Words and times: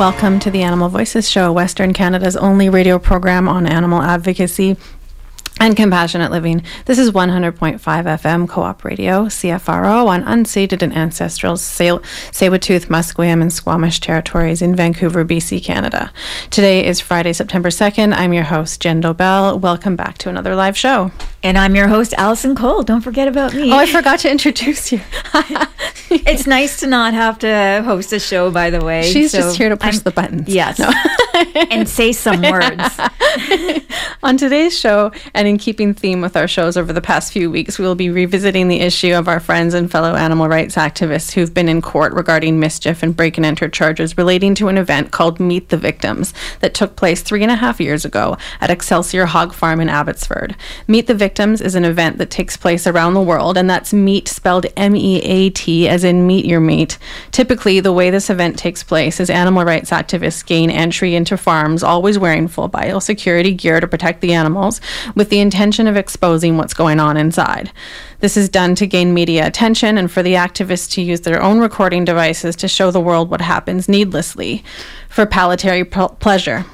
Welcome 0.00 0.38
to 0.40 0.50
the 0.50 0.62
Animal 0.62 0.88
Voices 0.88 1.28
Show, 1.28 1.52
Western 1.52 1.92
Canada's 1.92 2.34
only 2.34 2.70
radio 2.70 2.98
program 2.98 3.46
on 3.46 3.66
animal 3.66 4.00
advocacy 4.00 4.78
and 5.60 5.76
compassionate 5.76 6.32
living. 6.32 6.64
This 6.86 6.98
is 6.98 7.10
100.5 7.12 7.78
FM 7.78 8.48
Co-op 8.48 8.82
Radio, 8.82 9.26
CFRO, 9.26 10.06
on 10.06 10.24
unceded 10.24 10.82
and 10.82 10.96
ancestral 10.96 11.54
Tsleil-Waututh, 11.54 12.86
Musqueam, 12.86 13.42
and 13.42 13.52
Squamish 13.52 14.00
territories 14.00 14.62
in 14.62 14.74
Vancouver, 14.74 15.24
BC, 15.24 15.62
Canada. 15.62 16.10
Today 16.48 16.84
is 16.84 16.98
Friday, 16.98 17.34
September 17.34 17.68
2nd. 17.68 18.14
I'm 18.14 18.32
your 18.32 18.44
host, 18.44 18.80
Jen 18.80 19.02
Dobell. 19.02 19.60
Welcome 19.60 19.96
back 19.96 20.16
to 20.18 20.30
another 20.30 20.56
live 20.56 20.78
show. 20.78 21.12
And 21.42 21.58
I'm 21.58 21.76
your 21.76 21.88
host, 21.88 22.14
Allison 22.16 22.54
Cole. 22.56 22.82
Don't 22.82 23.02
forget 23.02 23.28
about 23.28 23.54
me. 23.54 23.70
Oh, 23.70 23.76
I 23.76 23.86
forgot 23.86 24.20
to 24.20 24.30
introduce 24.30 24.92
you. 24.92 25.00
it's 26.10 26.46
nice 26.46 26.80
to 26.80 26.86
not 26.86 27.12
have 27.12 27.38
to 27.40 27.82
host 27.84 28.12
a 28.12 28.20
show, 28.20 28.50
by 28.50 28.70
the 28.70 28.84
way. 28.84 29.10
She's 29.10 29.32
so 29.32 29.38
just 29.38 29.56
here 29.56 29.68
to 29.68 29.76
push 29.76 29.96
I'm, 29.96 30.02
the 30.02 30.10
buttons. 30.10 30.48
Yes. 30.48 30.78
No. 30.78 30.90
and 31.70 31.88
say 31.88 32.12
some 32.12 32.42
words. 32.42 32.98
On 34.22 34.36
today's 34.36 34.78
show, 34.78 35.12
and 35.34 35.48
in 35.50 35.58
keeping 35.58 35.92
theme 35.92 36.22
with 36.22 36.36
our 36.36 36.48
shows 36.48 36.78
over 36.78 36.92
the 36.94 37.00
past 37.02 37.32
few 37.32 37.50
weeks, 37.50 37.78
we 37.78 37.84
will 37.84 37.94
be 37.94 38.08
revisiting 38.08 38.68
the 38.68 38.80
issue 38.80 39.12
of 39.12 39.28
our 39.28 39.40
friends 39.40 39.74
and 39.74 39.90
fellow 39.90 40.14
animal 40.14 40.48
rights 40.48 40.76
activists 40.76 41.32
who've 41.32 41.52
been 41.52 41.68
in 41.68 41.82
court 41.82 42.14
regarding 42.14 42.58
mischief 42.58 43.02
and 43.02 43.14
break 43.14 43.36
and 43.36 43.44
enter 43.44 43.68
charges 43.68 44.16
relating 44.16 44.54
to 44.54 44.68
an 44.68 44.78
event 44.78 45.10
called 45.10 45.40
Meat 45.40 45.68
the 45.68 45.76
Victims 45.76 46.32
that 46.60 46.72
took 46.72 46.96
place 46.96 47.20
three 47.20 47.42
and 47.42 47.50
a 47.50 47.56
half 47.56 47.80
years 47.80 48.04
ago 48.04 48.38
at 48.60 48.70
Excelsior 48.70 49.26
Hog 49.26 49.52
Farm 49.52 49.80
in 49.80 49.88
Abbotsford. 49.88 50.54
Meat 50.86 51.08
the 51.08 51.14
Victims 51.14 51.60
is 51.60 51.74
an 51.74 51.84
event 51.84 52.18
that 52.18 52.30
takes 52.30 52.56
place 52.56 52.86
around 52.86 53.14
the 53.14 53.20
world, 53.20 53.58
and 53.58 53.68
that's 53.68 53.92
meat 53.92 54.28
spelled 54.28 54.66
M 54.76 54.94
E 54.94 55.20
A 55.22 55.50
T, 55.50 55.88
as 55.88 56.04
in 56.04 56.26
meet 56.26 56.44
your 56.44 56.60
meat. 56.60 56.96
Typically, 57.32 57.80
the 57.80 57.92
way 57.92 58.08
this 58.08 58.30
event 58.30 58.56
takes 58.56 58.84
place 58.84 59.18
is 59.18 59.28
animal 59.28 59.64
rights 59.64 59.90
activists 59.90 60.46
gain 60.46 60.70
entry 60.70 61.16
into 61.16 61.36
farms, 61.36 61.82
always 61.82 62.18
wearing 62.18 62.46
full 62.46 62.68
biosecurity 62.68 63.56
gear 63.56 63.80
to 63.80 63.88
protect 63.88 64.20
the 64.20 64.32
animals, 64.32 64.80
with 65.16 65.28
the 65.28 65.39
intention 65.40 65.86
of 65.86 65.96
exposing 65.96 66.56
what's 66.56 66.74
going 66.74 67.00
on 67.00 67.16
inside. 67.16 67.72
This 68.20 68.36
is 68.36 68.48
done 68.48 68.74
to 68.76 68.86
gain 68.86 69.14
media 69.14 69.46
attention 69.46 69.98
and 69.98 70.10
for 70.10 70.22
the 70.22 70.34
activists 70.34 70.90
to 70.92 71.02
use 71.02 71.22
their 71.22 71.42
own 71.42 71.60
recording 71.60 72.04
devices 72.04 72.56
to 72.56 72.68
show 72.68 72.90
the 72.90 73.00
world 73.00 73.30
what 73.30 73.40
happens 73.40 73.88
needlessly 73.88 74.62
for 75.08 75.26
palliatory 75.26 75.84
pleasure. 75.84 76.64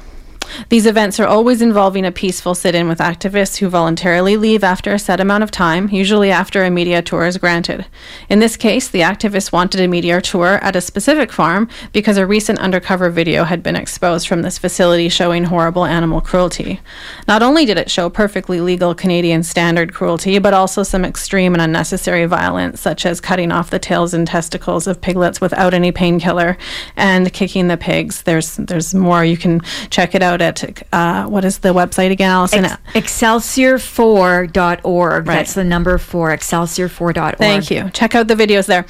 These 0.69 0.87
events 0.87 1.21
are 1.21 1.27
always 1.27 1.63
involving 1.63 2.05
a 2.05 2.13
peaceful 2.13 2.55
sit 2.55 2.75
in 2.75 2.89
with 2.89 2.99
activists 2.99 3.59
who 3.59 3.69
voluntarily 3.69 4.37
leave 4.37 4.65
after 4.65 4.93
a 4.93 4.99
set 4.99 5.21
amount 5.21 5.43
of 5.43 5.51
time, 5.51 5.89
usually 5.91 6.31
after 6.31 6.65
a 6.65 6.71
media 6.71 7.03
tour 7.03 7.27
is 7.27 7.39
granted. 7.39 7.87
In 8.29 8.39
this 8.39 8.57
case, 8.57 8.89
the 8.89 9.01
activists 9.01 9.53
wanted 9.53 9.81
a 9.81 9.89
media 9.89 10.21
tour 10.21 10.59
at 10.63 10.77
a 10.77 10.81
specific 10.81 11.33
farm 11.33 11.69
because 11.93 12.17
a 12.17 12.27
recent 12.27 12.59
undercover 12.59 13.11
video 13.11 13.45
had 13.45 13.63
been 13.63 13.77
exposed 13.77 14.29
from 14.29 14.43
this 14.43 14.59
facility 14.59 15.09
showing 15.09 15.45
horrible 15.45 15.85
animal 15.85 16.21
cruelty. 16.21 16.81
Not 17.29 17.43
only 17.43 17.65
did 17.65 17.79
it 17.79 17.91
show 17.91 18.09
perfectly 18.09 18.61
legal 18.61 18.95
Canadian 18.95 19.43
standard 19.43 19.95
cruelty, 19.95 20.39
but 20.39 20.55
also 20.55 20.83
some 20.83 21.05
extreme 21.05 21.55
and 21.55 21.63
unnecessary 21.63 22.27
violence, 22.27 22.81
such 22.81 23.07
as 23.07 23.21
cutting 23.21 23.53
off 23.53 23.71
the 23.71 23.79
tails 23.79 24.15
and 24.15 24.27
testicles 24.27 24.87
of 24.87 25.01
piglets 25.01 25.41
without 25.41 25.75
any 25.75 25.93
painkiller 25.93 26.57
and 26.97 27.33
kicking 27.33 27.69
the 27.69 27.77
pigs. 27.77 28.23
There's 28.23 28.57
there's 28.57 28.95
more. 28.95 29.25
You 29.25 29.37
can 29.37 29.61
check 29.91 30.15
it 30.15 30.23
out 30.23 30.36
out 30.43 30.63
at 30.63 30.83
uh, 30.93 31.27
what 31.27 31.45
is 31.45 31.59
the 31.59 31.75
website 31.75 32.11
again, 32.11 32.31
Allison? 32.31 32.65
Ex- 32.65 32.77
excelsior4.org. 32.95 35.27
Right. 35.27 35.35
That's 35.35 35.55
the 35.55 35.65
number 35.65 35.99
four, 35.99 36.31
excelsior4.org. 36.31 37.39
Thank 37.39 37.71
you. 37.71 37.91
Check 37.91 38.15
out 38.15 38.29
the 38.29 38.35
videos 38.35 38.67
there. 38.67 38.87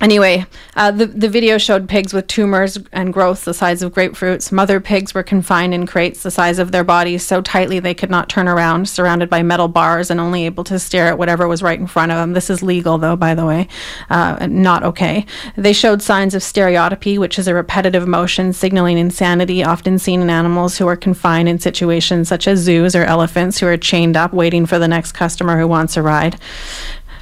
Anyway, 0.00 0.46
uh, 0.76 0.90
the, 0.90 1.04
the 1.06 1.28
video 1.28 1.58
showed 1.58 1.88
pigs 1.88 2.14
with 2.14 2.26
tumors 2.26 2.78
and 2.92 3.12
growths 3.12 3.44
the 3.44 3.52
size 3.52 3.82
of 3.82 3.92
grapefruits. 3.92 4.50
Mother 4.50 4.80
pigs 4.80 5.12
were 5.12 5.22
confined 5.22 5.74
in 5.74 5.86
crates 5.86 6.22
the 6.22 6.30
size 6.30 6.58
of 6.58 6.72
their 6.72 6.84
bodies 6.84 7.22
so 7.22 7.42
tightly 7.42 7.78
they 7.80 7.92
could 7.92 8.08
not 8.10 8.28
turn 8.28 8.48
around, 8.48 8.88
surrounded 8.88 9.28
by 9.28 9.42
metal 9.42 9.68
bars 9.68 10.10
and 10.10 10.18
only 10.18 10.46
able 10.46 10.64
to 10.64 10.78
stare 10.78 11.06
at 11.06 11.18
whatever 11.18 11.46
was 11.46 11.62
right 11.62 11.78
in 11.78 11.86
front 11.86 12.12
of 12.12 12.16
them. 12.16 12.32
This 12.32 12.48
is 12.48 12.62
legal, 12.62 12.96
though, 12.96 13.16
by 13.16 13.34
the 13.34 13.44
way, 13.44 13.68
uh, 14.08 14.46
not 14.50 14.82
okay. 14.84 15.26
They 15.56 15.74
showed 15.74 16.00
signs 16.00 16.34
of 16.34 16.42
stereotypy, 16.42 17.18
which 17.18 17.38
is 17.38 17.46
a 17.46 17.54
repetitive 17.54 18.08
motion 18.08 18.54
signaling 18.54 18.96
insanity, 18.96 19.62
often 19.62 19.98
seen 19.98 20.22
in 20.22 20.30
animals 20.30 20.78
who 20.78 20.86
are 20.86 20.96
confined 20.96 21.48
in 21.48 21.58
situations 21.58 22.28
such 22.28 22.48
as 22.48 22.60
zoos 22.60 22.96
or 22.96 23.04
elephants 23.04 23.58
who 23.58 23.66
are 23.66 23.76
chained 23.76 24.16
up 24.16 24.32
waiting 24.32 24.64
for 24.64 24.78
the 24.78 24.88
next 24.88 25.12
customer 25.12 25.58
who 25.58 25.68
wants 25.68 25.96
a 25.96 26.02
ride. 26.02 26.38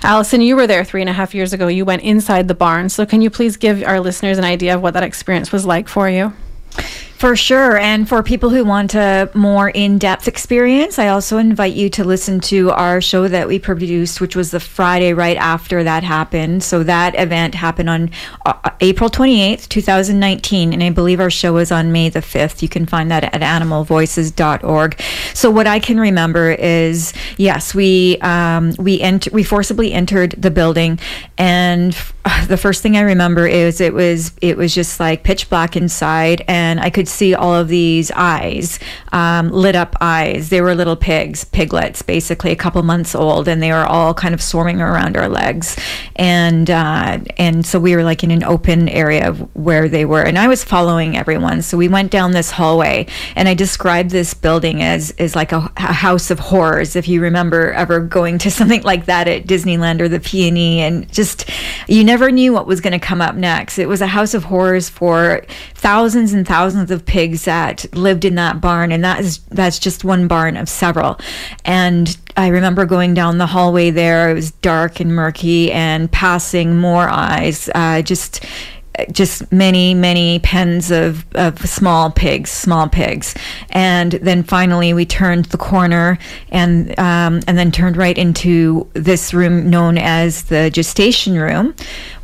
Allison, 0.03 0.41
you 0.41 0.57
were 0.57 0.67
there 0.67 0.85
three 0.85 1.01
and 1.01 1.11
a 1.11 1.13
half 1.13 1.35
years 1.35 1.53
ago. 1.53 1.69
You 1.69 1.85
went 1.85 2.03
inside 2.03 2.49
the 2.49 2.55
barn. 2.55 2.89
So, 2.89 3.05
can 3.05 3.21
you 3.21 3.31
please 3.31 3.57
give 3.57 3.83
our 3.83 4.01
listeners 4.01 4.39
an 4.39 4.45
idea 4.45 4.75
of 4.75 4.83
what 4.83 4.95
that 4.95 5.03
experience 5.03 5.53
was 5.53 5.67
like 5.67 5.89
for 5.89 6.09
you? 6.09 6.33
For 7.19 7.34
sure. 7.34 7.77
And 7.77 8.09
for 8.09 8.23
people 8.23 8.51
who 8.51 8.65
want 8.65 8.95
a 8.95 9.29
more 9.34 9.71
in 9.71 9.99
depth 9.99 10.29
experience, 10.29 11.01
I 11.01 11.09
also 11.09 11.39
invite 11.39 11.73
you 11.75 11.91
to 11.91 12.05
listen 12.05 12.39
to 12.43 12.71
our 12.71 13.01
show 13.01 13.27
that 13.27 13.49
we 13.49 13.59
produced, 13.59 14.21
which 14.21 14.37
was 14.37 14.53
the 14.53 14.61
Friday 14.61 15.12
right 15.12 15.37
after 15.37 15.83
that 15.83 16.05
happened. 16.05 16.62
So 16.62 16.84
that 16.84 17.19
event 17.19 17.56
happened 17.56 17.91
on 17.91 18.11
uh, 18.47 18.71
April 18.81 19.11
28th, 19.11 19.69
2019. 19.69 20.73
And 20.73 20.81
I 20.81 20.91
believe 20.91 21.19
our 21.19 21.29
show 21.29 21.55
was 21.55 21.73
on 21.73 21.91
May 21.91 22.09
the 22.09 22.21
5th. 22.21 22.62
You 22.62 22.69
can 22.69 22.87
find 22.87 23.11
that 23.11 23.25
at 23.25 23.41
animalvoices.org. 23.41 25.00
So 25.35 25.50
what 25.50 25.67
I 25.67 25.81
can 25.81 25.99
remember 25.99 26.53
is 26.53 27.12
yes, 27.37 27.75
we, 27.75 28.19
um, 28.21 28.75
we, 28.79 29.00
ent- 29.00 29.33
we 29.33 29.43
forcibly 29.43 29.93
entered 29.93 30.37
the 30.39 30.53
building. 30.53 31.00
And 31.37 31.95
f- 31.95 32.15
the 32.47 32.56
first 32.56 32.81
thing 32.81 32.97
I 32.97 33.00
remember 33.00 33.45
is 33.49 33.81
it 33.81 33.93
was, 33.93 34.35
it 34.41 34.56
was 34.56 34.73
just 34.73 35.00
like 35.00 35.25
pitch 35.25 35.50
black 35.50 35.75
inside. 35.75 36.45
And 36.47 36.79
I 36.79 36.91
could 36.91 37.08
see 37.09 37.35
all 37.35 37.55
of 37.55 37.69
these 37.69 38.11
eyes, 38.13 38.79
um, 39.13 39.51
lit 39.51 39.75
up 39.75 39.97
eyes. 40.01 40.51
They 40.51 40.61
were 40.61 40.75
little 40.75 40.97
pigs, 40.97 41.45
piglets, 41.45 42.03
basically 42.03 42.53
a 42.53 42.57
couple 42.57 42.83
months 42.83 43.15
old, 43.15 43.49
and 43.49 43.63
they 43.63 43.73
were 43.73 43.87
all 43.87 44.15
kind 44.15 44.35
of 44.35 44.43
swarming 44.43 44.81
around 44.81 45.17
our 45.17 45.29
legs. 45.29 45.77
And 46.17 46.71
uh, 46.71 47.21
and 47.37 47.65
so 47.65 47.79
we 47.79 47.95
were 47.97 48.05
like 48.05 48.23
in 48.23 48.31
an 48.31 48.45
open 48.45 48.89
area 48.89 49.33
where 49.55 49.89
they 49.89 50.05
were, 50.05 50.23
and 50.23 50.39
I 50.39 50.49
was 50.49 50.65
following 50.65 51.17
everyone. 51.17 51.63
So 51.63 51.77
we 51.77 51.89
went 51.89 52.11
down 52.11 52.33
this 52.33 52.51
hallway, 52.51 53.07
and 53.37 53.49
I 53.49 53.55
described 53.55 54.11
this 54.11 54.35
building 54.35 54.83
as 54.83 55.11
is 55.13 55.35
like 55.35 55.53
a, 55.53 55.71
a 55.77 55.93
house 55.93 56.31
of 56.31 56.39
horrors. 56.39 56.97
If 56.97 57.09
you 57.09 57.21
remember 57.21 57.73
ever 57.73 58.01
going 58.01 58.39
to 58.39 58.51
something 58.59 58.83
like 58.83 59.07
that 59.07 59.29
at 59.29 59.47
Disneyland 59.47 60.01
or 60.01 60.09
the 60.09 60.21
PNE, 60.21 60.79
and 60.79 61.13
just 61.13 61.49
you 61.87 62.05
never 62.05 62.31
knew 62.31 62.53
what 62.53 62.67
was 62.67 62.81
going 62.81 62.93
to 62.93 62.99
come 62.99 63.21
up 63.21 63.35
next. 63.35 63.79
It 63.79 63.89
was 63.89 64.01
a 64.01 64.07
house 64.07 64.35
of 64.35 64.45
horrors 64.45 64.89
for 64.89 65.43
thousands 65.78 66.33
and 66.33 66.47
thousands 66.47 66.91
of 66.91 67.06
pigs 67.06 67.44
that 67.44 67.87
lived 67.94 68.25
in 68.25 68.34
that 68.34 68.61
barn, 68.61 68.93
and 68.93 69.05
that 69.05 69.21
is 69.21 69.39
that's 69.49 69.78
just 69.78 70.05
one 70.05 70.28
barn 70.28 70.56
of 70.56 70.69
several. 70.69 71.19
And 71.65 72.16
I 72.37 72.49
remember 72.49 72.84
going 72.84 73.15
down 73.15 73.38
the 73.38 73.47
hallway 73.47 73.91
there. 73.91 74.31
It 74.31 74.35
was 74.35 74.50
dark 74.50 75.00
and 75.00 75.14
murky, 75.14 75.73
and 75.73 76.11
passing 76.11 76.76
more 76.76 77.08
eyes. 77.08 77.70
Uh, 77.75 78.03
just 78.03 78.44
just 79.11 79.50
many, 79.53 79.95
many 79.95 80.39
pens 80.41 80.91
of, 80.91 81.25
of 81.35 81.59
small 81.69 82.11
pigs, 82.11 82.50
small 82.50 82.89
pigs. 82.89 83.35
And 83.71 84.12
then 84.12 84.43
finally 84.43 84.93
we 84.93 85.06
turned 85.06 85.47
the 85.47 85.59
corner 85.59 86.19
and, 86.50 86.99
um, 86.99 87.41
and 87.47 87.56
then 87.56 87.71
turned 87.71 87.97
right 87.97 88.17
into 88.17 88.89
this 88.95 89.33
room 89.33 89.71
known 89.71 89.99
as 89.99 90.45
the 90.45 90.71
gestation 90.71 91.39
room 91.39 91.75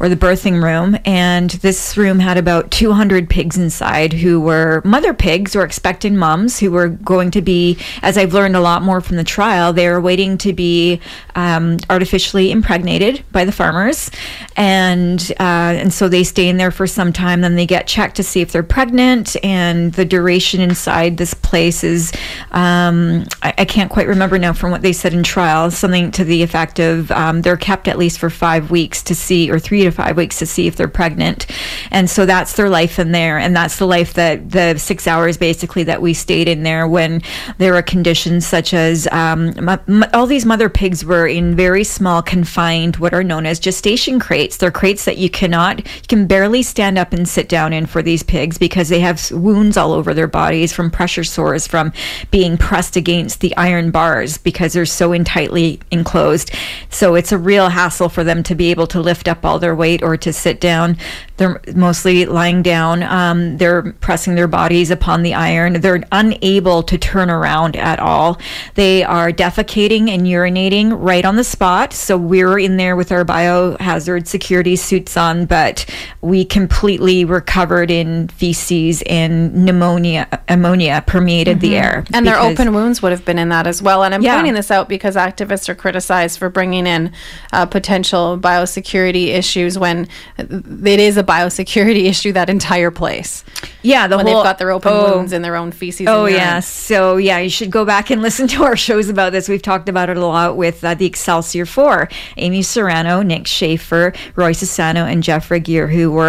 or 0.00 0.08
the 0.08 0.16
birthing 0.16 0.62
room. 0.62 0.98
And 1.04 1.50
this 1.50 1.96
room 1.96 2.18
had 2.18 2.36
about 2.36 2.70
200 2.70 3.28
pigs 3.30 3.56
inside 3.56 4.12
who 4.12 4.40
were 4.40 4.82
mother 4.84 5.14
pigs 5.14 5.54
or 5.54 5.64
expectant 5.64 6.16
moms 6.16 6.58
who 6.58 6.70
were 6.70 6.88
going 6.88 7.30
to 7.32 7.42
be, 7.42 7.78
as 8.02 8.18
I've 8.18 8.34
learned 8.34 8.56
a 8.56 8.60
lot 8.60 8.82
more 8.82 9.00
from 9.00 9.16
the 9.16 9.24
trial, 9.24 9.72
they 9.72 9.88
were 9.88 10.00
waiting 10.00 10.36
to 10.38 10.52
be 10.52 11.00
um, 11.34 11.78
artificially 11.88 12.50
impregnated 12.50 13.24
by 13.32 13.44
the 13.44 13.52
farmers. 13.52 14.10
And, 14.56 15.20
uh, 15.40 15.74
and 15.78 15.92
so 15.92 16.08
they 16.08 16.24
stay 16.24 16.48
in 16.48 16.56
their 16.56 16.63
there 16.64 16.70
for 16.70 16.86
some 16.86 17.12
time. 17.12 17.42
Then 17.42 17.56
they 17.56 17.66
get 17.66 17.86
checked 17.86 18.16
to 18.16 18.22
see 18.22 18.40
if 18.40 18.50
they're 18.50 18.62
pregnant, 18.62 19.36
and 19.44 19.92
the 19.92 20.04
duration 20.06 20.62
inside 20.62 21.18
this 21.18 21.34
place 21.34 21.84
is 21.84 22.10
um, 22.52 23.26
I, 23.42 23.52
I, 23.58 23.64
can't 23.66 23.90
quite 23.90 24.06
remember 24.06 24.38
now 24.38 24.54
from 24.54 24.70
what 24.70 24.80
they 24.80 24.94
said 24.94 25.12
in 25.12 25.22
trial, 25.22 25.70
something 25.70 26.10
to 26.12 26.24
the 26.24 26.42
effect 26.42 26.78
of 26.78 27.10
um, 27.10 27.42
they're 27.42 27.58
kept 27.58 27.86
at 27.86 27.98
least 27.98 28.18
for 28.18 28.30
five 28.30 28.70
weeks 28.70 29.02
to 29.02 29.14
see, 29.14 29.50
or 29.50 29.58
three 29.58 29.82
to 29.84 29.90
five 29.90 30.16
weeks 30.16 30.38
to 30.38 30.46
see 30.46 30.66
if 30.66 30.76
they're 30.76 30.88
pregnant, 30.88 31.46
and 31.90 32.08
so 32.08 32.24
that's 32.24 32.54
their 32.54 32.70
life 32.70 32.98
in 32.98 33.12
there, 33.12 33.36
and 33.36 33.54
that's 33.54 33.76
the 33.76 33.86
life 33.86 34.14
that 34.14 34.50
the 34.50 34.78
six 34.78 35.06
hours 35.06 35.36
basically 35.36 35.82
that 35.82 36.00
we 36.00 36.14
stayed 36.14 36.48
in 36.48 36.62
there 36.62 36.88
when 36.88 37.20
there 37.58 37.74
are 37.74 37.82
conditions 37.82 38.46
such 38.46 38.72
as 38.72 39.06
um, 39.12 39.52
m- 39.68 40.04
all 40.14 40.26
these 40.26 40.46
mother 40.46 40.70
pigs 40.70 41.04
were 41.04 41.26
in 41.26 41.54
very 41.54 41.84
small 41.84 42.22
confined 42.22 42.96
what 42.96 43.12
are 43.12 43.24
known 43.24 43.44
as 43.44 43.60
gestation 43.60 44.18
crates. 44.18 44.56
They're 44.56 44.70
crates 44.70 45.04
that 45.04 45.18
you 45.18 45.28
cannot, 45.28 45.78
you 45.78 46.08
can 46.08 46.26
barely 46.26 46.53
stand 46.62 46.98
up 46.98 47.12
and 47.12 47.28
sit 47.28 47.48
down 47.48 47.72
in 47.72 47.86
for 47.86 48.02
these 48.02 48.22
pigs 48.22 48.58
because 48.58 48.88
they 48.88 49.00
have 49.00 49.30
wounds 49.30 49.76
all 49.76 49.92
over 49.92 50.14
their 50.14 50.26
bodies 50.26 50.72
from 50.72 50.90
pressure 50.90 51.24
sores 51.24 51.66
from 51.66 51.92
being 52.30 52.56
pressed 52.56 52.96
against 52.96 53.40
the 53.40 53.56
iron 53.56 53.90
bars 53.90 54.38
because 54.38 54.72
they're 54.72 54.86
so 54.86 55.12
in 55.12 55.24
tightly 55.24 55.80
enclosed. 55.90 56.50
So 56.90 57.14
it's 57.14 57.32
a 57.32 57.38
real 57.38 57.68
hassle 57.68 58.08
for 58.08 58.24
them 58.24 58.42
to 58.44 58.54
be 58.54 58.70
able 58.70 58.86
to 58.88 59.00
lift 59.00 59.28
up 59.28 59.44
all 59.44 59.58
their 59.58 59.74
weight 59.74 60.02
or 60.02 60.16
to 60.16 60.32
sit 60.32 60.60
down. 60.60 60.96
They're 61.36 61.60
mostly 61.74 62.26
lying 62.26 62.62
down. 62.62 63.02
Um, 63.02 63.58
they're 63.58 63.92
pressing 63.94 64.34
their 64.34 64.48
bodies 64.48 64.90
upon 64.90 65.22
the 65.22 65.34
iron. 65.34 65.80
They're 65.80 66.04
unable 66.12 66.82
to 66.84 66.98
turn 66.98 67.30
around 67.30 67.76
at 67.76 67.98
all. 67.98 68.40
They 68.74 69.02
are 69.02 69.30
defecating 69.32 70.08
and 70.08 70.22
urinating 70.22 70.92
right 70.96 71.24
on 71.24 71.36
the 71.36 71.44
spot. 71.44 71.92
So 71.92 72.16
we're 72.16 72.58
in 72.58 72.76
there 72.76 72.96
with 72.96 73.12
our 73.12 73.24
biohazard 73.24 74.26
security 74.26 74.76
suits 74.76 75.16
on, 75.16 75.46
but 75.46 75.86
we 76.20 76.33
completely 76.42 77.26
recovered 77.26 77.90
in 77.90 78.28
feces 78.28 79.02
and 79.02 79.66
pneumonia, 79.66 80.26
ammonia 80.48 81.04
permeated 81.06 81.58
mm-hmm. 81.58 81.66
the 81.66 81.76
air. 81.76 82.04
And 82.14 82.26
their 82.26 82.40
open 82.40 82.72
wounds 82.72 83.02
would 83.02 83.12
have 83.12 83.26
been 83.26 83.38
in 83.38 83.50
that 83.50 83.66
as 83.66 83.82
well. 83.82 84.02
And 84.02 84.14
I'm 84.14 84.22
yeah. 84.22 84.36
pointing 84.36 84.54
this 84.54 84.70
out 84.70 84.88
because 84.88 85.16
activists 85.16 85.68
are 85.68 85.74
criticized 85.74 86.38
for 86.38 86.48
bringing 86.48 86.86
in 86.86 87.12
uh, 87.52 87.66
potential 87.66 88.38
biosecurity 88.38 89.26
issues 89.26 89.78
when 89.78 90.08
it 90.38 91.00
is 91.00 91.18
a 91.18 91.22
biosecurity 91.22 92.04
issue 92.08 92.32
that 92.32 92.48
entire 92.48 92.90
place. 92.90 93.44
Yeah, 93.82 94.06
the 94.06 94.16
when 94.16 94.26
whole, 94.26 94.36
they've 94.36 94.44
got 94.44 94.58
their 94.58 94.70
open 94.70 94.92
oh, 94.92 95.16
wounds 95.16 95.32
and 95.32 95.44
their 95.44 95.56
own 95.56 95.72
feces. 95.72 96.06
Oh 96.08 96.24
yeah, 96.24 96.60
so 96.60 97.18
yeah, 97.18 97.38
you 97.38 97.50
should 97.50 97.70
go 97.70 97.84
back 97.84 98.10
and 98.10 98.22
listen 98.28 98.48
to 98.48 98.64
our 98.64 98.76
shows 98.76 99.10
about 99.10 99.32
this. 99.32 99.48
We've 99.48 99.60
talked 99.60 99.88
about 99.88 100.08
it 100.08 100.16
a 100.16 100.26
lot 100.26 100.56
with 100.56 100.82
uh, 100.82 100.94
the 100.94 101.04
Excelsior 101.04 101.66
Four: 101.66 102.08
Amy 102.38 102.60
Soranno, 102.60 103.24
Nick 103.24 103.44
Schafer, 103.44 104.16
Roy 104.36 104.52
Sassano, 104.52 105.10
and 105.10 105.22
Jeff 105.22 105.50
Regier, 105.50 105.88
who 105.88 106.10
were. 106.10 106.23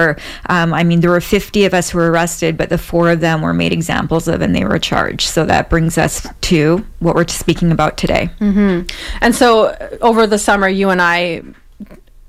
Um, 0.49 0.73
I 0.73 0.83
mean, 0.83 0.99
there 1.01 1.11
were 1.11 1.21
50 1.21 1.65
of 1.65 1.73
us 1.73 1.89
who 1.89 1.97
were 1.97 2.11
arrested, 2.11 2.57
but 2.57 2.69
the 2.69 2.77
four 2.77 3.09
of 3.11 3.19
them 3.19 3.41
were 3.41 3.53
made 3.53 3.73
examples 3.73 4.27
of, 4.27 4.41
and 4.41 4.55
they 4.55 4.63
were 4.63 4.79
charged. 4.79 5.27
So 5.27 5.45
that 5.45 5.69
brings 5.69 5.97
us 5.97 6.27
to 6.41 6.85
what 6.99 7.15
we're 7.15 7.27
speaking 7.27 7.71
about 7.71 7.97
today. 7.97 8.29
Mm-hmm. 8.39 8.87
And 9.21 9.35
so 9.35 9.75
over 10.01 10.27
the 10.27 10.39
summer, 10.39 10.67
you 10.67 10.89
and 10.89 11.01
I 11.01 11.41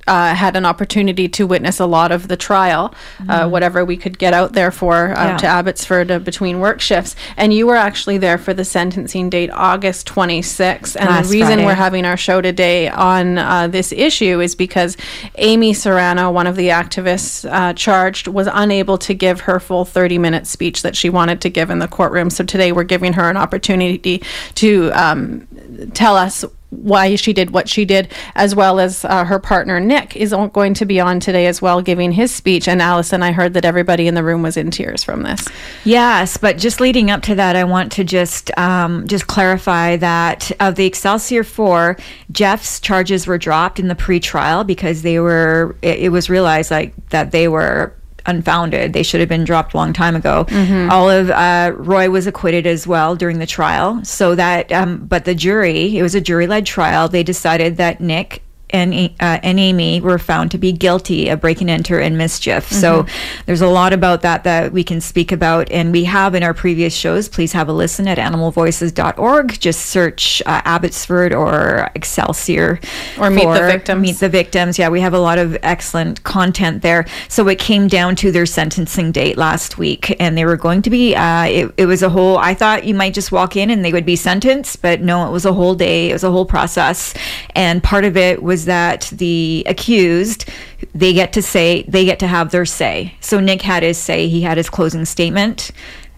uh, 0.06 0.34
had 0.34 0.56
an 0.56 0.64
opportunity 0.64 1.28
to 1.28 1.46
witness 1.46 1.80
a 1.80 1.86
lot 1.86 2.12
of 2.12 2.28
the 2.28 2.36
trial, 2.36 2.86
uh, 2.86 3.22
mm-hmm. 3.22 3.30
uh, 3.30 3.48
whatever 3.48 3.84
we 3.84 3.96
could 3.96 4.18
get 4.18 4.32
out 4.32 4.52
there 4.52 4.70
for 4.70 5.10
uh, 5.16 5.26
yeah. 5.26 5.36
to 5.36 5.46
Abbotsford 5.46 6.10
uh, 6.10 6.18
between 6.18 6.60
work 6.60 6.80
shifts. 6.80 7.16
And 7.36 7.52
you 7.52 7.66
were 7.66 7.76
actually 7.76 8.18
there 8.18 8.38
for 8.38 8.54
the 8.54 8.64
sentencing 8.64 9.30
date, 9.30 9.50
August 9.52 10.06
26th. 10.08 10.96
And 10.96 11.08
Last 11.08 11.28
the 11.28 11.32
reason 11.32 11.48
Friday. 11.48 11.64
we're 11.64 11.74
having 11.74 12.04
our 12.04 12.16
show 12.16 12.40
today 12.40 12.88
on 12.88 13.38
uh, 13.38 13.68
this 13.68 13.92
issue 13.92 14.40
is 14.40 14.54
because 14.54 14.96
Amy 15.36 15.72
Soranno, 15.72 16.32
one 16.32 16.46
of 16.46 16.56
the 16.56 16.68
activists 16.68 17.76
charged, 17.76 18.28
was 18.28 18.48
unable 18.52 18.98
to 18.98 19.14
give 19.14 19.40
her 19.40 19.60
full 19.60 19.84
30 19.84 20.18
minute 20.18 20.46
speech 20.46 20.82
that 20.82 20.96
she 20.96 21.10
wanted 21.10 21.40
to 21.40 21.50
give 21.50 21.70
in 21.70 21.78
the 21.78 21.88
courtroom. 21.88 22.30
So 22.30 22.44
today 22.44 22.72
we're 22.72 22.84
giving 22.84 23.12
her 23.14 23.28
an 23.28 23.36
opportunity 23.36 24.22
to 24.56 24.90
um, 24.92 25.46
tell 25.94 26.16
us 26.16 26.44
why 26.82 27.14
she 27.16 27.32
did 27.32 27.50
what 27.50 27.68
she 27.68 27.84
did, 27.84 28.12
as 28.34 28.54
well 28.54 28.78
as 28.80 29.04
uh, 29.04 29.24
her 29.24 29.38
partner 29.38 29.80
Nick 29.80 30.16
is 30.16 30.34
going 30.52 30.74
to 30.74 30.84
be 30.84 31.00
on 31.00 31.20
today 31.20 31.46
as 31.46 31.60
well, 31.60 31.82
giving 31.82 32.12
his 32.12 32.34
speech. 32.34 32.68
And 32.68 32.80
Allison, 32.80 33.22
I 33.22 33.32
heard 33.32 33.54
that 33.54 33.64
everybody 33.64 34.06
in 34.06 34.14
the 34.14 34.22
room 34.22 34.42
was 34.42 34.56
in 34.56 34.70
tears 34.70 35.02
from 35.02 35.22
this. 35.22 35.46
Yes, 35.84 36.36
but 36.36 36.58
just 36.58 36.80
leading 36.80 37.10
up 37.10 37.22
to 37.22 37.34
that, 37.34 37.56
I 37.56 37.64
want 37.64 37.92
to 37.92 38.04
just 38.04 38.56
um, 38.58 39.06
just 39.06 39.26
clarify 39.26 39.96
that 39.96 40.50
of 40.60 40.76
the 40.76 40.86
Excelsior 40.86 41.44
Four, 41.44 41.96
Jeff's 42.30 42.80
charges 42.80 43.26
were 43.26 43.38
dropped 43.38 43.78
in 43.78 43.88
the 43.88 43.94
pre-trial 43.94 44.64
because 44.64 45.02
they 45.02 45.18
were. 45.18 45.76
It, 45.82 46.00
it 46.00 46.08
was 46.10 46.30
realized 46.30 46.70
like 46.70 46.94
that 47.10 47.30
they 47.30 47.48
were 47.48 47.92
unfounded. 48.26 48.92
They 48.92 49.02
should 49.02 49.20
have 49.20 49.28
been 49.28 49.44
dropped 49.44 49.74
a 49.74 49.76
long 49.76 49.92
time 49.92 50.16
ago. 50.16 50.44
Mm-hmm. 50.48 50.90
Olive 50.90 51.30
uh, 51.30 51.72
Roy 51.76 52.10
was 52.10 52.26
acquitted 52.26 52.66
as 52.66 52.86
well 52.86 53.16
during 53.16 53.38
the 53.38 53.46
trial. 53.46 54.04
So 54.04 54.34
that, 54.34 54.70
um, 54.72 55.06
but 55.06 55.24
the 55.24 55.34
jury, 55.34 55.96
it 55.96 56.02
was 56.02 56.14
a 56.14 56.20
jury 56.20 56.46
led 56.46 56.66
trial. 56.66 57.08
They 57.08 57.22
decided 57.22 57.76
that 57.76 58.00
Nick 58.00 58.42
and 58.70 58.92
uh, 59.20 59.38
and 59.42 59.60
Amy 59.60 60.00
were 60.00 60.18
found 60.18 60.50
to 60.50 60.58
be 60.58 60.72
guilty 60.72 61.28
of 61.28 61.40
break 61.40 61.60
and 61.60 61.70
enter 61.70 62.00
and 62.00 62.18
mischief. 62.18 62.68
Mm-hmm. 62.68 62.80
So 62.80 63.06
there's 63.46 63.60
a 63.60 63.68
lot 63.68 63.92
about 63.92 64.22
that 64.22 64.44
that 64.44 64.72
we 64.72 64.82
can 64.82 65.00
speak 65.00 65.32
about, 65.32 65.70
and 65.70 65.92
we 65.92 66.04
have 66.04 66.34
in 66.34 66.42
our 66.42 66.54
previous 66.54 66.94
shows. 66.94 67.28
Please 67.28 67.52
have 67.52 67.68
a 67.68 67.72
listen 67.72 68.08
at 68.08 68.18
animalvoices.org. 68.18 69.60
Just 69.60 69.86
search 69.86 70.42
uh, 70.46 70.62
Abbotsford 70.64 71.32
or 71.32 71.90
Excelsior 71.94 72.80
or 73.18 73.30
Meat 73.30 73.44
the 73.44 73.66
Victims. 73.66 74.02
Meat 74.02 74.16
the 74.16 74.28
Victims. 74.28 74.78
Yeah, 74.78 74.88
we 74.88 75.00
have 75.00 75.14
a 75.14 75.18
lot 75.18 75.38
of 75.38 75.56
excellent 75.62 76.22
content 76.24 76.82
there. 76.82 77.06
So 77.28 77.46
it 77.48 77.58
came 77.58 77.86
down 77.86 78.16
to 78.16 78.32
their 78.32 78.46
sentencing 78.46 79.12
date 79.12 79.36
last 79.36 79.78
week, 79.78 80.16
and 80.20 80.36
they 80.36 80.44
were 80.44 80.56
going 80.56 80.82
to 80.82 80.90
be. 80.90 81.14
Uh, 81.14 81.44
it, 81.44 81.74
it 81.76 81.86
was 81.86 82.02
a 82.02 82.08
whole. 82.08 82.38
I 82.38 82.54
thought 82.54 82.84
you 82.84 82.94
might 82.94 83.14
just 83.14 83.30
walk 83.30 83.56
in 83.56 83.70
and 83.70 83.84
they 83.84 83.92
would 83.92 84.06
be 84.06 84.16
sentenced, 84.16 84.82
but 84.82 85.00
no, 85.00 85.28
it 85.28 85.30
was 85.30 85.44
a 85.44 85.52
whole 85.52 85.74
day. 85.74 86.10
It 86.10 86.12
was 86.14 86.24
a 86.24 86.30
whole 86.30 86.46
process, 86.46 87.14
and 87.54 87.82
part 87.82 88.04
of 88.04 88.16
it 88.16 88.42
was 88.42 88.55
that 88.64 89.10
the 89.12 89.62
accused 89.66 90.48
they 90.94 91.12
get 91.12 91.32
to 91.34 91.42
say 91.42 91.82
they 91.88 92.04
get 92.04 92.18
to 92.20 92.26
have 92.26 92.50
their 92.50 92.64
say. 92.64 93.14
So 93.20 93.38
Nick 93.38 93.62
had 93.62 93.82
his 93.82 93.98
say. 93.98 94.28
He 94.28 94.40
had 94.40 94.56
his 94.56 94.70
closing 94.70 95.04
statement, 95.04 95.70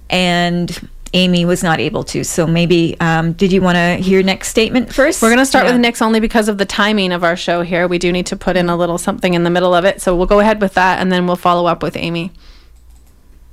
and 0.09 0.89
Amy 1.15 1.45
was 1.45 1.63
not 1.63 1.81
able 1.81 2.05
to. 2.05 2.25
So 2.25 2.47
maybe, 2.47 2.97
um, 3.01 3.33
did 3.33 3.53
you 3.53 3.61
want 3.61 3.77
to 3.77 3.97
hear 3.97 4.23
Nick's 4.23 4.49
statement 4.49 4.93
first? 4.93 5.23
We're 5.23 5.29
going 5.29 5.39
to 5.39 5.47
start 5.47 5.67
yeah. 5.67 5.73
with 5.73 5.81
Nick's 5.81 6.03
only 6.03 6.21
because 6.21 6.49
of 6.49 6.59
the 6.59 6.67
timing 6.67 7.13
of 7.13 7.25
our 7.25 7.37
show 7.37 7.63
here. 7.63 7.89
We 7.89 7.99
do 7.99 8.13
need 8.13 8.27
to 8.27 8.37
put 8.37 8.57
in 8.57 8.69
a 8.69 8.77
little 8.77 8.99
something 8.99 9.35
in 9.35 9.43
the 9.43 9.51
middle 9.51 9.75
of 9.75 9.85
it. 9.85 10.03
So 10.03 10.15
we'll 10.15 10.27
go 10.27 10.41
ahead 10.41 10.61
with 10.61 10.75
that 10.75 11.01
and 11.01 11.11
then 11.11 11.27
we'll 11.27 11.37
follow 11.37 11.67
up 11.67 11.83
with 11.83 11.97
Amy. 11.97 12.33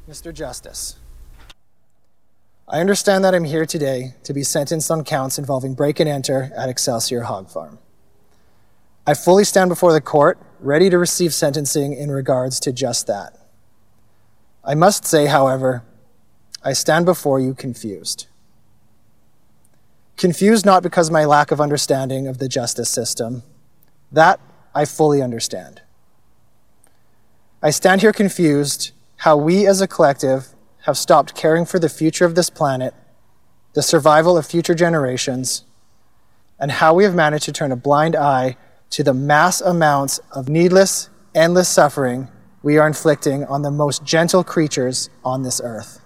Mr. 0.10 0.34
Justice, 0.34 0.98
I 2.68 2.80
understand 2.80 3.24
that 3.24 3.34
I'm 3.34 3.46
here 3.46 3.66
today 3.66 4.16
to 4.24 4.34
be 4.34 4.44
sentenced 4.44 4.92
on 4.92 5.04
counts 5.04 5.40
involving 5.40 5.74
break 5.74 6.00
and 6.00 6.10
enter 6.10 6.52
at 6.56 6.70
Excelsior 6.70 7.22
Hog 7.22 7.50
Farm. 7.50 7.80
I 9.08 9.14
fully 9.14 9.44
stand 9.44 9.70
before 9.70 9.94
the 9.94 10.02
court, 10.02 10.40
ready 10.60 10.90
to 10.90 10.98
receive 10.98 11.34
sentencing 11.34 11.94
in 11.94 12.10
regards 12.10 12.60
to 12.62 12.72
just 12.72 13.06
that. 13.06 13.38
I 14.64 14.74
must 14.74 15.06
say, 15.06 15.28
however, 15.28 15.84
I 16.64 16.74
stand 16.74 17.06
before 17.06 17.40
you 17.40 17.54
confused. 17.54 18.26
Confused 20.18 20.66
not 20.66 20.82
because 20.82 21.10
of 21.10 21.14
my 21.14 21.26
lack 21.26 21.52
of 21.52 21.62
understanding 21.62 22.28
of 22.28 22.40
the 22.40 22.50
justice 22.50 22.90
system. 22.90 23.44
That 24.12 24.40
I 24.74 24.86
fully 24.86 25.22
understand. 25.22 25.82
I 27.62 27.70
stand 27.70 28.02
here 28.02 28.14
confused 28.14 28.92
how 29.18 29.38
we 29.38 29.68
as 29.68 29.82
a 29.82 29.88
collective 29.88 30.48
have 30.86 30.98
stopped 30.98 31.36
caring 31.36 31.66
for 31.66 31.78
the 31.78 31.90
future 31.90 32.26
of 32.26 32.34
this 32.34 32.50
planet, 32.50 32.94
the 33.74 33.84
survival 33.84 34.36
of 34.36 34.48
future 34.48 34.76
generations, 34.76 35.64
and 36.60 36.72
how 36.72 36.94
we 36.94 37.04
have 37.04 37.14
managed 37.14 37.46
to 37.46 37.52
turn 37.52 37.72
a 37.72 37.76
blind 37.76 38.16
eye 38.16 38.56
to 38.92 39.04
the 39.04 39.14
mass 39.14 39.62
amounts 39.62 40.20
of 40.32 40.50
needless, 40.50 41.10
endless 41.34 41.70
suffering 41.70 42.30
we 42.66 42.80
are 42.80 42.88
inflicting 42.88 43.44
on 43.46 43.62
the 43.62 43.70
most 43.70 44.04
gentle 44.04 44.44
creatures 44.44 45.12
on 45.24 45.44
this 45.44 45.62
earth. 45.64 46.02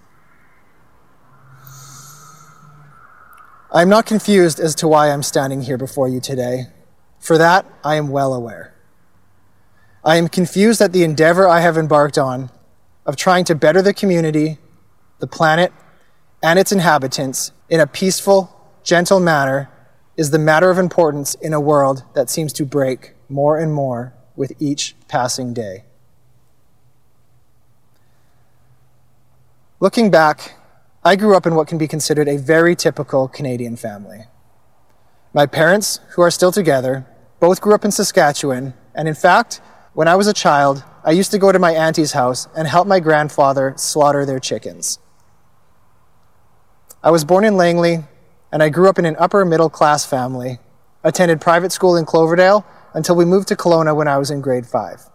I 3.71 3.81
am 3.81 3.87
not 3.87 4.05
confused 4.05 4.59
as 4.59 4.75
to 4.75 4.87
why 4.87 5.09
I'm 5.09 5.23
standing 5.23 5.61
here 5.61 5.77
before 5.77 6.09
you 6.09 6.19
today. 6.19 6.65
For 7.19 7.37
that, 7.37 7.65
I 7.83 7.95
am 7.95 8.09
well 8.09 8.33
aware. 8.33 8.73
I 10.03 10.17
am 10.17 10.27
confused 10.27 10.81
at 10.81 10.91
the 10.91 11.03
endeavor 11.03 11.47
I 11.47 11.61
have 11.61 11.77
embarked 11.77 12.17
on 12.17 12.49
of 13.05 13.15
trying 13.15 13.45
to 13.45 13.55
better 13.55 13.81
the 13.81 13.93
community, 13.93 14.57
the 15.19 15.27
planet, 15.27 15.71
and 16.41 16.59
its 16.59 16.71
inhabitants 16.71 17.51
in 17.69 17.79
a 17.79 17.87
peaceful, 17.87 18.53
gentle 18.83 19.19
manner 19.19 19.69
is 20.19 20.31
the 20.31 20.37
matter 20.37 20.69
of 20.69 20.77
importance 20.77 21.33
in 21.35 21.53
a 21.53 21.61
world 21.61 22.03
that 22.13 22.29
seems 22.29 22.51
to 22.51 22.65
break 22.65 23.13
more 23.29 23.57
and 23.57 23.73
more 23.73 24.13
with 24.35 24.51
each 24.59 24.93
passing 25.07 25.53
day. 25.53 25.85
Looking 29.79 30.11
back, 30.11 30.55
I 31.05 31.15
grew 31.15 31.37
up 31.37 31.45
in 31.47 31.55
what 31.55 31.69
can 31.69 31.77
be 31.77 31.87
considered 31.87 32.27
a 32.27 32.35
very 32.35 32.75
typical 32.75 33.29
Canadian 33.29 33.77
family. 33.77 34.25
My 35.33 35.45
parents, 35.45 36.01
who 36.09 36.21
are 36.21 36.31
still 36.31 36.51
together, 36.51 37.05
both 37.39 37.61
grew 37.61 37.73
up 37.73 37.85
in 37.85 37.91
Saskatchewan, 37.91 38.73
and 38.93 39.07
in 39.07 39.15
fact, 39.15 39.61
when 39.93 40.09
I 40.09 40.17
was 40.17 40.27
a 40.27 40.33
child, 40.33 40.83
I 41.05 41.11
used 41.11 41.31
to 41.31 41.37
go 41.37 41.53
to 41.53 41.59
my 41.59 41.71
auntie's 41.71 42.11
house 42.11 42.49
and 42.57 42.67
help 42.67 42.89
my 42.89 42.99
grandfather 42.99 43.73
slaughter 43.77 44.25
their 44.25 44.41
chickens. 44.41 44.99
I 47.01 47.09
was 47.09 47.23
born 47.23 47.45
in 47.45 47.55
Langley, 47.55 48.03
and 48.51 48.63
I 48.63 48.69
grew 48.69 48.89
up 48.89 48.99
in 48.99 49.05
an 49.05 49.15
upper 49.19 49.45
middle 49.45 49.69
class 49.69 50.05
family, 50.05 50.59
attended 51.03 51.41
private 51.41 51.71
school 51.71 51.95
in 51.95 52.05
Cloverdale 52.05 52.65
until 52.93 53.15
we 53.15 53.25
moved 53.25 53.47
to 53.49 53.55
Kelowna 53.55 53.95
when 53.95 54.07
I 54.07 54.17
was 54.17 54.31
in 54.31 54.41
grade 54.41 54.65
5. 54.65 55.09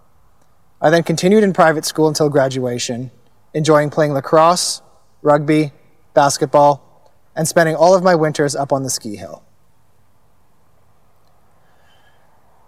I 0.80 0.90
then 0.90 1.02
continued 1.02 1.42
in 1.42 1.52
private 1.52 1.84
school 1.84 2.08
until 2.08 2.28
graduation, 2.28 3.10
enjoying 3.52 3.90
playing 3.90 4.12
lacrosse, 4.12 4.82
rugby, 5.22 5.72
basketball, 6.12 7.12
and 7.34 7.48
spending 7.48 7.74
all 7.74 7.94
of 7.94 8.02
my 8.02 8.14
winters 8.14 8.54
up 8.54 8.72
on 8.72 8.82
the 8.82 8.90
ski 8.90 9.16
hill. 9.16 9.42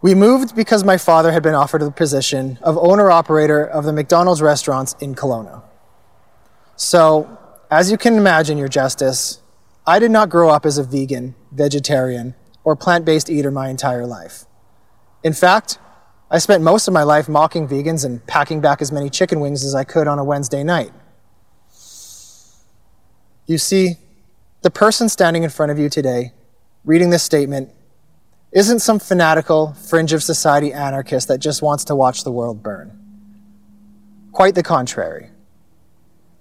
We 0.03 0.15
moved 0.15 0.55
because 0.55 0.85
my 0.85 0.99
father 0.99 1.33
had 1.33 1.43
been 1.43 1.55
offered 1.55 1.83
the 1.83 1.91
position 1.91 2.59
of 2.63 2.77
owner 2.79 3.11
operator 3.11 3.65
of 3.65 3.85
the 3.85 3.93
McDonald's 3.93 4.43
restaurants 4.43 4.95
in 5.01 5.15
Kelowna. 5.15 5.63
So, 6.77 7.39
as 7.71 7.91
you 7.91 7.97
can 7.97 8.15
imagine, 8.15 8.59
Your 8.59 8.69
Justice, 8.69 9.41
I 9.87 9.99
did 10.01 10.11
not 10.11 10.31
grow 10.31 10.51
up 10.51 10.67
as 10.67 10.79
a 10.79 10.83
vegan, 10.83 11.37
vegetarian, 11.53 12.35
or 12.65 12.75
plant 12.75 13.05
based 13.05 13.31
eater 13.31 13.53
my 13.53 13.69
entire 13.69 14.05
life. 14.05 14.45
In 15.23 15.33
fact, 15.33 15.79
I 16.29 16.39
spent 16.39 16.65
most 16.65 16.89
of 16.89 16.95
my 16.95 17.05
life 17.05 17.29
mocking 17.29 17.69
vegans 17.69 18.05
and 18.05 18.27
packing 18.27 18.61
back 18.61 18.83
as 18.83 18.91
many 18.91 19.09
chicken 19.09 19.39
wings 19.39 19.65
as 19.65 19.77
I 19.77 19.85
could 19.85 20.09
on 20.09 20.19
a 20.19 20.25
Wednesday 20.25 20.65
night. 20.65 20.91
You 23.47 23.59
see, 23.59 23.99
the 24.63 24.71
person 24.71 25.09
standing 25.09 25.45
in 25.45 25.51
front 25.51 25.71
of 25.71 25.79
you 25.79 25.89
today, 25.89 26.33
reading 26.85 27.11
this 27.11 27.23
statement, 27.23 27.71
isn't 28.51 28.81
some 28.81 28.99
fanatical, 28.99 29.75
fringe 29.75 30.13
of 30.13 30.23
society 30.23 30.73
anarchist 30.73 31.29
that 31.29 31.39
just 31.39 31.63
wants 31.63 31.85
to 31.85 31.95
watch 31.95 32.25
the 32.25 32.33
world 32.33 32.61
burn. 32.61 32.99
Quite 34.33 34.57
the 34.57 34.65
contrary. 34.65 35.31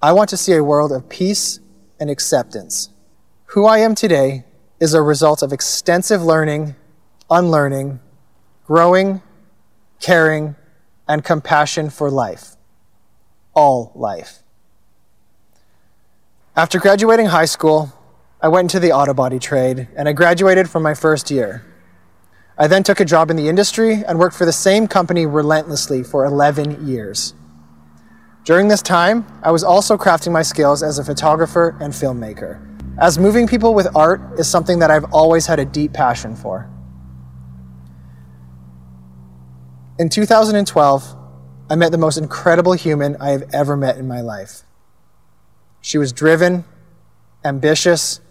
I 0.02 0.14
want 0.14 0.30
to 0.30 0.38
see 0.38 0.54
a 0.54 0.64
world 0.64 0.92
of 0.92 1.08
peace 1.10 1.60
and 2.00 2.10
acceptance. 2.10 2.90
Who 3.56 3.68
I 3.68 3.78
am 3.78 3.96
today 3.96 4.44
is 4.82 4.94
a 4.94 5.02
result 5.02 5.42
of 5.42 5.54
extensive 5.54 6.22
learning, 6.22 6.76
unlearning, 7.30 8.02
growing, 8.68 9.22
caring, 10.02 10.58
and 11.08 11.24
compassion 11.24 11.90
for 11.90 12.12
life. 12.12 12.58
All 13.54 13.94
life. 13.96 14.40
After 16.58 16.80
graduating 16.80 17.28
high 17.28 17.46
school, 17.46 17.94
I 18.42 18.50
went 18.50 18.66
into 18.66 18.82
the 18.82 18.92
auto 18.92 19.14
body 19.14 19.40
trade 19.40 19.88
and 19.96 20.10
I 20.10 20.12
graduated 20.12 20.70
from 20.70 20.84
my 20.84 20.94
first 20.94 21.32
year. 21.32 21.66
I 22.58 22.68
then 22.68 22.84
took 22.84 23.00
a 23.00 23.06
job 23.06 23.32
in 23.32 23.38
the 23.38 23.48
industry 23.48 24.04
and 24.06 24.20
worked 24.20 24.36
for 24.36 24.44
the 24.44 24.52
same 24.52 24.86
company 24.86 25.26
relentlessly 25.26 26.04
for 26.04 26.26
11 26.26 26.86
years. 26.86 27.34
During 28.44 28.68
this 28.68 28.82
time, 28.82 29.26
I 29.42 29.52
was 29.52 29.64
also 29.64 29.96
crafting 29.96 30.34
my 30.34 30.42
skills 30.42 30.84
as 30.84 31.00
a 31.00 31.06
photographer 31.06 31.78
and 31.80 31.94
filmmaker, 31.94 32.75
as 32.98 33.18
moving 33.18 33.48
people 33.48 33.74
with 33.74 33.94
art 33.96 34.22
is 34.40 34.50
something 34.50 34.80
that 34.80 34.90
I've 34.90 35.14
always 35.14 35.48
had 35.48 35.60
a 35.60 35.66
deep 35.66 35.94
passion 35.94 36.36
for. 36.36 36.70
In 40.00 40.10
2012, 40.10 41.16
I 41.70 41.76
met 41.76 41.92
the 41.92 41.98
most 41.98 42.18
incredible 42.18 42.74
human 42.74 43.16
I 43.18 43.30
have 43.32 43.44
ever 43.54 43.76
met 43.76 43.98
in 43.98 44.08
my 44.08 44.22
life. 44.22 44.64
She 45.82 45.98
was 45.98 46.12
driven, 46.12 46.66
ambitious, 47.44 48.22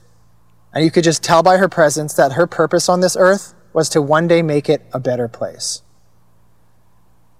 and 0.73 0.85
you 0.85 0.91
could 0.91 1.05
just 1.05 1.23
tell 1.23 1.43
by 1.43 1.57
her 1.59 1.69
presence 1.69 2.15
that 2.15 2.33
her 2.33 2.47
purpose 2.47 2.89
on 2.89 3.01
this 3.01 3.17
earth 3.17 3.55
was 3.73 3.89
to 3.91 4.03
one 4.03 4.29
day 4.29 4.43
make 4.43 4.69
it 4.69 4.83
a 4.93 5.01
better 5.01 5.29
place. 5.29 5.83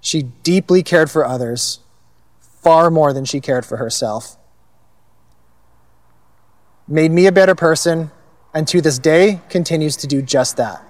She 0.01 0.23
deeply 0.23 0.83
cared 0.83 1.11
for 1.11 1.25
others, 1.25 1.81
far 2.41 2.91
more 2.91 3.13
than 3.13 3.25
she 3.25 3.41
cared 3.41 3.65
for 3.65 3.77
herself. 3.79 4.37
Made 6.87 7.13
me 7.13 7.27
a 7.27 7.33
better 7.33 7.55
person, 7.55 8.11
and 8.53 8.69
to 8.69 8.81
this 8.81 8.99
day 8.99 9.41
continues 9.49 9.97
to 9.97 10.07
do 10.07 10.21
just 10.21 10.59
that. 10.59 10.83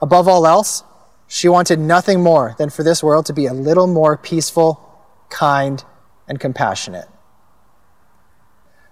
Above 0.00 0.26
all 0.26 0.46
else, 0.46 0.84
she 1.26 1.48
wanted 1.48 1.78
nothing 1.78 2.22
more 2.22 2.54
than 2.56 2.70
for 2.70 2.82
this 2.82 3.02
world 3.02 3.26
to 3.26 3.34
be 3.34 3.46
a 3.46 3.52
little 3.52 3.86
more 3.86 4.16
peaceful, 4.16 5.04
kind, 5.28 5.84
and 6.26 6.40
compassionate. 6.40 7.08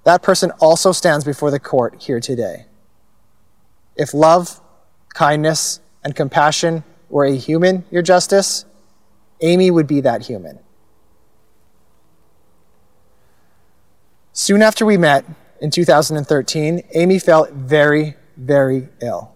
That 0.05 0.23
person 0.23 0.51
also 0.61 0.93
stands 0.93 1.25
before 1.25 1.51
the 1.51 1.59
court 1.59 2.03
here 2.03 2.21
today. 2.21 2.67
If 3.97 4.13
love, 4.13 4.61
kindness, 5.15 5.81
and 6.05 6.15
compassion 6.15 6.85
were 7.09 7.25
a 7.25 7.35
human, 7.35 7.85
Your 7.91 8.03
Justice, 8.03 8.67
Amy 9.41 9.71
would 9.71 9.87
be 9.87 10.03
that 10.03 10.27
human. 10.27 10.59
Soon 14.35 14.61
after 14.61 14.85
we 14.85 14.99
met 14.99 15.25
in 15.61 15.71
2013, 15.71 16.83
Amy 16.95 17.19
felt 17.19 17.51
very, 17.53 18.15
very 18.37 18.89
ill. 19.01 19.33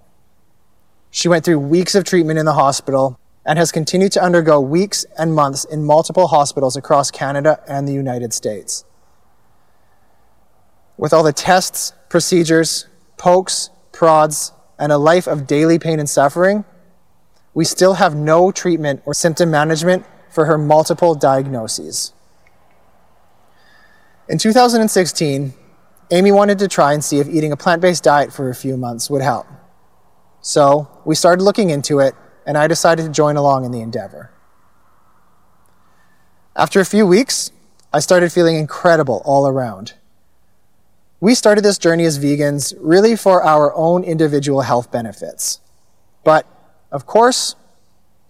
She 1.11 1.29
went 1.29 1.45
through 1.45 1.59
weeks 1.59 1.95
of 1.95 2.05
treatment 2.05 2.39
in 2.39 2.47
the 2.47 2.55
hospital 2.55 3.19
and 3.45 3.59
has 3.59 3.73
continued 3.73 4.13
to 4.13 4.23
undergo 4.23 4.61
weeks 4.61 5.05
and 5.19 5.35
months 5.35 5.65
in 5.65 5.85
multiple 5.85 6.29
hospitals 6.29 6.77
across 6.77 7.11
Canada 7.11 7.61
and 7.67 7.89
the 7.89 7.93
United 7.93 8.33
States. 8.33 8.85
With 10.97 11.13
all 11.13 11.23
the 11.23 11.33
tests, 11.33 11.93
procedures, 12.09 12.87
pokes, 13.17 13.71
prods, 13.93 14.53
and 14.79 14.93
a 14.93 14.99
life 14.99 15.27
of 15.27 15.47
daily 15.47 15.79
pain 15.79 15.99
and 15.99 16.09
suffering, 16.09 16.65
we 17.55 17.65
still 17.65 17.95
have 17.95 18.15
no 18.15 18.53
treatment 18.53 19.03
or 19.05 19.15
symptom 19.15 19.51
management 19.51 20.07
for 20.31 20.45
her 20.45 20.57
multiple 20.57 21.15
diagnoses. 21.15 22.13
In 24.29 24.39
2016, 24.39 25.55
Amy 26.13 26.33
wanted 26.33 26.59
to 26.59 26.69
try 26.69 26.93
and 26.93 27.05
see 27.05 27.21
if 27.21 27.29
eating 27.29 27.53
a 27.53 27.57
plant 27.57 27.81
based 27.81 28.03
diet 28.03 28.33
for 28.33 28.51
a 28.51 28.55
few 28.55 28.77
months 28.77 29.09
would 29.09 29.23
help. 29.23 29.47
So 30.41 30.89
we 31.05 31.15
started 31.15 31.43
looking 31.43 31.71
into 31.71 32.01
it, 32.01 32.15
and 32.47 32.59
I 32.59 32.67
decided 32.67 33.05
to 33.05 33.11
join 33.11 33.37
along 33.37 33.65
in 33.65 33.71
the 33.71 33.81
endeavor. 33.81 34.31
After 36.57 36.81
a 36.81 36.85
few 36.85 37.07
weeks, 37.07 37.53
I 37.93 38.01
started 38.01 38.33
feeling 38.33 38.57
incredible 38.57 39.23
all 39.25 39.47
around. 39.47 39.95
We 41.21 41.35
started 41.35 41.63
this 41.63 41.79
journey 41.79 42.05
as 42.05 42.19
vegans 42.19 42.75
really 42.79 43.15
for 43.15 43.43
our 43.43 43.75
own 43.75 44.03
individual 44.05 44.63
health 44.63 44.91
benefits. 44.91 45.61
But, 46.25 46.47
of 46.91 47.07
course, 47.07 47.55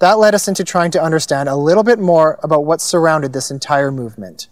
that 0.00 0.18
led 0.18 0.34
us 0.34 0.48
into 0.48 0.64
trying 0.64 0.90
to 0.92 1.02
understand 1.02 1.48
a 1.48 1.56
little 1.56 1.82
bit 1.82 1.98
more 1.98 2.38
about 2.42 2.64
what 2.64 2.80
surrounded 2.80 3.32
this 3.32 3.50
entire 3.50 3.90
movement. 3.90 4.48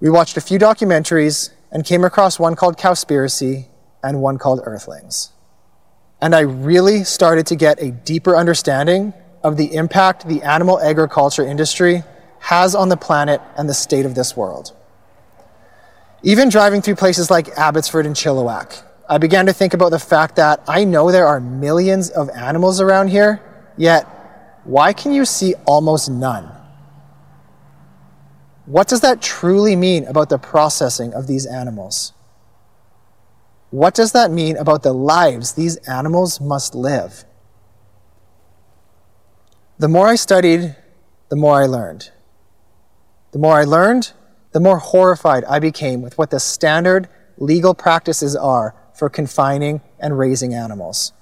We 0.00 0.10
watched 0.10 0.36
a 0.36 0.40
few 0.40 0.58
documentaries 0.58 1.50
and 1.70 1.84
came 1.84 2.04
across 2.04 2.38
one 2.38 2.56
called 2.56 2.78
Cowspiracy 2.78 3.66
and 4.02 4.20
one 4.20 4.38
called 4.38 4.60
Earthlings. 4.64 5.32
And 6.20 6.34
I 6.34 6.40
really 6.40 7.04
started 7.04 7.46
to 7.48 7.56
get 7.56 7.80
a 7.80 7.90
deeper 7.90 8.36
understanding 8.36 9.12
of 9.44 9.56
the 9.56 9.74
impact 9.74 10.26
the 10.26 10.42
animal 10.42 10.80
agriculture 10.80 11.44
industry 11.44 12.02
has 12.40 12.74
on 12.74 12.88
the 12.88 12.96
planet 12.96 13.40
and 13.56 13.68
the 13.68 13.74
state 13.74 14.06
of 14.06 14.14
this 14.14 14.36
world. 14.36 14.74
Even 16.22 16.48
driving 16.48 16.82
through 16.82 16.96
places 16.96 17.30
like 17.30 17.48
Abbotsford 17.56 18.04
and 18.04 18.16
Chilliwack, 18.16 18.82
I 19.08 19.18
began 19.18 19.46
to 19.46 19.52
think 19.52 19.74
about 19.74 19.90
the 19.90 19.98
fact 19.98 20.36
that 20.36 20.60
I 20.66 20.84
know 20.84 21.10
there 21.10 21.26
are 21.26 21.40
millions 21.40 22.10
of 22.10 22.28
animals 22.30 22.80
around 22.80 23.08
here, 23.08 23.40
yet 23.76 24.04
why 24.64 24.92
can 24.92 25.12
you 25.12 25.24
see 25.24 25.54
almost 25.64 26.10
none? 26.10 26.50
What 28.68 28.86
does 28.86 29.00
that 29.00 29.22
truly 29.22 29.76
mean 29.76 30.04
about 30.04 30.28
the 30.28 30.36
processing 30.36 31.14
of 31.14 31.26
these 31.26 31.46
animals? 31.46 32.12
What 33.70 33.94
does 33.94 34.12
that 34.12 34.30
mean 34.30 34.58
about 34.58 34.82
the 34.82 34.92
lives 34.92 35.54
these 35.54 35.76
animals 35.88 36.38
must 36.38 36.74
live? 36.74 37.24
The 39.78 39.88
more 39.88 40.08
I 40.08 40.16
studied, 40.16 40.76
the 41.30 41.36
more 41.36 41.62
I 41.62 41.64
learned. 41.64 42.10
The 43.32 43.38
more 43.38 43.54
I 43.54 43.64
learned, 43.64 44.12
the 44.52 44.60
more 44.60 44.76
horrified 44.76 45.44
I 45.44 45.60
became 45.60 46.02
with 46.02 46.18
what 46.18 46.28
the 46.28 46.38
standard 46.38 47.08
legal 47.38 47.72
practices 47.72 48.36
are 48.36 48.74
for 48.92 49.08
confining 49.08 49.80
and 49.98 50.18
raising 50.18 50.52
animals. 50.52 51.14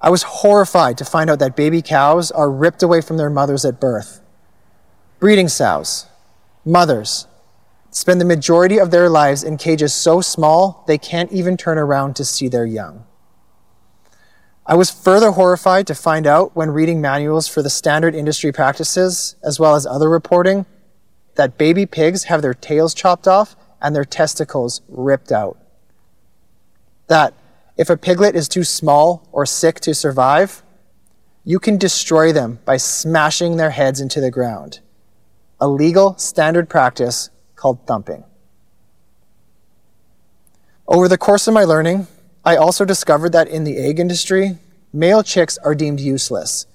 I 0.00 0.10
was 0.10 0.22
horrified 0.22 0.96
to 0.98 1.04
find 1.04 1.28
out 1.28 1.40
that 1.40 1.56
baby 1.56 1.82
cows 1.82 2.30
are 2.30 2.48
ripped 2.48 2.84
away 2.84 3.00
from 3.00 3.16
their 3.16 3.30
mothers 3.30 3.64
at 3.64 3.80
birth. 3.80 4.20
Breeding 5.18 5.48
sows, 5.48 6.06
mothers, 6.66 7.26
spend 7.90 8.20
the 8.20 8.24
majority 8.26 8.78
of 8.78 8.90
their 8.90 9.08
lives 9.08 9.42
in 9.42 9.56
cages 9.56 9.94
so 9.94 10.20
small 10.20 10.84
they 10.86 10.98
can't 10.98 11.32
even 11.32 11.56
turn 11.56 11.78
around 11.78 12.16
to 12.16 12.24
see 12.24 12.48
their 12.48 12.66
young. 12.66 13.06
I 14.66 14.74
was 14.74 14.90
further 14.90 15.30
horrified 15.30 15.86
to 15.86 15.94
find 15.94 16.26
out 16.26 16.56
when 16.56 16.72
reading 16.72 17.00
manuals 17.00 17.46
for 17.46 17.62
the 17.62 17.70
standard 17.70 18.16
industry 18.16 18.50
practices, 18.50 19.36
as 19.44 19.60
well 19.60 19.76
as 19.76 19.86
other 19.86 20.10
reporting, 20.10 20.66
that 21.36 21.56
baby 21.56 21.86
pigs 21.86 22.24
have 22.24 22.42
their 22.42 22.54
tails 22.54 22.92
chopped 22.92 23.28
off 23.28 23.54
and 23.80 23.94
their 23.94 24.04
testicles 24.04 24.82
ripped 24.88 25.30
out. 25.30 25.56
That 27.06 27.32
if 27.76 27.88
a 27.88 27.96
piglet 27.96 28.34
is 28.34 28.48
too 28.48 28.64
small 28.64 29.28
or 29.30 29.46
sick 29.46 29.78
to 29.80 29.94
survive, 29.94 30.64
you 31.44 31.60
can 31.60 31.78
destroy 31.78 32.32
them 32.32 32.58
by 32.64 32.76
smashing 32.76 33.56
their 33.56 33.70
heads 33.70 34.00
into 34.00 34.20
the 34.20 34.32
ground. 34.32 34.80
A 35.58 35.68
legal 35.68 36.18
standard 36.18 36.68
practice 36.68 37.30
called 37.54 37.86
thumping. 37.86 38.24
Over 40.86 41.08
the 41.08 41.16
course 41.18 41.48
of 41.48 41.54
my 41.54 41.64
learning, 41.64 42.06
I 42.44 42.56
also 42.56 42.84
discovered 42.84 43.32
that 43.32 43.48
in 43.48 43.64
the 43.64 43.78
egg 43.78 43.98
industry, 43.98 44.58
male 44.92 45.22
chicks 45.22 45.56
are 45.58 45.74
deemed 45.74 45.98
useless, 45.98 46.66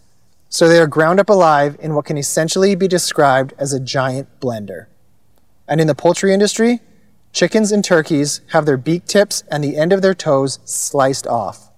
so 0.49 0.67
they 0.67 0.79
are 0.79 0.87
ground 0.87 1.19
up 1.19 1.29
alive 1.29 1.77
in 1.79 1.93
what 1.93 2.05
can 2.05 2.17
essentially 2.17 2.75
be 2.75 2.87
described 2.87 3.53
as 3.57 3.71
a 3.71 3.79
giant 3.79 4.27
blender. 4.39 4.87
And 5.67 5.79
in 5.79 5.87
the 5.87 5.95
poultry 5.95 6.33
industry, 6.33 6.81
chickens 7.31 7.71
and 7.71 7.85
turkeys 7.85 8.41
have 8.47 8.65
their 8.65 8.77
beak 8.77 9.05
tips 9.05 9.43
and 9.49 9.63
the 9.63 9.77
end 9.77 9.93
of 9.93 10.01
their 10.01 10.15
toes 10.15 10.59
sliced 10.65 11.27
off. 11.27 11.69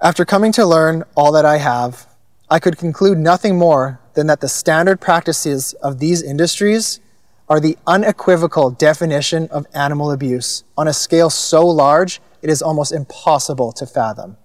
After 0.00 0.24
coming 0.24 0.52
to 0.52 0.64
learn 0.64 1.04
all 1.14 1.32
that 1.32 1.44
I 1.44 1.58
have, 1.58 2.06
I 2.54 2.60
could 2.60 2.78
conclude 2.78 3.18
nothing 3.18 3.58
more 3.58 3.98
than 4.12 4.28
that 4.28 4.40
the 4.40 4.48
standard 4.48 5.00
practices 5.00 5.72
of 5.82 5.98
these 5.98 6.22
industries 6.22 7.00
are 7.48 7.58
the 7.58 7.76
unequivocal 7.84 8.70
definition 8.70 9.48
of 9.48 9.66
animal 9.74 10.12
abuse 10.12 10.62
on 10.78 10.86
a 10.86 10.92
scale 10.92 11.30
so 11.30 11.66
large 11.66 12.20
it 12.42 12.48
is 12.48 12.62
almost 12.62 12.92
impossible 12.92 13.72
to 13.72 13.86
fathom. 13.86 14.36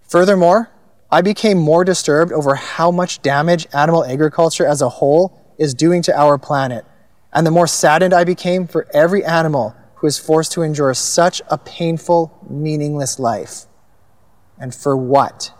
Furthermore, 0.00 0.70
I 1.10 1.20
became 1.20 1.58
more 1.58 1.84
disturbed 1.84 2.32
over 2.32 2.54
how 2.54 2.90
much 2.90 3.20
damage 3.20 3.66
animal 3.74 4.06
agriculture 4.06 4.64
as 4.64 4.80
a 4.80 4.88
whole 4.88 5.38
is 5.58 5.74
doing 5.74 6.00
to 6.04 6.18
our 6.18 6.38
planet, 6.38 6.86
and 7.34 7.46
the 7.46 7.50
more 7.50 7.66
saddened 7.66 8.14
I 8.14 8.24
became 8.24 8.66
for 8.66 8.86
every 8.94 9.22
animal 9.26 9.76
who 9.96 10.06
is 10.06 10.18
forced 10.18 10.52
to 10.52 10.62
endure 10.62 10.94
such 10.94 11.42
a 11.48 11.58
painful, 11.58 12.32
meaningless 12.48 13.18
life. 13.18 13.67
And 14.58 14.74
for 14.74 14.96
what? 14.96 15.52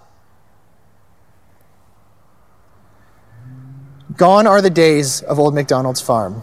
Gone 4.16 4.46
are 4.46 4.60
the 4.60 4.70
days 4.70 5.22
of 5.22 5.38
old 5.38 5.54
MacDonald's 5.54 6.00
farm. 6.00 6.42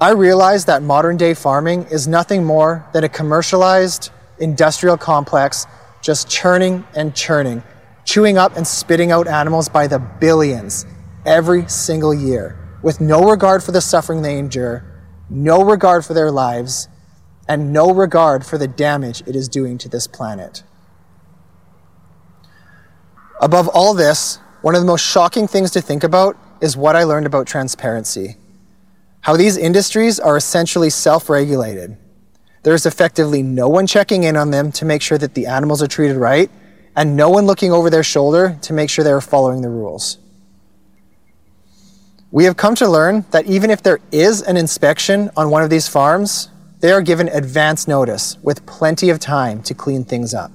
I 0.00 0.12
realize 0.12 0.64
that 0.64 0.82
modern 0.82 1.16
day 1.16 1.34
farming 1.34 1.84
is 1.84 2.08
nothing 2.08 2.42
more 2.42 2.88
than 2.92 3.04
a 3.04 3.08
commercialized 3.08 4.10
industrial 4.38 4.96
complex 4.96 5.66
just 6.00 6.28
churning 6.28 6.84
and 6.94 7.14
churning, 7.14 7.62
chewing 8.04 8.36
up 8.36 8.56
and 8.56 8.66
spitting 8.66 9.12
out 9.12 9.28
animals 9.28 9.68
by 9.68 9.86
the 9.86 9.98
billions 9.98 10.86
every 11.24 11.68
single 11.68 12.12
year, 12.12 12.58
with 12.82 13.00
no 13.00 13.30
regard 13.30 13.62
for 13.62 13.72
the 13.72 13.80
suffering 13.80 14.22
they 14.22 14.38
endure, 14.38 14.84
no 15.30 15.62
regard 15.62 16.04
for 16.04 16.14
their 16.14 16.30
lives, 16.30 16.88
and 17.48 17.72
no 17.72 17.92
regard 17.92 18.44
for 18.44 18.58
the 18.58 18.68
damage 18.68 19.22
it 19.26 19.36
is 19.36 19.48
doing 19.48 19.78
to 19.78 19.88
this 19.88 20.06
planet. 20.06 20.62
Above 23.42 23.66
all 23.66 23.92
this, 23.92 24.38
one 24.60 24.76
of 24.76 24.80
the 24.80 24.86
most 24.86 25.04
shocking 25.04 25.48
things 25.48 25.72
to 25.72 25.80
think 25.80 26.04
about 26.04 26.38
is 26.60 26.76
what 26.76 26.94
I 26.94 27.02
learned 27.02 27.26
about 27.26 27.48
transparency. 27.48 28.36
How 29.22 29.36
these 29.36 29.56
industries 29.56 30.20
are 30.20 30.36
essentially 30.36 30.90
self 30.90 31.28
regulated. 31.28 31.96
There's 32.62 32.86
effectively 32.86 33.42
no 33.42 33.68
one 33.68 33.88
checking 33.88 34.22
in 34.22 34.36
on 34.36 34.52
them 34.52 34.70
to 34.72 34.84
make 34.84 35.02
sure 35.02 35.18
that 35.18 35.34
the 35.34 35.46
animals 35.46 35.82
are 35.82 35.88
treated 35.88 36.16
right, 36.16 36.48
and 36.94 37.16
no 37.16 37.30
one 37.30 37.44
looking 37.46 37.72
over 37.72 37.90
their 37.90 38.04
shoulder 38.04 38.56
to 38.62 38.72
make 38.72 38.88
sure 38.88 39.04
they 39.04 39.10
are 39.10 39.20
following 39.20 39.60
the 39.60 39.68
rules. 39.68 40.18
We 42.30 42.44
have 42.44 42.56
come 42.56 42.76
to 42.76 42.88
learn 42.88 43.24
that 43.32 43.46
even 43.46 43.70
if 43.70 43.82
there 43.82 43.98
is 44.12 44.42
an 44.42 44.56
inspection 44.56 45.30
on 45.36 45.50
one 45.50 45.64
of 45.64 45.70
these 45.70 45.88
farms, 45.88 46.48
they 46.78 46.92
are 46.92 47.02
given 47.02 47.26
advance 47.26 47.88
notice 47.88 48.38
with 48.44 48.64
plenty 48.66 49.10
of 49.10 49.18
time 49.18 49.64
to 49.64 49.74
clean 49.74 50.04
things 50.04 50.32
up. 50.32 50.52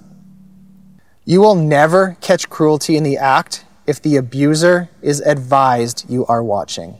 You 1.27 1.41
will 1.41 1.55
never 1.55 2.15
catch 2.21 2.49
cruelty 2.49 2.95
in 2.95 3.03
the 3.03 3.17
act 3.17 3.65
if 3.85 4.01
the 4.01 4.15
abuser 4.15 4.87
is 5.01 5.19
advised 5.19 6.09
you 6.09 6.25
are 6.27 6.41
watching. 6.41 6.99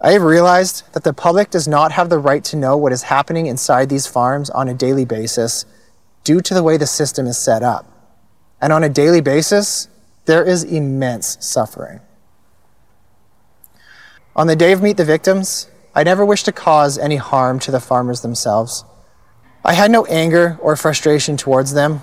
I 0.00 0.10
have 0.10 0.22
realized 0.22 0.92
that 0.92 1.04
the 1.04 1.12
public 1.12 1.50
does 1.50 1.68
not 1.68 1.92
have 1.92 2.08
the 2.08 2.18
right 2.18 2.42
to 2.46 2.56
know 2.56 2.76
what 2.76 2.90
is 2.90 3.04
happening 3.04 3.46
inside 3.46 3.88
these 3.88 4.08
farms 4.08 4.50
on 4.50 4.68
a 4.68 4.74
daily 4.74 5.04
basis 5.04 5.66
due 6.24 6.40
to 6.40 6.52
the 6.52 6.64
way 6.64 6.76
the 6.76 6.84
system 6.84 7.28
is 7.28 7.38
set 7.38 7.62
up. 7.62 7.86
And 8.60 8.72
on 8.72 8.82
a 8.82 8.88
daily 8.88 9.20
basis, 9.20 9.86
there 10.24 10.42
is 10.42 10.64
immense 10.64 11.36
suffering. 11.38 12.00
On 14.34 14.48
the 14.48 14.56
day 14.56 14.72
of 14.72 14.82
Meat 14.82 14.96
the 14.96 15.04
Victims, 15.04 15.68
I 15.94 16.02
never 16.02 16.24
wished 16.24 16.46
to 16.46 16.52
cause 16.52 16.98
any 16.98 17.16
harm 17.16 17.60
to 17.60 17.70
the 17.70 17.78
farmers 17.78 18.22
themselves. 18.22 18.84
I 19.64 19.72
had 19.72 19.90
no 19.90 20.04
anger 20.06 20.58
or 20.60 20.76
frustration 20.76 21.36
towards 21.36 21.72
them 21.72 22.02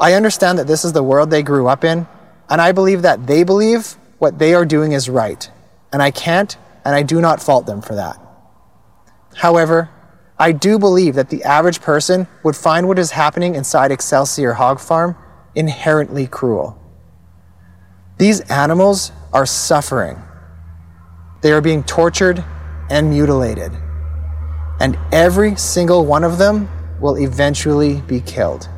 I 0.00 0.14
understand 0.14 0.58
that 0.58 0.66
this 0.66 0.82
is 0.82 0.94
the 0.94 1.02
world 1.02 1.28
they 1.30 1.42
grew 1.42 1.68
up 1.68 1.84
in, 1.84 2.08
and 2.48 2.60
I 2.60 2.72
believe 2.72 3.02
that 3.02 3.26
they 3.26 3.44
believe 3.44 3.98
what 4.18 4.38
they 4.38 4.54
are 4.54 4.64
doing 4.64 4.92
is 4.92 5.10
right, 5.10 5.48
and 5.92 6.02
I 6.02 6.10
can't 6.10 6.56
and 6.86 6.94
I 6.94 7.02
do 7.02 7.20
not 7.20 7.42
fault 7.42 7.66
them 7.66 7.82
for 7.82 7.94
that. 7.94 8.18
However, 9.36 9.90
I 10.38 10.52
do 10.52 10.78
believe 10.78 11.14
that 11.16 11.28
the 11.28 11.44
average 11.44 11.82
person 11.82 12.26
would 12.42 12.56
find 12.56 12.88
what 12.88 12.98
is 12.98 13.10
happening 13.10 13.54
inside 13.54 13.92
Excelsior 13.92 14.54
Hog 14.54 14.80
Farm 14.80 15.14
inherently 15.54 16.26
cruel. 16.26 16.78
These 18.16 18.40
animals 18.48 19.12
are 19.34 19.44
suffering. 19.44 20.16
They 21.42 21.52
are 21.52 21.60
being 21.60 21.84
tortured 21.84 22.42
and 22.88 23.10
mutilated. 23.10 23.72
And 24.80 24.98
every 25.12 25.56
single 25.56 26.06
one 26.06 26.24
of 26.24 26.38
them 26.38 26.70
will 27.00 27.16
eventually 27.16 28.00
be 28.02 28.20
killed. 28.20 28.68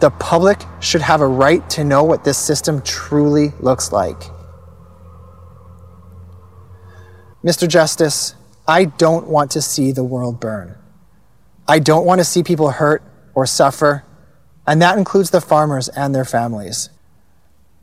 The 0.00 0.10
public 0.10 0.62
should 0.80 1.02
have 1.02 1.20
a 1.20 1.26
right 1.26 1.68
to 1.70 1.84
know 1.84 2.04
what 2.04 2.24
this 2.24 2.38
system 2.38 2.80
truly 2.82 3.52
looks 3.60 3.92
like. 3.92 4.20
Mr. 7.44 7.68
Justice, 7.68 8.34
I 8.66 8.84
don't 8.84 9.26
want 9.26 9.50
to 9.52 9.62
see 9.62 9.92
the 9.92 10.04
world 10.04 10.40
burn. 10.40 10.76
I 11.66 11.78
don't 11.78 12.06
want 12.06 12.20
to 12.20 12.24
see 12.24 12.42
people 12.42 12.70
hurt 12.70 13.02
or 13.34 13.46
suffer, 13.46 14.04
and 14.66 14.80
that 14.82 14.98
includes 14.98 15.30
the 15.30 15.40
farmers 15.40 15.88
and 15.88 16.14
their 16.14 16.24
families. 16.24 16.90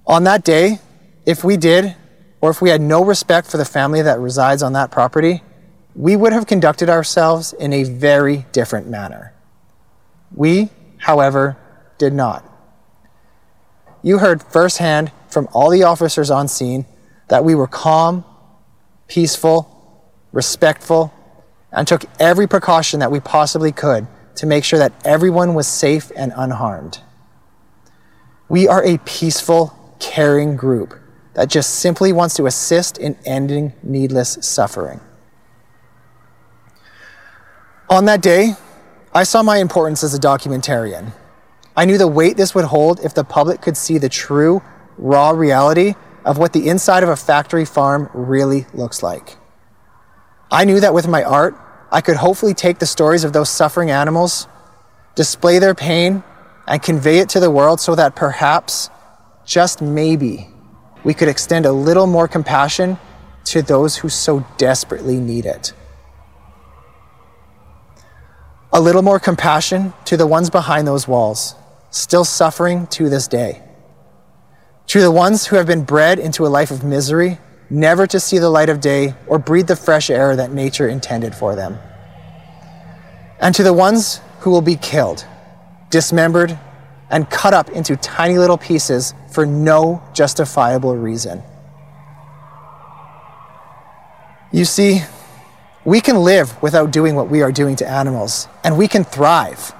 On 0.05 0.23
that 0.23 0.43
day, 0.43 0.79
if 1.25 1.43
we 1.43 1.57
did, 1.57 1.95
or 2.41 2.49
if 2.49 2.61
we 2.61 2.69
had 2.69 2.81
no 2.81 3.03
respect 3.03 3.47
for 3.47 3.57
the 3.57 3.65
family 3.65 4.01
that 4.01 4.19
resides 4.19 4.63
on 4.63 4.73
that 4.73 4.91
property, 4.91 5.41
we 5.97 6.15
would 6.15 6.31
have 6.31 6.45
conducted 6.45 6.89
ourselves 6.89 7.53
in 7.53 7.73
a 7.73 7.83
very 7.83 8.45
different 8.51 8.87
manner. 8.87 9.33
We, 10.33 10.69
however, 10.99 11.57
did 11.97 12.13
not. 12.13 12.45
You 14.03 14.19
heard 14.19 14.43
firsthand 14.43 15.11
from 15.27 15.49
all 15.53 15.71
the 15.71 15.83
officers 15.83 16.29
on 16.29 16.47
scene 16.47 16.85
that 17.29 17.43
we 17.43 17.55
were 17.55 17.65
calm, 17.65 18.23
peaceful, 19.07 20.13
respectful, 20.31 21.11
and 21.71 21.87
took 21.87 22.03
every 22.19 22.47
precaution 22.47 22.99
that 22.99 23.11
we 23.11 23.19
possibly 23.19 23.71
could 23.71 24.05
to 24.35 24.45
make 24.45 24.63
sure 24.63 24.77
that 24.77 24.93
everyone 25.03 25.55
was 25.55 25.67
safe 25.67 26.11
and 26.15 26.31
unharmed. 26.35 26.99
We 28.49 28.67
are 28.67 28.83
a 28.83 28.99
peaceful, 28.99 29.73
caring 29.99 30.57
group 30.57 30.93
that 31.33 31.49
just 31.49 31.79
simply 31.79 32.13
wants 32.13 32.35
to 32.35 32.45
assist 32.45 32.99
in 32.99 33.17
ending 33.25 33.73
needless 33.81 34.37
suffering. 34.41 35.01
On 37.89 38.03
that 38.05 38.21
day, 38.21 38.55
I 39.13 39.23
saw 39.23 39.41
my 39.43 39.57
importance 39.57 40.03
as 40.03 40.13
a 40.13 40.19
documentarian 40.19 41.13
I 41.77 41.85
knew 41.85 41.99
the 41.99 42.07
weight 42.07 42.37
this 42.37 42.55
would 42.55 42.65
hold 42.65 42.99
if 43.01 43.13
the 43.13 43.23
public 43.23 43.61
could 43.61 43.77
see 43.77 43.99
the 43.99 44.09
true, 44.09 44.63
raw 44.97 45.29
reality 45.29 45.93
of 46.25 46.39
what 46.39 46.51
the 46.51 46.67
inside 46.67 47.03
of 47.03 47.09
a 47.09 47.15
factory 47.15 47.65
farm 47.65 48.09
really 48.15 48.65
looks 48.73 49.03
like. 49.03 49.37
I 50.51 50.65
knew 50.65 50.79
that 50.79 50.95
with 50.95 51.07
my 51.07 51.23
art, 51.23 51.55
I 51.91 52.01
could 52.01 52.17
hopefully 52.17 52.55
take 52.55 52.79
the 52.79 52.87
stories 52.87 53.23
of 53.23 53.31
those 53.31 53.49
suffering 53.49 53.91
animals, 53.91 54.47
display 55.13 55.59
their 55.59 55.75
pain, 55.75 56.23
and 56.67 56.81
convey 56.81 57.19
it 57.19 57.29
to 57.29 57.39
the 57.39 57.51
world 57.51 57.79
so 57.79 57.93
that 57.93 58.15
perhaps, 58.15 58.89
just 59.45 59.79
maybe, 59.79 60.49
we 61.03 61.13
could 61.13 61.29
extend 61.29 61.67
a 61.67 61.71
little 61.71 62.07
more 62.07 62.27
compassion 62.27 62.97
to 63.45 63.61
those 63.61 63.97
who 63.97 64.09
so 64.09 64.43
desperately 64.57 65.19
need 65.19 65.45
it. 65.45 65.73
A 68.73 68.81
little 68.81 69.01
more 69.01 69.19
compassion 69.19 69.93
to 70.05 70.17
the 70.17 70.27
ones 70.27 70.49
behind 70.49 70.87
those 70.87 71.07
walls 71.07 71.55
still 71.89 72.25
suffering 72.25 72.87
to 72.87 73.09
this 73.09 73.27
day. 73.27 73.61
To 74.87 75.01
the 75.01 75.11
ones 75.11 75.47
who 75.47 75.55
have 75.55 75.67
been 75.67 75.83
bred 75.83 76.19
into 76.19 76.45
a 76.45 76.47
life 76.47 76.71
of 76.71 76.83
misery, 76.83 77.39
never 77.69 78.07
to 78.07 78.19
see 78.19 78.37
the 78.37 78.49
light 78.49 78.69
of 78.69 78.79
day 78.79 79.15
or 79.25 79.39
breathe 79.39 79.67
the 79.67 79.75
fresh 79.75 80.09
air 80.09 80.35
that 80.35 80.51
nature 80.51 80.87
intended 80.87 81.35
for 81.35 81.55
them. 81.55 81.77
And 83.39 83.53
to 83.55 83.63
the 83.63 83.73
ones 83.73 84.21
who 84.39 84.51
will 84.51 84.61
be 84.61 84.75
killed, 84.75 85.25
dismembered, 85.89 86.57
and 87.09 87.29
cut 87.29 87.53
up 87.53 87.69
into 87.69 87.95
tiny 87.95 88.37
little 88.37 88.57
pieces 88.57 89.13
for 89.31 89.45
no 89.45 90.01
justifiable 90.13 90.95
reason. 90.95 91.41
You 94.51 94.65
see, 94.65 95.01
We 95.87 96.01
can 96.01 96.17
live 96.17 96.61
without 96.61 96.91
doing 96.91 97.15
what 97.15 97.29
we 97.29 97.41
are 97.41 97.51
doing 97.53 97.77
to 97.77 97.87
animals, 97.87 98.49
and 98.61 98.77
we 98.77 98.89
can 98.89 99.05
thrive. 99.05 99.71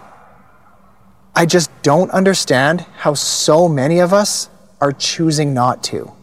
I 1.36 1.46
just 1.46 1.70
don't 1.82 2.10
understand 2.12 2.86
how 3.00 3.14
so 3.14 3.68
many 3.68 4.00
of 4.00 4.14
us 4.14 4.50
are 4.80 4.94
choosing 4.94 5.54
not 5.54 5.84
to. 5.92 6.14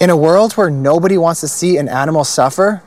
In 0.00 0.10
a 0.10 0.16
world 0.16 0.54
where 0.54 0.68
nobody 0.68 1.16
wants 1.16 1.42
to 1.42 1.46
see 1.46 1.76
an 1.76 1.88
animal 1.88 2.24
suffer, 2.24 2.82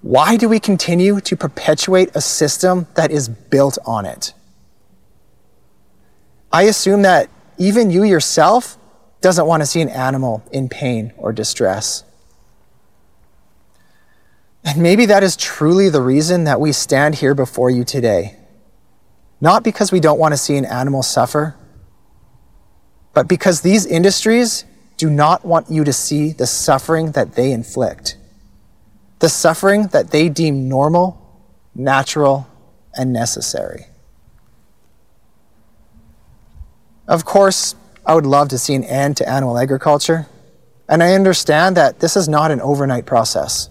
why 0.00 0.38
do 0.38 0.48
we 0.48 0.58
continue 0.58 1.20
to 1.20 1.36
perpetuate 1.36 2.08
a 2.14 2.22
system 2.22 2.86
that 2.94 3.10
is 3.10 3.28
built 3.28 3.76
on 3.84 4.06
it? 4.06 4.32
I 6.50 6.62
assume 6.62 7.02
that 7.02 7.28
even 7.58 7.90
you 7.90 8.04
yourself 8.04 8.78
doesn't 9.20 9.44
want 9.44 9.60
to 9.60 9.66
see 9.66 9.82
an 9.82 9.90
animal 9.90 10.42
in 10.50 10.70
pain 10.70 11.12
or 11.18 11.34
distress. 11.34 12.04
And 14.64 14.82
maybe 14.82 15.06
that 15.06 15.22
is 15.22 15.36
truly 15.36 15.90
the 15.90 16.00
reason 16.00 16.44
that 16.44 16.60
we 16.60 16.72
stand 16.72 17.16
here 17.16 17.34
before 17.34 17.70
you 17.70 17.84
today. 17.84 18.36
Not 19.40 19.62
because 19.62 19.92
we 19.92 20.00
don't 20.00 20.18
want 20.18 20.32
to 20.32 20.38
see 20.38 20.56
an 20.56 20.64
animal 20.64 21.02
suffer, 21.02 21.54
but 23.12 23.28
because 23.28 23.60
these 23.60 23.84
industries 23.84 24.64
do 24.96 25.10
not 25.10 25.44
want 25.44 25.70
you 25.70 25.84
to 25.84 25.92
see 25.92 26.32
the 26.32 26.46
suffering 26.46 27.12
that 27.12 27.34
they 27.34 27.52
inflict, 27.52 28.16
the 29.18 29.28
suffering 29.28 29.88
that 29.88 30.10
they 30.10 30.28
deem 30.28 30.68
normal, 30.68 31.20
natural, 31.74 32.48
and 32.94 33.12
necessary. 33.12 33.86
Of 37.06 37.24
course, 37.24 37.74
I 38.06 38.14
would 38.14 38.26
love 38.26 38.48
to 38.48 38.58
see 38.58 38.74
an 38.74 38.84
end 38.84 39.18
to 39.18 39.28
animal 39.28 39.58
agriculture, 39.58 40.26
and 40.88 41.02
I 41.02 41.12
understand 41.12 41.76
that 41.76 42.00
this 42.00 42.16
is 42.16 42.28
not 42.28 42.50
an 42.50 42.60
overnight 42.60 43.04
process. 43.04 43.68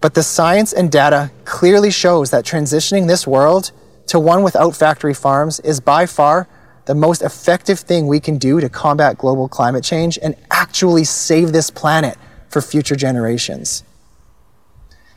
But 0.00 0.14
the 0.14 0.22
science 0.22 0.72
and 0.72 0.90
data 0.90 1.30
clearly 1.44 1.90
shows 1.90 2.30
that 2.30 2.44
transitioning 2.44 3.08
this 3.08 3.26
world 3.26 3.72
to 4.06 4.20
one 4.20 4.42
without 4.42 4.76
factory 4.76 5.14
farms 5.14 5.60
is 5.60 5.80
by 5.80 6.06
far 6.06 6.48
the 6.86 6.94
most 6.94 7.20
effective 7.20 7.80
thing 7.80 8.06
we 8.06 8.20
can 8.20 8.38
do 8.38 8.60
to 8.60 8.68
combat 8.68 9.18
global 9.18 9.48
climate 9.48 9.84
change 9.84 10.18
and 10.22 10.34
actually 10.50 11.04
save 11.04 11.52
this 11.52 11.70
planet 11.70 12.16
for 12.48 12.62
future 12.62 12.96
generations. 12.96 13.84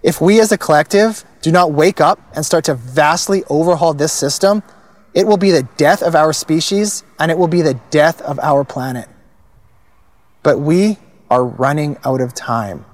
If 0.03 0.19
we 0.19 0.39
as 0.41 0.51
a 0.51 0.57
collective 0.57 1.23
do 1.41 1.51
not 1.51 1.71
wake 1.71 2.01
up 2.01 2.19
and 2.35 2.45
start 2.45 2.65
to 2.65 2.73
vastly 2.73 3.43
overhaul 3.49 3.93
this 3.93 4.11
system, 4.11 4.63
it 5.13 5.27
will 5.27 5.37
be 5.37 5.51
the 5.51 5.63
death 5.77 6.01
of 6.01 6.15
our 6.15 6.33
species 6.33 7.03
and 7.19 7.29
it 7.29 7.37
will 7.37 7.47
be 7.47 7.61
the 7.61 7.79
death 7.91 8.21
of 8.21 8.39
our 8.39 8.63
planet. 8.63 9.07
But 10.43 10.59
we 10.59 10.97
are 11.29 11.45
running 11.45 11.97
out 12.03 12.19
of 12.19 12.33
time. 12.33 12.85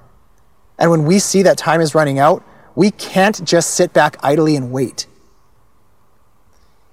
And 0.78 0.90
when 0.90 1.04
we 1.04 1.18
see 1.18 1.42
that 1.42 1.58
time 1.58 1.80
is 1.80 1.94
running 1.94 2.18
out, 2.18 2.44
we 2.74 2.90
can't 2.92 3.44
just 3.44 3.74
sit 3.74 3.92
back 3.92 4.16
idly 4.22 4.54
and 4.54 4.70
wait. 4.70 5.06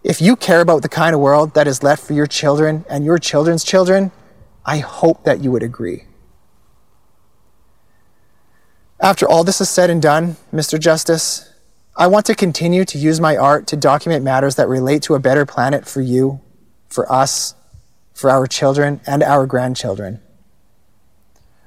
If 0.04 0.22
you 0.22 0.36
care 0.36 0.62
about 0.62 0.82
the 0.82 0.90
kind 0.90 1.14
of 1.14 1.22
world 1.22 1.54
that 1.54 1.68
is 1.68 1.84
left 1.84 2.04
for 2.04 2.14
your 2.14 2.28
children 2.28 2.86
and 2.90 3.06
your 3.06 3.18
children's 3.18 3.64
children, 3.64 4.12
I 4.66 4.80
hope 4.80 5.24
that 5.24 5.42
you 5.42 5.52
would 5.52 5.64
agree. 5.64 6.06
After 9.00 9.28
all 9.28 9.44
this 9.44 9.62
is 9.62 9.70
said 9.70 9.90
and 9.90 10.02
done, 10.02 10.38
Mr. 10.54 10.80
Justice, 10.80 11.52
I 11.96 12.08
want 12.08 12.26
to 12.26 12.36
continue 12.36 12.86
to 12.86 12.98
use 12.98 13.22
my 13.22 13.38
art 13.38 13.68
to 13.68 13.78
document 13.78 14.24
matters 14.24 14.56
that 14.56 14.68
relate 14.68 15.02
to 15.04 15.16
a 15.16 15.20
better 15.20 15.46
planet 15.46 15.88
for 15.88 16.02
you, 16.02 16.42
for 16.88 17.12
us, 17.12 17.54
for 18.14 18.30
our 18.30 18.48
children, 18.48 19.02
and 19.06 19.22
our 19.22 19.46
grandchildren. 19.46 20.22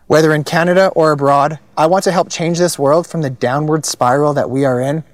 Whether 0.08 0.32
in 0.32 0.42
Canada 0.42 0.90
or 0.96 1.12
abroad, 1.12 1.58
I 1.76 1.84
want 1.84 2.02
to 2.04 2.12
help 2.12 2.30
change 2.30 2.56
this 2.58 2.78
world 2.78 3.06
from 3.06 3.20
the 3.20 3.28
downward 3.28 3.84
spiral 3.84 4.32
that 4.32 4.48
we 4.48 4.64
are 4.64 4.80
in 4.80 5.04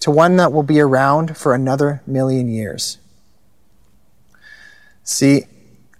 to 0.00 0.10
one 0.10 0.36
that 0.38 0.52
will 0.52 0.64
be 0.64 0.80
around 0.80 1.36
for 1.36 1.54
another 1.54 2.02
million 2.04 2.48
years. 2.48 2.98
See, 5.04 5.44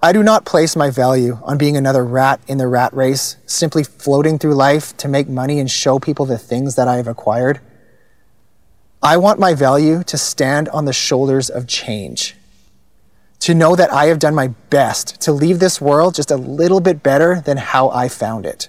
I 0.03 0.13
do 0.13 0.25
not 0.25 0.45
place 0.45 0.75
my 0.75 0.91
value 0.91 1.39
on 1.45 1.59
being 1.59 1.77
another 1.77 2.05
rat 2.05 2.41
in 2.49 2.59
the 2.59 2.67
rat 2.67 2.93
race, 2.93 3.37
simply 3.47 3.85
floating 3.85 4.37
through 4.37 4.57
life 4.57 4.97
to 4.97 5.07
make 5.07 5.29
money 5.29 5.61
and 5.61 5.71
show 5.71 6.01
people 6.01 6.27
the 6.27 6.37
things 6.37 6.75
that 6.75 6.89
I 6.89 6.97
have 6.97 7.07
acquired. 7.07 7.61
I 9.01 9.17
want 9.17 9.39
my 9.39 9.55
value 9.55 10.03
to 10.03 10.19
stand 10.19 10.69
on 10.71 10.87
the 10.87 10.93
shoulders 10.93 11.51
of 11.51 11.69
change 11.69 12.35
to 13.40 13.55
know 13.55 13.74
that 13.74 13.92
I 13.92 14.07
have 14.07 14.18
done 14.18 14.35
my 14.35 14.48
best 14.68 15.20
to 15.22 15.33
leave 15.33 15.59
this 15.59 15.81
world 15.81 16.14
just 16.14 16.31
a 16.31 16.37
little 16.37 16.81
bit 16.81 17.03
better 17.03 17.40
than 17.40 17.57
how 17.57 17.88
I 17.88 18.09
found 18.09 18.44
it. 18.44 18.68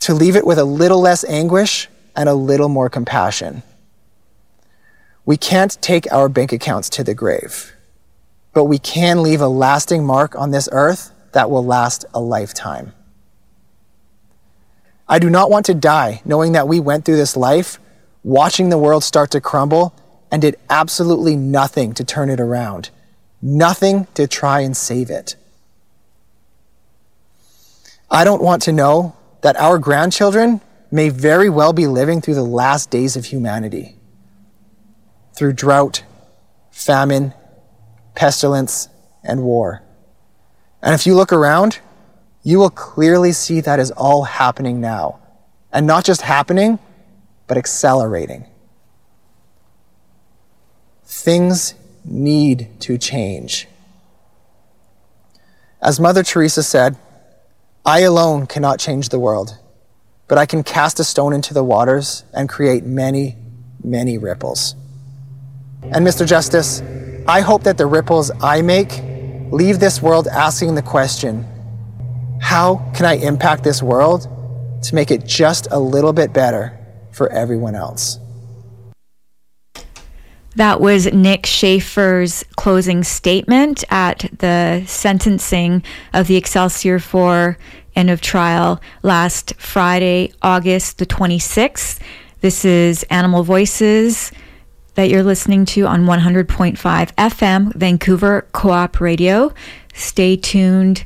To 0.00 0.14
leave 0.14 0.34
it 0.34 0.46
with 0.46 0.58
a 0.58 0.64
little 0.64 1.00
less 1.00 1.22
anguish 1.24 1.88
and 2.16 2.28
a 2.28 2.34
little 2.34 2.68
more 2.68 2.88
compassion. 2.88 3.62
We 5.24 5.36
can't 5.36 5.80
take 5.80 6.10
our 6.12 6.28
bank 6.28 6.52
accounts 6.52 6.88
to 6.90 7.04
the 7.04 7.14
grave, 7.14 7.72
but 8.54 8.64
we 8.64 8.78
can 8.78 9.22
leave 9.22 9.40
a 9.40 9.48
lasting 9.48 10.04
mark 10.04 10.34
on 10.34 10.50
this 10.50 10.68
earth 10.72 11.12
that 11.32 11.50
will 11.50 11.64
last 11.64 12.04
a 12.14 12.20
lifetime. 12.20 12.92
I 15.08 15.18
do 15.18 15.28
not 15.28 15.50
want 15.50 15.66
to 15.66 15.74
die 15.74 16.22
knowing 16.24 16.52
that 16.52 16.66
we 16.66 16.80
went 16.80 17.04
through 17.04 17.16
this 17.16 17.36
life 17.36 17.78
watching 18.24 18.70
the 18.70 18.78
world 18.78 19.04
start 19.04 19.30
to 19.32 19.40
crumble 19.40 19.94
and 20.30 20.40
did 20.40 20.56
absolutely 20.70 21.36
nothing 21.36 21.92
to 21.94 22.04
turn 22.04 22.30
it 22.30 22.40
around 22.40 22.90
nothing 23.42 24.06
to 24.14 24.26
try 24.26 24.60
and 24.60 24.76
save 24.76 25.10
it. 25.10 25.36
I 28.10 28.24
don't 28.24 28.42
want 28.42 28.62
to 28.62 28.72
know 28.72 29.16
that 29.40 29.56
our 29.56 29.78
grandchildren 29.78 30.60
may 30.90 31.08
very 31.08 31.50
well 31.50 31.72
be 31.72 31.86
living 31.86 32.20
through 32.20 32.34
the 32.34 32.42
last 32.42 32.90
days 32.90 33.16
of 33.16 33.24
humanity, 33.26 33.96
through 35.34 35.54
drought, 35.54 36.04
famine, 36.70 37.34
pestilence, 38.14 38.88
and 39.24 39.42
war. 39.42 39.82
And 40.82 40.94
if 40.94 41.06
you 41.06 41.14
look 41.14 41.32
around, 41.32 41.80
you 42.42 42.58
will 42.58 42.70
clearly 42.70 43.32
see 43.32 43.60
that 43.60 43.80
is 43.80 43.90
all 43.92 44.24
happening 44.24 44.80
now. 44.80 45.18
And 45.72 45.86
not 45.86 46.04
just 46.04 46.22
happening, 46.22 46.78
but 47.46 47.56
accelerating. 47.56 48.46
Things 51.04 51.74
need 52.04 52.68
to 52.80 52.98
change. 52.98 53.68
As 55.80 55.98
Mother 55.98 56.22
Teresa 56.22 56.62
said, 56.62 56.96
I 57.84 58.00
alone 58.00 58.46
cannot 58.46 58.78
change 58.78 59.08
the 59.08 59.18
world, 59.18 59.58
but 60.28 60.38
I 60.38 60.46
can 60.46 60.62
cast 60.62 61.00
a 61.00 61.04
stone 61.04 61.32
into 61.32 61.52
the 61.52 61.64
waters 61.64 62.24
and 62.32 62.48
create 62.48 62.84
many, 62.84 63.36
many 63.82 64.18
ripples. 64.18 64.76
And 65.82 66.06
Mr. 66.06 66.26
Justice, 66.26 66.80
I 67.26 67.40
hope 67.40 67.64
that 67.64 67.78
the 67.78 67.86
ripples 67.86 68.30
I 68.40 68.62
make 68.62 69.02
leave 69.52 69.80
this 69.80 70.00
world 70.00 70.28
asking 70.28 70.74
the 70.74 70.82
question 70.82 71.46
how 72.40 72.90
can 72.94 73.06
I 73.06 73.14
impact 73.14 73.62
this 73.62 73.82
world 73.82 74.28
to 74.82 74.94
make 74.94 75.10
it 75.10 75.24
just 75.24 75.68
a 75.70 75.78
little 75.78 76.12
bit 76.12 76.32
better 76.32 76.76
for 77.12 77.28
everyone 77.30 77.76
else? 77.76 78.18
That 80.56 80.80
was 80.80 81.10
Nick 81.12 81.44
Schafer's 81.44 82.44
closing 82.56 83.04
statement 83.04 83.84
at 83.88 84.30
the 84.38 84.84
sentencing 84.86 85.82
of 86.12 86.26
the 86.26 86.36
Excelsior 86.36 86.98
4 86.98 87.56
end 87.96 88.10
of 88.10 88.20
trial 88.20 88.80
last 89.02 89.54
Friday, 89.56 90.32
August 90.42 90.98
the 90.98 91.06
26th. 91.06 92.00
This 92.42 92.64
is 92.66 93.02
Animal 93.04 93.44
Voices 93.44 94.30
that 94.94 95.08
you're 95.08 95.22
listening 95.22 95.64
to 95.64 95.86
on 95.86 96.04
100.5 96.04 96.76
FM, 96.76 97.74
Vancouver 97.74 98.46
Co 98.52 98.70
op 98.70 99.00
Radio. 99.00 99.54
Stay 99.94 100.36
tuned 100.36 101.04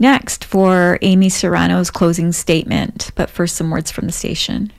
next 0.00 0.44
for 0.44 0.98
Amy 1.02 1.28
Soranno's 1.28 1.92
closing 1.92 2.32
statement. 2.32 3.12
But 3.14 3.30
first, 3.30 3.54
some 3.54 3.70
words 3.70 3.92
from 3.92 4.06
the 4.06 4.12
station. 4.12 4.72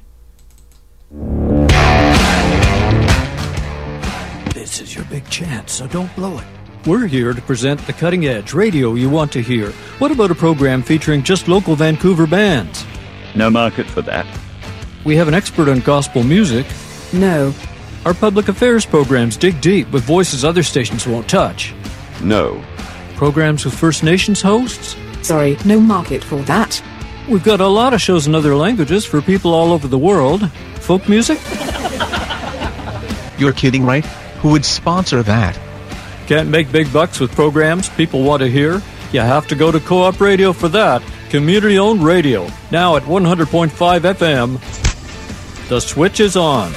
This 4.79 4.91
is 4.91 4.95
your 4.95 5.03
big 5.07 5.29
chance, 5.29 5.73
so 5.73 5.87
don't 5.87 6.15
blow 6.15 6.37
it. 6.37 6.45
We're 6.87 7.05
here 7.05 7.33
to 7.33 7.41
present 7.41 7.85
the 7.85 7.91
cutting 7.91 8.27
edge 8.27 8.53
radio 8.53 8.93
you 8.93 9.09
want 9.09 9.29
to 9.33 9.41
hear. 9.41 9.71
What 9.97 10.09
about 10.09 10.31
a 10.31 10.35
program 10.35 10.83
featuring 10.83 11.21
just 11.21 11.49
local 11.49 11.75
Vancouver 11.75 12.25
bands? 12.25 12.85
No 13.35 13.49
market 13.49 13.87
for 13.87 14.01
that. 14.03 14.25
We 15.03 15.17
have 15.17 15.27
an 15.27 15.33
expert 15.33 15.67
on 15.67 15.81
gospel 15.81 16.23
music. 16.23 16.65
No. 17.11 17.53
Our 18.05 18.13
public 18.13 18.47
affairs 18.47 18.85
programs 18.85 19.35
dig 19.35 19.59
deep 19.59 19.91
with 19.91 20.03
voices 20.05 20.45
other 20.45 20.63
stations 20.63 21.05
won't 21.05 21.27
touch. 21.27 21.73
No. 22.23 22.63
Programs 23.17 23.65
with 23.65 23.73
First 23.73 24.01
Nations 24.01 24.41
hosts? 24.41 24.95
Sorry, 25.23 25.57
no 25.65 25.81
market 25.81 26.23
for 26.23 26.41
that. 26.43 26.81
We've 27.27 27.43
got 27.43 27.59
a 27.59 27.67
lot 27.67 27.93
of 27.93 28.01
shows 28.01 28.27
in 28.27 28.33
other 28.33 28.55
languages 28.55 29.03
for 29.03 29.21
people 29.21 29.53
all 29.53 29.73
over 29.73 29.89
the 29.89 29.97
world. 29.97 30.49
Folk 30.79 31.09
music? 31.09 31.37
You're 33.37 33.51
kidding, 33.51 33.83
right? 33.83 34.05
Who 34.41 34.51
would 34.51 34.65
sponsor 34.65 35.21
that? 35.23 35.59
Can't 36.27 36.49
make 36.49 36.71
big 36.71 36.91
bucks 36.93 37.19
with 37.19 37.31
programs 37.31 37.89
people 37.89 38.23
want 38.23 38.41
to 38.41 38.49
hear? 38.49 38.81
You 39.11 39.21
have 39.21 39.47
to 39.47 39.55
go 39.55 39.71
to 39.71 39.79
Co 39.79 40.03
op 40.03 40.21
Radio 40.21 40.53
for 40.53 40.69
that. 40.69 41.01
Community 41.29 41.77
owned 41.77 42.03
radio, 42.03 42.47
now 42.71 42.95
at 42.95 43.03
100.5 43.03 43.69
FM. 43.69 45.67
The 45.67 45.79
switch 45.79 46.19
is 46.19 46.35
on. 46.35 46.71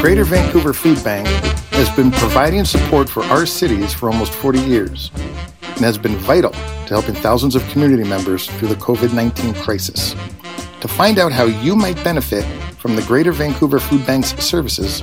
Greater 0.00 0.24
Vancouver 0.24 0.72
Food 0.72 1.02
Bank 1.02 1.26
has 1.72 1.88
been 1.96 2.10
providing 2.10 2.64
support 2.64 3.08
for 3.08 3.22
our 3.24 3.46
cities 3.46 3.92
for 3.92 4.08
almost 4.08 4.32
40 4.34 4.60
years 4.60 5.10
and 5.62 5.80
has 5.80 5.98
been 5.98 6.16
vital 6.16 6.52
to 6.52 6.88
helping 6.88 7.14
thousands 7.14 7.56
of 7.56 7.66
community 7.68 8.04
members 8.04 8.46
through 8.46 8.68
the 8.68 8.76
COVID 8.76 9.12
19 9.12 9.54
crisis. 9.54 10.14
To 10.80 10.88
find 10.88 11.18
out 11.18 11.32
how 11.32 11.44
you 11.44 11.74
might 11.74 12.02
benefit 12.04 12.44
from 12.78 12.94
the 12.94 13.02
Greater 13.02 13.32
Vancouver 13.32 13.80
Food 13.80 14.06
Bank's 14.06 14.36
services, 14.44 15.02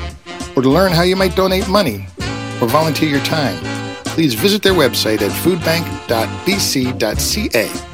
or 0.55 0.61
to 0.61 0.69
learn 0.69 0.91
how 0.91 1.01
you 1.01 1.15
might 1.15 1.35
donate 1.35 1.67
money 1.67 2.05
or 2.61 2.67
volunteer 2.67 3.09
your 3.09 3.25
time, 3.25 3.57
please 4.05 4.35
visit 4.35 4.61
their 4.61 4.73
website 4.73 5.21
at 5.21 5.31
foodbank.bc.ca. 5.31 7.92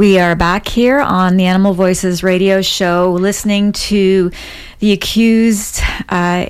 We 0.00 0.18
are 0.18 0.34
back 0.34 0.66
here 0.66 0.98
on 0.98 1.36
the 1.36 1.44
Animal 1.44 1.74
Voices 1.74 2.22
radio 2.22 2.62
show 2.62 3.12
listening 3.12 3.72
to 3.72 4.30
the 4.78 4.92
accused 4.92 5.82
uh, 6.08 6.46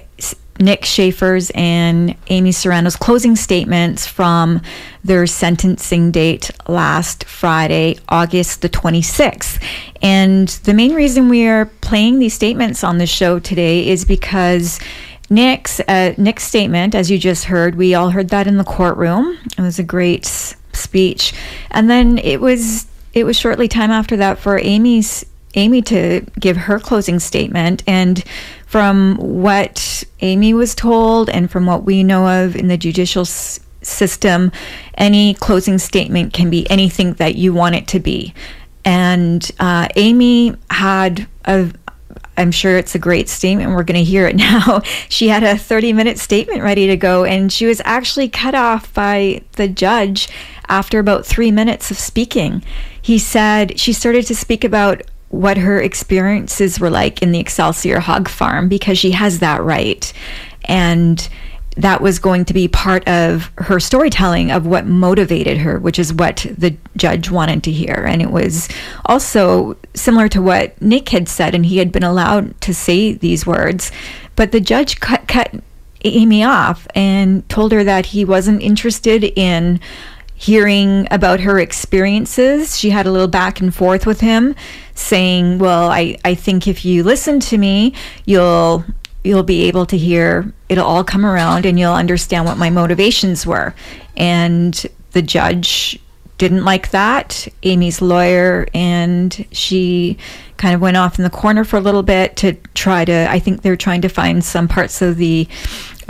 Nick 0.61 0.83
Schafer's 0.83 1.51
and 1.57 2.15
Amy 2.29 2.51
Soranno's 2.51 2.95
closing 2.95 3.35
statements 3.35 4.07
from 4.07 4.63
their 5.03 5.27
sentencing 5.27 6.13
date 6.13 6.53
last 6.69 7.25
Friday, 7.25 7.99
August 8.09 8.63
the 8.63 8.69
26th. 8.69 9.61
And 10.01 10.47
the 10.47 10.73
main 10.73 10.95
reason 10.95 11.29
we 11.29 11.49
are 11.49 11.67
playing 11.81 12.21
these 12.21 12.35
statements 12.35 12.85
on 12.85 12.99
the 12.99 13.07
show 13.07 13.41
today 13.41 13.89
is 13.89 14.05
because 14.05 14.79
Nick's 15.29 15.81
uh, 15.89 16.15
Nick's 16.17 16.45
statement, 16.45 16.95
as 16.95 17.11
you 17.11 17.19
just 17.19 17.47
heard, 17.47 17.75
we 17.75 17.95
all 17.95 18.11
heard 18.11 18.29
that 18.29 18.47
in 18.47 18.59
the 18.59 18.65
courtroom. 18.65 19.37
It 19.59 19.61
was 19.61 19.81
a 19.81 19.85
great 19.85 20.25
speech, 20.73 21.33
and 21.73 21.91
then 21.91 22.17
it 22.19 22.41
was 22.41 22.87
it 23.13 23.25
was 23.25 23.37
shortly 23.39 23.69
time 23.69 23.91
after 23.91 24.17
that 24.17 24.39
for 24.39 24.59
Amy's 24.59 25.25
Amy 25.55 25.83
to 25.83 26.25
give 26.39 26.57
her 26.57 26.79
closing 26.79 27.19
statement. 27.19 27.83
And 27.87 28.23
from 28.67 29.17
what 29.17 30.05
Amy 30.21 30.55
was 30.55 30.75
told 30.75 31.29
and 31.29 31.51
from 31.51 31.67
what 31.67 31.85
we 31.85 32.05
know 32.05 32.45
of 32.45 32.55
in 32.55 32.69
the 32.69 32.77
judicial 32.77 33.23
s- 33.23 33.59
system, 33.83 34.53
any 34.95 35.35
closing 35.35 35.79
statement 35.79 36.33
can 36.33 36.51
be 36.51 36.71
anything 36.71 37.15
that 37.15 37.35
you 37.35 37.53
want 37.53 37.75
it 37.75 37.89
to 37.89 38.01
be. 38.01 38.33
And 38.85 39.51
uh, 39.59 39.89
Amy 39.97 40.55
had 40.71 41.27
a 41.45 41.73
I'm 42.37 42.53
sure 42.53 42.79
it's 42.79 42.95
a 42.95 42.99
great 42.99 43.29
statement. 43.29 43.71
We're 43.71 43.85
going 43.85 44.03
to 44.03 44.11
hear 44.11 44.27
it 44.27 44.35
now. 44.37 44.81
She 45.11 45.29
had 45.29 45.43
a 45.43 45.59
30 45.59 45.93
minute 45.93 46.19
statement 46.19 46.63
ready 46.63 46.87
to 46.87 46.97
go, 46.97 47.25
and 47.25 47.53
she 47.53 47.67
was 47.67 47.83
actually 47.85 48.29
cut 48.29 48.55
off 48.55 48.93
by 48.95 49.43
the 49.53 49.69
judge 49.69 50.29
after 50.69 50.99
about 50.99 51.27
three 51.27 51.51
minutes 51.51 51.91
of 51.91 51.99
speaking. 51.99 52.63
He 53.03 53.19
said 53.19 53.79
she 53.79 53.93
started 53.93 54.27
to 54.27 54.35
speak 54.35 54.65
about 54.65 55.03
what 55.29 55.59
her 55.59 55.81
experiences 55.81 56.81
were 56.81 56.91
like 56.91 57.23
in 57.23 57.33
the 57.33 57.39
Excelsior 57.39 58.01
hog 58.01 58.29
farm 58.29 58.69
because 58.69 58.99
she 58.99 59.13
has 59.13 59.39
that 59.39 59.63
right. 59.63 60.13
And 60.65 61.29
that 61.77 62.01
was 62.01 62.19
going 62.19 62.45
to 62.45 62.53
be 62.53 62.67
part 62.69 63.07
of 63.09 63.51
her 63.59 63.79
storytelling 63.79 64.51
of 64.51 64.67
what 64.67 64.87
motivated 64.87 65.59
her, 65.59 65.79
which 65.79 65.99
is 65.99 66.13
what 66.13 66.47
the 66.59 66.77
judge 66.97 67.31
wanted 67.31 67.63
to 67.63 67.71
hear. 67.71 68.05
And 68.07 68.21
it 68.21 68.31
was 68.31 68.69
also 69.07 69.77
similar 69.95 70.29
to 70.31 70.43
what 70.43 70.81
Nick 70.83 71.11
had 71.11 71.29
said, 71.29 71.55
and 71.55 71.65
he 71.65 71.79
had 71.79 71.93
been 71.93 72.03
allowed 72.03 72.61
to 72.63 72.75
say 72.75 73.13
these 73.13 73.47
words. 73.47 73.93
But 74.35 74.53
the 74.53 74.61
judge 74.61 75.01
cut, 75.01 75.29
cut 75.29 75.55
Amy 76.05 76.43
off 76.43 76.87
and 76.95 77.49
told 77.49 77.73
her 77.73 77.85
that 77.85 78.07
he 78.07 78.25
wasn't 78.25 78.63
interested 78.63 79.25
in 79.25 79.81
hearing 80.41 81.07
about 81.11 81.39
her 81.41 81.59
experiences. 81.61 82.79
She 82.79 82.89
had 82.89 83.07
a 83.07 83.13
little 83.13 83.29
back 83.29 83.61
and 83.61 83.75
forth 83.75 84.07
with 84.07 84.23
him, 84.23 84.57
saying, 84.95 85.59
Well, 85.59 85.91
I, 85.91 86.17
I 86.25 86.35
think 86.35 86.67
if 86.67 86.83
you 86.83 87.05
listen 87.05 87.41
to 87.41 87.59
me, 87.59 87.93
you'll 88.25 88.85
you'll 89.23 89.43
be 89.43 89.65
able 89.65 89.85
to 89.85 89.99
hear 89.99 90.51
it'll 90.71 90.87
all 90.87 91.05
come 91.05 91.27
around 91.27 91.67
and 91.67 91.79
you'll 91.79 91.93
understand 91.93 92.47
what 92.47 92.57
my 92.57 92.71
motivations 92.71 93.45
were. 93.45 93.75
And 94.17 94.87
the 95.11 95.21
judge 95.21 96.01
didn't 96.39 96.65
like 96.65 96.91
that. 96.93 97.47
Amy's 97.65 98.01
lawyer 98.01 98.67
and 98.73 99.47
she 99.53 100.17
kind 100.57 100.75
of 100.75 100.81
went 100.81 100.97
off 100.97 101.19
in 101.19 101.23
the 101.23 101.29
corner 101.29 101.65
for 101.65 101.77
a 101.77 101.81
little 101.81 102.03
bit 102.03 102.37
to 102.37 102.55
try 102.73 103.05
to 103.05 103.31
I 103.31 103.41
think 103.41 103.61
they're 103.61 103.77
trying 103.77 104.01
to 104.01 104.09
find 104.09 104.43
some 104.43 104.69
parts 104.69 105.03
of 105.03 105.19
the 105.19 105.47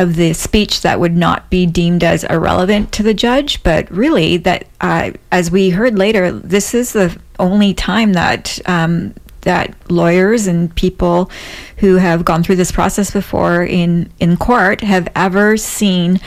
of 0.00 0.16
the 0.16 0.32
speech 0.32 0.80
that 0.80 0.98
would 0.98 1.14
not 1.14 1.50
be 1.50 1.66
deemed 1.66 2.02
as 2.02 2.24
irrelevant 2.24 2.90
to 2.92 3.02
the 3.02 3.12
judge, 3.12 3.62
but 3.62 3.90
really 3.90 4.38
that 4.38 4.66
uh, 4.80 5.10
as 5.30 5.50
we 5.50 5.68
heard 5.70 5.98
later, 5.98 6.32
this 6.32 6.72
is 6.72 6.94
the 6.94 7.14
only 7.38 7.74
time 7.74 8.14
that 8.14 8.58
um, 8.66 9.14
that 9.42 9.74
lawyers 9.90 10.46
and 10.46 10.74
people 10.74 11.30
who 11.78 11.96
have 11.96 12.24
gone 12.24 12.42
through 12.42 12.56
this 12.56 12.72
process 12.72 13.10
before 13.10 13.62
in 13.62 14.10
in 14.20 14.36
court 14.36 14.80
have 14.80 15.06
ever 15.14 15.56
seen 15.56 16.18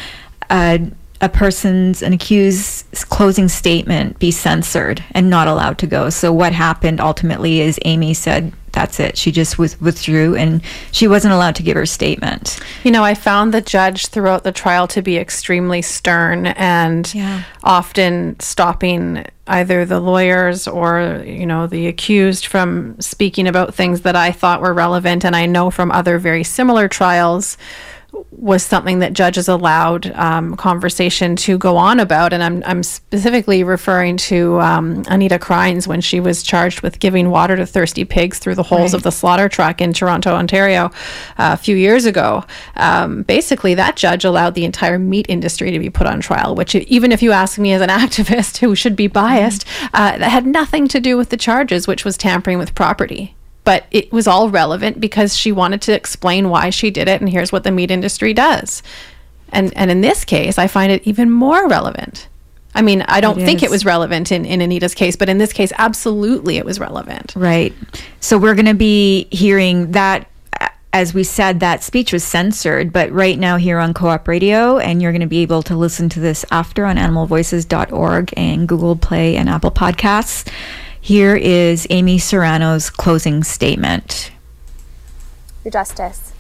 a, 0.51 0.91
a 1.23 1.29
person's 1.29 2.03
an 2.03 2.11
accused's 2.11 3.05
closing 3.05 3.47
statement 3.47 4.19
be 4.19 4.29
censored 4.29 5.01
and 5.11 5.29
not 5.29 5.47
allowed 5.47 5.77
to 5.77 5.87
go. 5.87 6.09
So 6.09 6.33
what 6.33 6.51
happened 6.51 6.99
ultimately 6.99 7.61
is 7.61 7.79
Amy 7.85 8.13
said 8.13 8.51
that's 8.73 8.99
it. 8.99 9.17
She 9.17 9.31
just 9.31 9.57
with, 9.57 9.79
withdrew 9.81 10.35
and 10.35 10.61
she 10.91 11.07
wasn't 11.07 11.33
allowed 11.33 11.55
to 11.55 11.63
give 11.63 11.77
her 11.77 11.85
statement. 11.85 12.59
You 12.83 12.91
know, 12.91 13.05
I 13.05 13.13
found 13.13 13.53
the 13.53 13.61
judge 13.61 14.07
throughout 14.07 14.43
the 14.43 14.51
trial 14.51 14.85
to 14.89 15.01
be 15.01 15.17
extremely 15.17 15.81
stern 15.81 16.47
and 16.47 17.09
Yeah. 17.13 17.43
often 17.63 18.37
stopping 18.41 19.25
either 19.47 19.85
the 19.85 20.01
lawyers 20.01 20.67
or, 20.67 21.23
you 21.25 21.45
know, 21.45 21.67
the 21.67 21.87
accused 21.87 22.47
from 22.47 22.99
speaking 22.99 23.47
about 23.47 23.73
things 23.73 24.01
that 24.01 24.17
I 24.17 24.33
thought 24.33 24.59
were 24.59 24.73
relevant. 24.73 25.23
And 25.23 25.37
I 25.37 25.45
know 25.45 25.69
from 25.69 25.89
other 25.89 26.17
very 26.17 26.43
similar 26.43 26.89
trials 26.89 27.57
was 28.31 28.63
something 28.63 28.99
that 28.99 29.13
judges 29.13 29.47
allowed 29.47 30.11
um, 30.11 30.55
conversation 30.55 31.35
to 31.37 31.57
go 31.57 31.77
on 31.77 31.99
about. 31.99 32.33
And 32.33 32.43
I'm, 32.43 32.61
I'm 32.65 32.83
specifically 32.83 33.63
referring 33.63 34.17
to 34.17 34.59
um, 34.59 35.03
Anita 35.07 35.39
Krajnc 35.39 35.87
when 35.87 36.01
she 36.01 36.19
was 36.19 36.43
charged 36.43 36.81
with 36.81 36.99
giving 36.99 37.29
water 37.29 37.55
to 37.55 37.65
thirsty 37.65 38.05
pigs 38.05 38.39
through 38.39 38.55
the 38.55 38.63
holes 38.63 38.91
Right. 38.91 38.95
of 38.95 39.03
the 39.03 39.11
slaughter 39.11 39.47
truck 39.49 39.81
in 39.81 39.93
Toronto, 39.93 40.33
Ontario, 40.33 40.85
uh, 41.37 41.51
a 41.53 41.57
few 41.57 41.75
years 41.75 42.05
ago. 42.05 42.43
Um, 42.75 43.23
basically, 43.23 43.75
that 43.75 43.95
judge 43.95 44.25
allowed 44.25 44.55
the 44.55 44.65
entire 44.65 44.99
meat 44.99 45.25
industry 45.29 45.71
to 45.71 45.79
be 45.79 45.89
put 45.89 46.05
on 46.05 46.19
trial, 46.19 46.53
which, 46.55 46.75
even 46.75 47.11
if 47.11 47.21
you 47.23 47.31
ask 47.31 47.57
me 47.57 47.71
as 47.73 47.81
an 47.81 47.89
activist 48.03 48.57
who 48.57 48.75
should 48.75 48.95
be 48.95 49.07
biased, 49.07 49.65
uh, 49.93 50.17
that 50.17 50.29
had 50.29 50.45
nothing 50.45 50.87
to 50.89 50.99
do 50.99 51.17
with 51.17 51.29
the 51.29 51.37
charges, 51.37 51.87
which 51.87 52.03
was 52.03 52.17
tampering 52.17 52.57
with 52.57 52.75
property. 52.75 53.35
But 53.63 53.85
it 53.91 54.11
was 54.11 54.27
all 54.27 54.49
relevant 54.49 54.99
because 54.99 55.37
she 55.37 55.51
wanted 55.51 55.81
to 55.83 55.93
explain 55.93 56.49
why 56.49 56.69
she 56.69 56.91
did 56.91 57.07
it, 57.07 57.21
and 57.21 57.29
here's 57.29 57.51
what 57.51 57.63
the 57.63 57.71
meat 57.71 57.91
industry 57.91 58.33
does. 58.33 58.83
And 59.49 59.71
and 59.77 59.89
in 59.89 60.01
this 60.01 60.25
case, 60.25 60.57
I 60.57 60.67
find 60.67 60.91
it 60.91 61.05
even 61.07 61.29
more 61.29 61.67
relevant. 61.67 62.27
I 62.75 62.81
mean, 62.81 63.03
I 63.03 63.21
don't 63.21 63.39
It 63.39 63.45
think 63.45 63.61
it 63.61 63.69
was 63.69 63.85
relevant 63.85 64.31
in, 64.31 64.45
in 64.45 64.59
Anita's 64.61 64.95
case, 64.95 65.15
but 65.15 65.29
in 65.29 65.37
this 65.37 65.53
case, 65.53 65.71
absolutely 65.77 66.57
it 66.57 66.65
was 66.65 66.79
relevant. 66.79 67.33
Right. 67.35 67.71
So 68.19 68.37
we're 68.37 68.55
going 68.55 68.65
to 68.65 68.73
be 68.73 69.27
hearing 69.29 69.91
that. 69.91 70.27
uh, 70.59 70.69
As 70.91 71.13
we 71.13 71.23
said, 71.23 71.59
that 71.59 71.83
speech 71.83 72.11
was 72.11 72.23
censored, 72.23 72.91
but 72.91 73.11
right 73.11 73.37
now 73.37 73.57
here 73.57 73.77
on 73.77 73.93
Co 73.93 74.07
op 74.07 74.27
Radio, 74.27 74.79
and 74.79 75.01
you're 75.03 75.11
going 75.11 75.21
to 75.21 75.27
be 75.27 75.43
able 75.43 75.61
to 75.63 75.75
listen 75.77 76.09
to 76.09 76.19
this 76.19 76.43
after 76.49 76.83
on 76.85 76.97
animalvoices.org 76.97 78.33
and 78.35 78.67
Google 78.67 78.95
Play 78.95 79.35
and 79.37 79.47
Apple 79.49 79.71
Podcasts. 79.71 80.51
Here 81.03 81.35
is 81.35 81.85
Amy 81.89 82.17
Soranno's 82.17 82.89
closing 82.89 83.43
statement. 83.43 84.31
Your 85.65 85.71
Justice. 85.73 86.31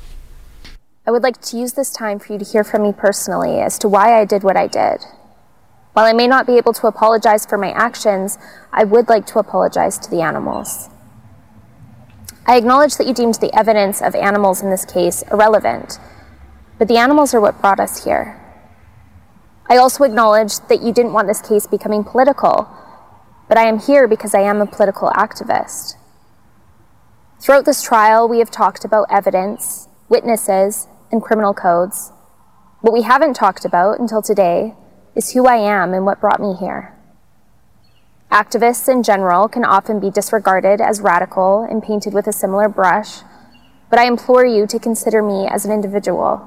I 1.05 1.11
would 1.11 1.21
like 1.21 1.41
to 1.41 1.57
use 1.57 1.73
this 1.73 1.91
time 1.91 2.17
for 2.17 2.31
you 2.31 2.39
to 2.39 2.45
hear 2.45 2.63
from 2.63 2.83
me 2.83 2.93
personally 2.93 3.59
as 3.59 3.77
to 3.79 3.89
why 3.89 4.17
I 4.17 4.23
did 4.23 4.41
what 4.41 4.55
I 4.55 4.67
did. 4.67 5.03
While 5.91 6.05
I 6.05 6.13
may 6.13 6.27
not 6.27 6.47
be 6.47 6.55
able 6.55 6.71
to 6.75 6.87
apologize 6.87 7.45
for 7.45 7.57
my 7.57 7.71
actions, 7.71 8.37
I 8.71 8.85
would 8.85 9.09
like 9.09 9.25
to 9.27 9.39
apologize 9.39 9.99
to 9.99 10.09
the 10.09 10.21
animals. 10.21 10.87
I 12.47 12.55
acknowledge 12.55 12.95
that 12.95 13.05
you 13.05 13.13
deemed 13.13 13.35
the 13.35 13.53
evidence 13.53 14.01
of 14.01 14.15
animals 14.15 14.61
in 14.61 14.69
this 14.69 14.85
case 14.85 15.23
irrelevant, 15.29 15.99
but 16.79 16.87
the 16.87 16.95
animals 16.95 17.33
are 17.33 17.41
what 17.41 17.59
brought 17.59 17.81
us 17.81 18.05
here. 18.05 18.39
I 19.69 19.75
also 19.75 20.05
acknowledge 20.05 20.57
that 20.69 20.81
you 20.81 20.93
didn't 20.93 21.11
want 21.11 21.27
this 21.27 21.41
case 21.41 21.67
becoming 21.67 22.05
political, 22.05 22.73
but 23.47 23.57
I 23.57 23.67
am 23.67 23.79
here 23.79 24.07
because 24.07 24.33
I 24.33 24.41
am 24.41 24.61
a 24.61 24.65
political 24.65 25.09
activist. 25.09 25.95
Throughout 27.39 27.65
this 27.65 27.83
trial, 27.83 28.27
we 28.27 28.39
have 28.39 28.49
talked 28.49 28.85
about 28.85 29.07
evidence, 29.09 29.87
witnesses, 30.07 30.87
and 31.11 31.21
criminal 31.21 31.53
codes. 31.53 32.11
What 32.81 32.93
we 32.93 33.01
haven't 33.01 33.35
talked 33.35 33.65
about 33.65 33.99
until 33.99 34.21
today 34.21 34.75
is 35.15 35.31
who 35.31 35.45
I 35.45 35.57
am 35.57 35.93
and 35.93 36.05
what 36.05 36.21
brought 36.21 36.41
me 36.41 36.55
here. 36.55 36.95
Activists 38.31 38.89
in 38.89 39.03
general 39.03 39.47
can 39.47 39.63
often 39.63 39.99
be 39.99 40.09
disregarded 40.09 40.81
as 40.81 41.01
radical 41.01 41.67
and 41.69 41.83
painted 41.83 42.13
with 42.13 42.27
a 42.27 42.33
similar 42.33 42.67
brush, 42.67 43.19
but 43.89 43.99
I 43.99 44.07
implore 44.07 44.45
you 44.45 44.65
to 44.67 44.79
consider 44.79 45.21
me 45.21 45.47
as 45.47 45.65
an 45.65 45.71
individual, 45.71 46.41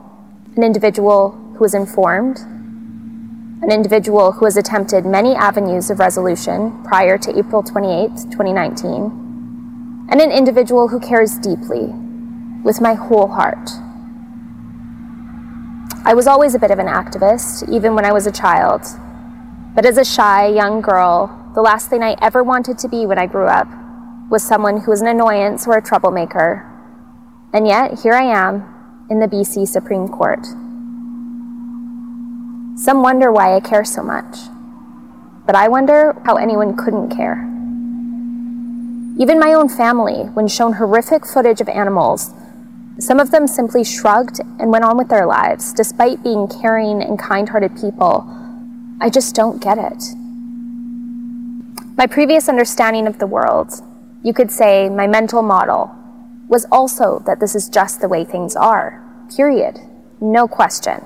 an 0.57 0.65
individual 0.65 1.31
who 1.57 1.65
is 1.65 1.75
informed, 1.75 2.39
an 3.63 3.73
individual 3.73 4.33
who 4.33 4.45
has 4.45 4.57
attempted 4.57 5.07
many 5.07 5.35
avenues 5.35 5.91
of 5.91 5.99
resolution 5.99 6.83
prior 6.85 7.17
to 7.17 7.39
April 7.39 7.63
28, 7.63 8.09
2019, 8.31 10.07
and 10.11 10.21
an 10.21 10.31
individual 10.31 10.89
who 10.89 11.01
cares 11.01 11.39
deeply, 11.39 11.87
with 12.63 12.81
my 12.81 12.95
whole 12.95 13.29
heart. 13.29 13.71
I 16.05 16.15
was 16.15 16.27
always 16.27 16.55
a 16.55 16.59
bit 16.59 16.71
of 16.71 16.79
an 16.79 16.87
activist, 16.87 17.69
even 17.73 17.95
when 17.95 18.05
I 18.05 18.13
was 18.13 18.27
a 18.27 18.33
child. 18.33 18.83
But 19.75 19.87
as 19.87 19.97
a 19.97 20.05
shy 20.05 20.47
young 20.47 20.81
girl, 20.81 21.53
the 21.55 21.63
last 21.63 21.89
thing 21.89 22.03
I 22.03 22.15
ever 22.21 22.45
wanted 22.45 22.79
to 22.79 22.89
be 22.89 23.07
when 23.07 23.19
I 23.19 23.27
grew 23.27 23.47
up 23.47 23.69
was 24.31 24.43
someone 24.43 24.83
who 24.83 24.91
was 24.91 25.01
an 25.01 25.09
annoyance 25.09 25.67
or 25.67 25.79
a 25.79 25.83
troublemaker. 25.83 26.71
And 27.53 27.67
yet, 27.67 28.01
here 28.01 28.13
I 28.13 28.25
am 28.25 28.65
in 29.09 29.19
the 29.19 29.27
BC 29.27 29.67
Supreme 29.67 30.09
Court. 30.09 30.47
Some 32.77 33.03
wonder 33.03 33.33
why 33.33 33.57
I 33.57 33.61
care 33.61 33.87
so 33.87 34.03
much, 34.03 34.37
but 35.47 35.57
I 35.57 35.67
wonder 35.67 36.15
how 36.27 36.37
anyone 36.37 36.77
couldn't 36.77 37.09
care. 37.09 37.43
Even 39.19 39.41
my 39.41 39.55
own 39.55 39.71
family, 39.71 40.25
when 40.35 40.47
shown 40.47 40.75
horrific 40.75 41.27
footage 41.27 41.63
of 41.63 41.71
animals, 41.71 42.35
some 42.99 43.19
of 43.19 43.31
them 43.31 43.47
simply 43.47 43.83
shrugged 43.83 44.41
and 44.59 44.71
went 44.71 44.85
on 44.85 44.99
with 44.99 45.09
their 45.09 45.25
lives, 45.25 45.73
despite 45.73 46.23
being 46.23 46.49
caring 46.49 47.03
and 47.03 47.19
kind 47.19 47.49
hearted 47.49 47.75
people. 47.81 48.29
I 49.01 49.09
just 49.09 49.35
don't 49.35 49.63
get 49.63 49.79
it. 49.79 50.05
My 51.97 52.07
previous 52.07 52.47
understanding 52.47 53.07
of 53.07 53.19
the 53.19 53.27
world, 53.27 53.73
you 54.23 54.35
could 54.35 54.51
say 54.51 54.91
my 54.91 55.07
mental 55.07 55.41
model, 55.41 55.91
was 56.47 56.67
also 56.71 57.23
that 57.25 57.41
this 57.41 57.55
is 57.55 57.71
just 57.71 58.03
the 58.03 58.09
way 58.09 58.23
things 58.23 58.55
are, 58.55 59.03
period. 59.35 59.81
No 60.21 60.47
question. 60.47 61.03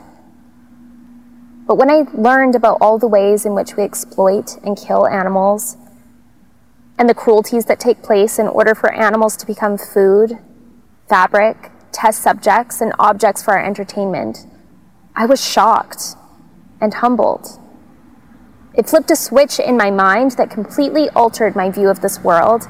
But 1.70 1.78
when 1.78 1.88
I 1.88 2.04
learned 2.14 2.56
about 2.56 2.78
all 2.80 2.98
the 2.98 3.06
ways 3.06 3.46
in 3.46 3.54
which 3.54 3.76
we 3.76 3.84
exploit 3.84 4.56
and 4.64 4.76
kill 4.76 5.06
animals, 5.06 5.76
and 6.98 7.08
the 7.08 7.14
cruelties 7.14 7.66
that 7.66 7.78
take 7.78 8.02
place 8.02 8.40
in 8.40 8.48
order 8.48 8.74
for 8.74 8.92
animals 8.92 9.36
to 9.36 9.46
become 9.46 9.78
food, 9.78 10.36
fabric, 11.08 11.70
test 11.92 12.22
subjects, 12.22 12.80
and 12.80 12.92
objects 12.98 13.44
for 13.44 13.56
our 13.56 13.64
entertainment, 13.64 14.46
I 15.14 15.26
was 15.26 15.46
shocked 15.48 16.16
and 16.80 16.92
humbled. 16.92 17.46
It 18.74 18.88
flipped 18.88 19.12
a 19.12 19.14
switch 19.14 19.60
in 19.60 19.76
my 19.76 19.92
mind 19.92 20.32
that 20.32 20.50
completely 20.50 21.08
altered 21.10 21.54
my 21.54 21.70
view 21.70 21.88
of 21.88 22.00
this 22.00 22.18
world, 22.24 22.66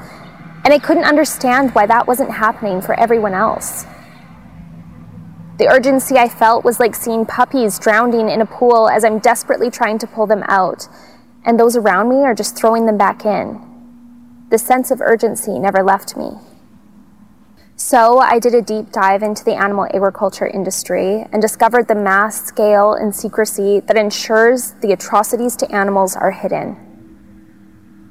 and 0.62 0.74
I 0.74 0.78
couldn't 0.78 1.04
understand 1.04 1.74
why 1.74 1.86
that 1.86 2.06
wasn't 2.06 2.32
happening 2.32 2.82
for 2.82 3.00
everyone 3.00 3.32
else. 3.32 3.86
The 5.60 5.68
urgency 5.68 6.16
I 6.16 6.26
felt 6.26 6.64
was 6.64 6.80
like 6.80 6.94
seeing 6.94 7.26
puppies 7.26 7.78
drowning 7.78 8.30
in 8.30 8.40
a 8.40 8.46
pool 8.46 8.88
as 8.88 9.04
I'm 9.04 9.18
desperately 9.18 9.70
trying 9.70 9.98
to 9.98 10.06
pull 10.06 10.26
them 10.26 10.42
out, 10.48 10.88
and 11.44 11.60
those 11.60 11.76
around 11.76 12.08
me 12.08 12.24
are 12.24 12.34
just 12.34 12.56
throwing 12.56 12.86
them 12.86 12.96
back 12.96 13.26
in. 13.26 13.60
The 14.48 14.56
sense 14.56 14.90
of 14.90 15.02
urgency 15.02 15.58
never 15.58 15.82
left 15.82 16.16
me. 16.16 16.30
So 17.76 18.20
I 18.20 18.38
did 18.38 18.54
a 18.54 18.62
deep 18.62 18.90
dive 18.90 19.22
into 19.22 19.44
the 19.44 19.54
animal 19.54 19.86
agriculture 19.92 20.46
industry 20.46 21.26
and 21.30 21.42
discovered 21.42 21.88
the 21.88 21.94
mass 21.94 22.42
scale 22.42 22.94
and 22.94 23.14
secrecy 23.14 23.80
that 23.80 23.98
ensures 23.98 24.72
the 24.80 24.92
atrocities 24.92 25.56
to 25.56 25.70
animals 25.70 26.16
are 26.16 26.30
hidden. 26.30 26.74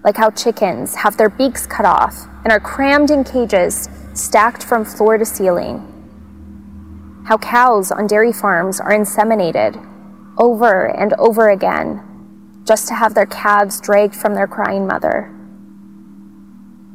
Like 0.04 0.18
how 0.18 0.30
chickens 0.30 0.94
have 0.94 1.18
their 1.18 1.30
beaks 1.30 1.66
cut 1.66 1.88
off 1.88 2.28
and 2.44 2.52
are 2.52 2.60
crammed 2.60 3.10
in 3.10 3.24
cages 3.24 3.90
stacked 4.14 4.62
from 4.62 4.86
floor 4.86 5.18
to 5.18 5.26
ceiling. 5.26 5.99
How 7.30 7.38
cows 7.38 7.92
on 7.92 8.08
dairy 8.08 8.34
farms 8.34 8.80
are 8.80 8.90
inseminated 8.90 9.78
over 10.40 10.88
and 10.88 11.14
over 11.20 11.50
again 11.50 12.02
just 12.66 12.88
to 12.88 12.96
have 12.96 13.14
their 13.14 13.28
calves 13.28 13.80
dragged 13.80 14.16
from 14.16 14.34
their 14.34 14.48
crying 14.48 14.88
mother. 14.88 15.32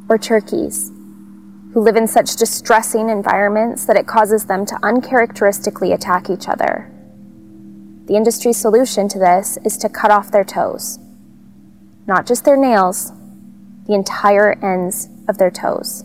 Or 0.09 0.17
turkeys 0.17 0.91
who 1.71 1.79
live 1.79 1.95
in 1.95 2.05
such 2.05 2.35
distressing 2.35 3.07
environments 3.07 3.85
that 3.85 3.95
it 3.95 4.07
causes 4.07 4.43
them 4.43 4.65
to 4.65 4.79
uncharacteristically 4.83 5.93
attack 5.93 6.29
each 6.29 6.49
other. 6.49 6.91
The 8.07 8.17
industry's 8.17 8.57
solution 8.57 9.07
to 9.07 9.19
this 9.19 9.57
is 9.63 9.77
to 9.77 9.87
cut 9.87 10.11
off 10.11 10.31
their 10.31 10.43
toes. 10.43 10.99
Not 12.07 12.27
just 12.27 12.43
their 12.43 12.57
nails, 12.57 13.13
the 13.87 13.93
entire 13.93 14.61
ends 14.61 15.07
of 15.29 15.37
their 15.37 15.49
toes. 15.49 16.03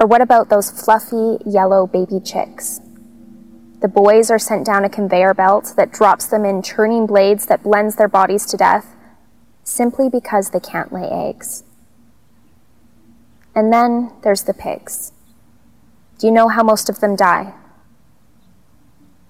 Or 0.00 0.06
what 0.06 0.22
about 0.22 0.48
those 0.48 0.70
fluffy 0.70 1.36
yellow 1.44 1.86
baby 1.86 2.18
chicks? 2.18 2.80
The 3.84 3.88
boys 3.88 4.30
are 4.30 4.38
sent 4.38 4.64
down 4.64 4.86
a 4.86 4.88
conveyor 4.88 5.34
belt 5.34 5.74
that 5.76 5.92
drops 5.92 6.26
them 6.26 6.46
in 6.46 6.62
churning 6.62 7.04
blades 7.04 7.44
that 7.44 7.62
blends 7.62 7.96
their 7.96 8.08
bodies 8.08 8.46
to 8.46 8.56
death 8.56 8.96
simply 9.62 10.08
because 10.08 10.48
they 10.48 10.58
can't 10.58 10.90
lay 10.90 11.06
eggs. 11.06 11.64
And 13.54 13.70
then 13.70 14.10
there's 14.22 14.44
the 14.44 14.54
pigs. 14.54 15.12
Do 16.16 16.26
you 16.26 16.32
know 16.32 16.48
how 16.48 16.62
most 16.62 16.88
of 16.88 17.00
them 17.00 17.14
die? 17.14 17.52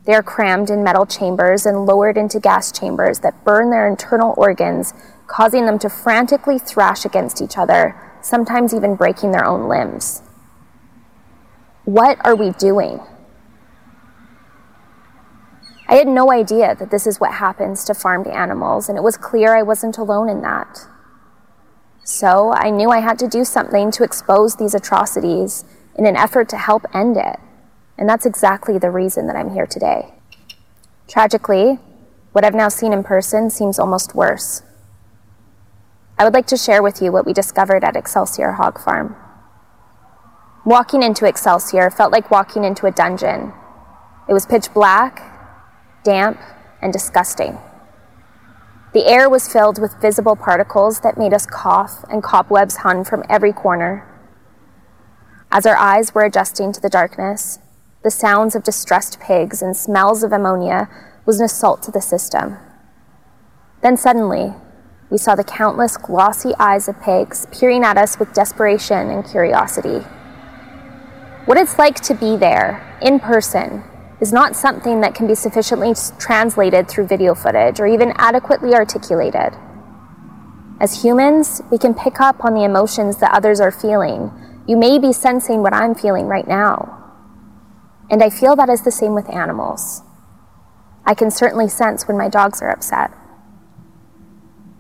They 0.05 0.15
are 0.15 0.23
crammed 0.23 0.71
in 0.71 0.85
metal 0.85 1.05
chambers 1.05 1.67
and 1.67 1.85
lowered 1.85 2.17
into 2.17 2.39
gas 2.39 2.71
chambers 2.71 3.19
that 3.19 3.43
burn 3.43 3.71
their 3.71 3.89
internal 3.89 4.35
organs, 4.37 4.95
causing 5.27 5.67
them 5.67 5.81
to 5.81 5.89
frantically 5.89 6.61
thrash 6.61 7.05
against 7.05 7.43
each 7.43 7.59
other, 7.59 8.01
sometimes 8.23 8.73
even 8.73 8.95
breaking 8.95 9.33
their 9.33 9.45
own 9.45 9.69
limbs. 9.69 10.23
What 11.85 12.25
are 12.25 12.37
we 12.37 12.51
doing? 12.53 13.01
I 15.87 15.97
had 15.97 16.09
no 16.09 16.33
idea 16.33 16.75
that 16.75 16.91
this 16.91 17.07
is 17.07 17.21
what 17.21 17.35
happens 17.35 17.85
to 17.85 17.95
farmed 17.95 18.27
animals, 18.27 18.89
and 18.89 18.97
it 18.97 19.03
was 19.03 19.17
clear 19.17 19.55
I 19.55 19.63
wasn't 19.63 19.99
alone 19.99 20.29
in 20.29 20.41
that. 20.43 20.87
So 22.05 22.53
I 22.53 22.71
knew 22.71 22.91
I 22.91 23.01
had 23.01 23.19
to 23.21 23.29
do 23.29 23.45
something 23.45 23.91
to 23.93 24.05
expose 24.05 24.57
these 24.57 24.75
atrocities 24.75 25.65
in 25.97 26.07
an 26.07 26.17
effort 26.17 26.49
to 26.51 26.57
help 26.57 26.85
end 26.95 27.17
it. 27.17 27.39
And 27.97 28.09
that's 28.09 28.27
exactly 28.27 28.79
the 28.79 28.91
reason 28.91 29.27
that 29.27 29.37
I'm 29.37 29.53
here 29.53 29.67
today. 29.67 30.15
Tragically, 31.09 31.79
what 32.33 32.45
I've 32.45 32.55
now 32.55 32.69
seen 32.69 32.93
in 32.93 33.05
person 33.05 33.51
seems 33.51 33.79
almost 33.79 34.15
worse. 34.15 34.63
I 36.19 36.25
would 36.25 36.35
like 36.35 36.47
to 36.49 36.57
share 36.57 36.83
with 36.83 37.03
you 37.03 37.13
what 37.13 37.27
we 37.27 37.33
discovered 37.33 37.85
at 37.85 37.97
Excelsior 37.97 38.53
Hog 38.53 38.81
Farm. 38.81 39.17
Walking 40.65 41.03
into 41.03 41.27
Excelsior 41.27 41.91
felt 41.91 42.13
like 42.13 42.31
walking 42.31 42.65
into 42.65 42.87
a 42.87 42.91
dungeon. 42.91 43.53
It 44.29 44.33
was 44.33 44.47
pitch 44.47 44.73
black, 44.73 45.34
damp, 46.05 46.39
and 46.81 46.93
disgusting. 46.93 47.59
The 48.93 49.07
air 49.07 49.29
was 49.29 49.53
filled 49.53 49.81
with 49.81 50.01
visible 50.01 50.37
particles 50.37 51.01
that 51.01 51.19
made 51.19 51.35
us 51.35 51.47
cough, 51.47 52.05
and 52.09 52.23
cobwebs 52.23 52.77
hung 52.77 53.03
from 53.03 53.25
every 53.29 53.53
corner. 53.53 54.07
As 55.51 55.67
our 55.67 55.77
eyes 55.77 56.15
were 56.15 56.25
adjusting 56.25 56.73
to 56.73 56.81
the 56.81 56.89
darkness, 56.89 57.59
the 58.05 58.11
sounds 58.11 58.55
of 58.55 58.63
distressed 58.63 59.19
pigs 59.19 59.63
and 59.63 59.77
smells 59.77 60.23
of 60.23 60.33
ammonia 60.33 60.89
was 61.27 61.41
an 61.41 61.47
assault 61.47 61.83
to 61.85 61.91
the 61.91 62.01
system. 62.01 62.59
Then 63.83 63.97
suddenly, 63.97 64.55
we 65.11 65.19
saw 65.19 65.35
the 65.35 65.45
countless 65.45 65.97
glossy 65.97 66.53
eyes 66.59 66.89
of 66.89 67.01
pigs 67.01 67.47
peering 67.51 67.83
at 67.83 67.97
us 67.97 68.19
with 68.19 68.33
desperation 68.35 69.11
and 69.11 69.25
curiosity. 69.25 70.01
What 71.47 71.59
it's 71.59 71.79
like 71.79 71.97
to 72.03 72.15
be 72.15 72.37
there, 72.37 72.99
in 73.03 73.21
person, 73.21 73.85
is 74.21 74.33
not 74.33 74.57
something 74.57 75.01
that 75.01 75.15
can 75.15 75.27
be 75.27 75.35
sufficiently 75.35 75.95
translated 76.19 76.89
through 76.89 77.07
video 77.07 77.35
footage 77.35 77.81
or 77.81 77.87
even 77.87 78.13
adequately 78.17 78.75
articulated. 78.75 79.53
As 80.81 81.03
humans, 81.03 81.63
we 81.71 81.79
can 81.79 81.95
pick 81.95 82.21
up 82.21 82.45
on 82.45 82.55
the 82.55 82.65
emotions 82.65 83.19
that 83.19 83.33
others 83.33 83.61
are 83.61 83.71
feeling. 83.71 84.33
You 84.67 84.77
may 84.77 84.99
be 84.99 85.13
sensing 85.13 85.63
what 85.63 85.73
I'm 85.73 85.95
feeling 85.95 86.27
right 86.27 86.47
now. 86.47 87.01
And 88.11 88.23
I 88.23 88.31
feel 88.31 88.57
that 88.57 88.69
is 88.69 88.83
the 88.83 88.91
same 88.91 89.15
with 89.15 89.31
animals. 89.31 90.03
I 91.07 91.15
can 91.15 91.31
certainly 91.31 91.69
sense 91.69 92.09
when 92.09 92.17
my 92.17 92.29
dogs 92.29 92.63
are 92.63 92.71
upset. 92.71 93.11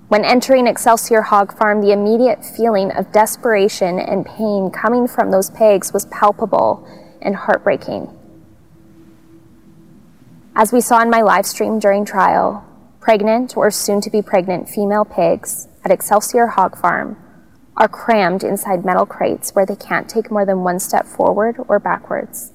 When 0.09 0.25
entering 0.25 0.67
Excelsior 0.67 1.23
Hog 1.23 1.57
Farm, 1.57 1.81
the 1.81 1.93
immediate 1.93 2.45
feeling 2.45 2.93
of 2.93 3.13
desperation 3.13 3.99
and 3.99 4.25
pain 4.25 4.71
coming 4.71 5.09
from 5.09 5.31
those 5.31 5.51
pigs 5.51 5.93
was 5.93 6.07
palpable 6.07 6.87
and 7.21 7.35
heartbreaking. 7.35 8.17
As 10.57 10.73
we 10.73 10.81
saw 10.81 11.03
in 11.03 11.11
my 11.11 11.21
live 11.21 11.47
stream 11.47 11.81
during 11.81 12.05
trial, 12.05 12.65
pregnant 13.01 13.57
or 13.57 13.73
soon 13.73 14.01
to 14.03 14.09
be 14.09 14.23
pregnant 14.23 14.69
female 14.69 15.05
pigs 15.05 15.67
at 15.85 15.91
Excelsior 15.91 16.47
Hog 16.47 16.79
Farm 16.79 17.17
are 17.77 17.89
crammed 17.89 18.45
inside 18.45 18.85
metal 18.85 19.05
crates 19.05 19.51
where 19.51 19.67
they 19.67 19.75
can't 19.75 20.09
take 20.09 20.31
more 20.31 20.47
than 20.47 20.63
one 20.63 20.79
step 20.79 21.07
forward 21.07 21.57
or 21.67 21.81
backwards. 21.81 22.53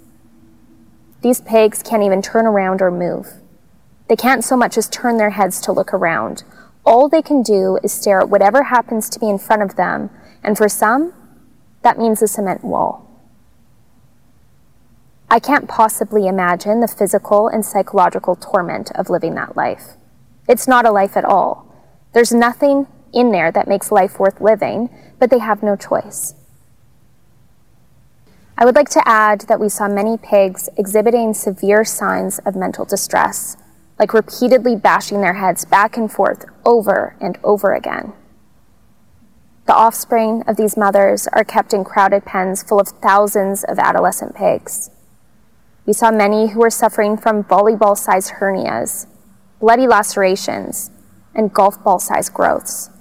These 1.21 1.41
pigs 1.41 1.83
can't 1.83 2.03
even 2.03 2.21
turn 2.21 2.45
around 2.45 2.81
or 2.81 2.89
move. 2.89 3.33
They 4.07 4.15
can't 4.15 4.45
so 4.45 4.55
much 4.55 4.77
as 4.77 4.87
turn 4.87 5.17
their 5.17 5.31
heads 5.31 5.59
to 5.61 5.73
look 5.73 5.93
around. 5.93 6.43
All 6.85 7.09
they 7.09 7.21
can 7.21 7.43
do 7.43 7.79
is 7.83 7.91
stare 7.91 8.21
at 8.21 8.29
whatever 8.29 8.63
happens 8.63 9.09
to 9.09 9.19
be 9.19 9.27
in 9.27 9.37
front 9.37 9.61
of 9.61 9.75
them, 9.75 10.09
and 10.41 10.57
for 10.57 10.69
some, 10.69 11.13
that 11.83 11.99
means 11.99 12.21
a 12.21 12.29
cement 12.29 12.63
wall. 12.63 13.08
I 15.31 15.39
can't 15.39 15.67
possibly 15.67 16.27
imagine 16.27 16.79
the 16.79 16.87
physical 16.87 17.47
and 17.47 17.63
psychological 17.63 18.35
torment 18.35 18.91
of 18.95 19.11
living 19.11 19.35
that 19.35 19.55
life. 19.55 19.95
It's 20.47 20.67
not 20.67 20.87
a 20.87 20.91
life 20.91 21.15
at 21.15 21.23
all. 21.23 21.71
There's 22.13 22.31
nothing 22.31 22.87
in 23.13 23.31
there 23.31 23.51
that 23.51 23.67
makes 23.67 23.91
life 23.91 24.19
worth 24.19 24.41
living, 24.41 24.89
but 25.19 25.29
they 25.29 25.37
have 25.37 25.61
no 25.61 25.75
choice. 25.75 26.33
I 28.57 28.65
would 28.65 28.75
like 28.75 28.89
to 28.89 29.07
add 29.07 29.41
that 29.41 29.59
we 29.59 29.69
saw 29.69 29.87
many 29.87 30.17
pigs 30.17 30.67
exhibiting 30.77 31.35
severe 31.35 31.85
signs 31.85 32.39
of 32.39 32.55
mental 32.55 32.83
distress, 32.83 33.55
like 33.99 34.13
repeatedly 34.13 34.75
bashing 34.75 35.21
their 35.21 35.35
heads 35.35 35.63
back 35.63 35.95
and 35.95 36.11
forth 36.11 36.45
over 36.65 37.15
and 37.21 37.37
over 37.43 37.73
again. 37.73 38.13
The 39.67 39.75
offspring 39.75 40.43
of 40.47 40.57
these 40.57 40.75
mothers 40.75 41.27
are 41.27 41.43
kept 41.43 41.71
in 41.71 41.83
crowded 41.83 42.25
pens 42.25 42.63
full 42.63 42.79
of 42.79 42.87
thousands 42.87 43.63
of 43.63 43.77
adolescent 43.77 44.35
pigs. 44.35 44.89
We 45.89 45.93
saw 45.93 46.11
many 46.11 46.49
who 46.49 46.59
were 46.59 46.69
suffering 46.69 47.17
from 47.17 47.45
volleyball 47.45 47.97
sized 47.97 48.33
hernias, 48.33 49.07
bloody 49.59 49.87
lacerations, 49.87 50.91
and 51.33 51.51
golf 51.51 51.83
ball 51.83 51.97
sized 51.97 52.31
growths. 52.31 52.91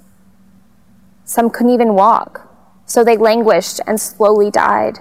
Some 1.23 1.51
couldn't 1.51 1.71
even 1.71 1.93
walk, 1.93 2.49
so 2.87 3.03
they 3.03 3.15
languished 3.15 3.79
and 3.85 4.01
slowly 4.01 4.49
died. 4.49 4.97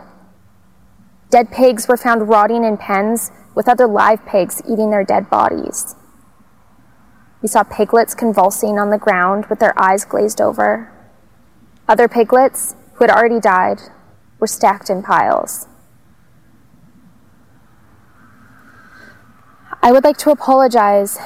Dead 1.31 1.51
pigs 1.51 1.89
were 1.89 1.97
found 1.97 2.29
rotting 2.29 2.63
in 2.63 2.77
pens 2.77 3.31
with 3.55 3.71
other 3.71 3.87
live 3.87 4.27
pigs 4.27 4.61
eating 4.71 4.91
their 4.91 5.03
dead 5.03 5.31
bodies. 5.31 5.95
We 7.41 7.49
saw 7.49 7.63
piglets 7.63 8.13
convulsing 8.15 8.79
on 8.79 8.91
the 8.91 8.99
ground 8.99 9.47
with 9.47 9.61
their 9.61 9.73
eyes 9.81 10.05
glazed 10.05 10.43
over. 10.43 10.93
Other 11.89 12.07
piglets, 12.07 12.77
who 12.97 13.05
had 13.05 13.11
already 13.11 13.41
died, 13.41 13.81
were 14.39 14.47
stacked 14.47 14.91
in 14.91 15.03
piles. 15.03 15.69
I 19.81 19.93
would 19.93 20.03
like 20.03 20.17
to 20.19 20.31
apologize 20.31 21.19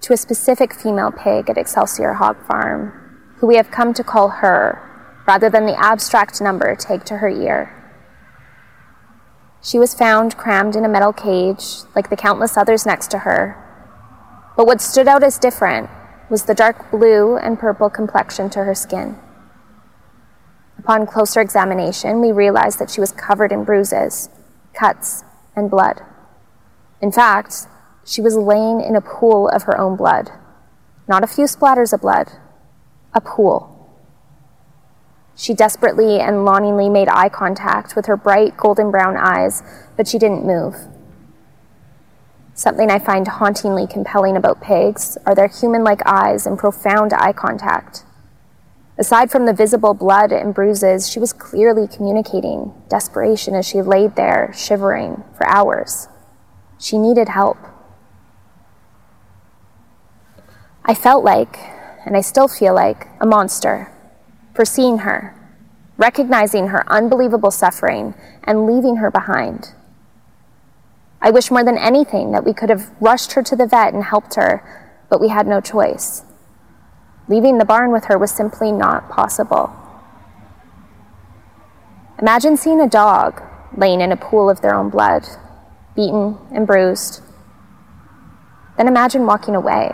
to 0.00 0.14
a 0.14 0.16
specific 0.16 0.72
female 0.72 1.12
pig 1.12 1.50
at 1.50 1.58
Excelsior 1.58 2.14
Hog 2.14 2.42
Farm, 2.46 3.34
who 3.36 3.46
we 3.46 3.56
have 3.56 3.70
come 3.70 3.92
to 3.94 4.02
call 4.02 4.28
her 4.28 4.80
rather 5.26 5.50
than 5.50 5.66
the 5.66 5.78
abstract 5.78 6.40
number 6.40 6.74
tagged 6.74 7.06
to 7.08 7.18
her 7.18 7.28
ear. 7.28 7.76
She 9.62 9.78
was 9.78 9.92
found 9.92 10.38
crammed 10.38 10.74
in 10.74 10.86
a 10.86 10.88
metal 10.88 11.12
cage, 11.12 11.82
like 11.94 12.08
the 12.08 12.16
countless 12.16 12.56
others 12.56 12.86
next 12.86 13.10
to 13.10 13.18
her. 13.18 13.56
But 14.56 14.66
what 14.66 14.80
stood 14.80 15.06
out 15.06 15.22
as 15.22 15.38
different 15.38 15.90
was 16.30 16.44
the 16.44 16.54
dark 16.54 16.90
blue 16.90 17.36
and 17.36 17.58
purple 17.58 17.90
complexion 17.90 18.48
to 18.50 18.64
her 18.64 18.74
skin. 18.74 19.18
Upon 20.78 21.06
closer 21.06 21.42
examination, 21.42 22.22
we 22.22 22.32
realized 22.32 22.78
that 22.78 22.88
she 22.88 23.02
was 23.02 23.12
covered 23.12 23.52
in 23.52 23.64
bruises, 23.64 24.30
cuts, 24.72 25.24
and 25.54 25.70
blood. 25.70 26.00
In 27.00 27.10
fact, 27.10 27.66
she 28.04 28.20
was 28.20 28.36
laying 28.36 28.80
in 28.80 28.96
a 28.96 29.00
pool 29.00 29.48
of 29.48 29.62
her 29.64 29.78
own 29.78 29.96
blood. 29.96 30.30
Not 31.08 31.24
a 31.24 31.26
few 31.26 31.44
splatters 31.44 31.92
of 31.92 32.02
blood, 32.02 32.30
a 33.14 33.20
pool. 33.20 33.76
She 35.34 35.54
desperately 35.54 36.20
and 36.20 36.44
longingly 36.44 36.90
made 36.90 37.08
eye 37.08 37.30
contact 37.30 37.96
with 37.96 38.06
her 38.06 38.16
bright 38.16 38.56
golden 38.56 38.90
brown 38.90 39.16
eyes, 39.16 39.62
but 39.96 40.06
she 40.06 40.18
didn't 40.18 40.44
move. 40.44 40.76
Something 42.54 42.90
I 42.90 42.98
find 42.98 43.26
hauntingly 43.26 43.86
compelling 43.86 44.36
about 44.36 44.60
pigs 44.60 45.16
are 45.24 45.34
their 45.34 45.48
human 45.48 45.82
like 45.82 46.02
eyes 46.04 46.46
and 46.46 46.58
profound 46.58 47.14
eye 47.14 47.32
contact. 47.32 48.04
Aside 48.98 49.30
from 49.30 49.46
the 49.46 49.54
visible 49.54 49.94
blood 49.94 50.30
and 50.30 50.52
bruises, 50.52 51.10
she 51.10 51.18
was 51.18 51.32
clearly 51.32 51.88
communicating 51.88 52.74
desperation 52.90 53.54
as 53.54 53.66
she 53.66 53.80
laid 53.80 54.14
there, 54.14 54.52
shivering, 54.54 55.24
for 55.38 55.48
hours. 55.48 56.08
She 56.80 56.96
needed 56.96 57.28
help. 57.28 57.58
I 60.84 60.94
felt 60.94 61.22
like, 61.22 61.58
and 62.06 62.16
I 62.16 62.22
still 62.22 62.48
feel 62.48 62.74
like, 62.74 63.06
a 63.20 63.26
monster 63.26 63.92
for 64.54 64.64
seeing 64.64 64.98
her, 64.98 65.34
recognizing 65.98 66.68
her 66.68 66.90
unbelievable 66.90 67.50
suffering, 67.50 68.14
and 68.44 68.66
leaving 68.66 68.96
her 68.96 69.10
behind. 69.10 69.74
I 71.20 71.30
wish 71.30 71.50
more 71.50 71.62
than 71.62 71.76
anything 71.76 72.32
that 72.32 72.46
we 72.46 72.54
could 72.54 72.70
have 72.70 72.90
rushed 72.98 73.32
her 73.32 73.42
to 73.42 73.54
the 73.54 73.66
vet 73.66 73.92
and 73.92 74.02
helped 74.02 74.36
her, 74.36 74.64
but 75.10 75.20
we 75.20 75.28
had 75.28 75.46
no 75.46 75.60
choice. 75.60 76.24
Leaving 77.28 77.58
the 77.58 77.66
barn 77.66 77.92
with 77.92 78.06
her 78.06 78.16
was 78.16 78.30
simply 78.30 78.72
not 78.72 79.10
possible. 79.10 79.70
Imagine 82.18 82.56
seeing 82.56 82.80
a 82.80 82.88
dog 82.88 83.42
laying 83.76 84.00
in 84.00 84.12
a 84.12 84.16
pool 84.16 84.48
of 84.48 84.62
their 84.62 84.74
own 84.74 84.88
blood, 84.88 85.26
beaten 85.94 86.38
and 86.52 86.66
bruised. 86.66 87.22
Then 88.76 88.88
imagine 88.88 89.26
walking 89.26 89.54
away. 89.54 89.92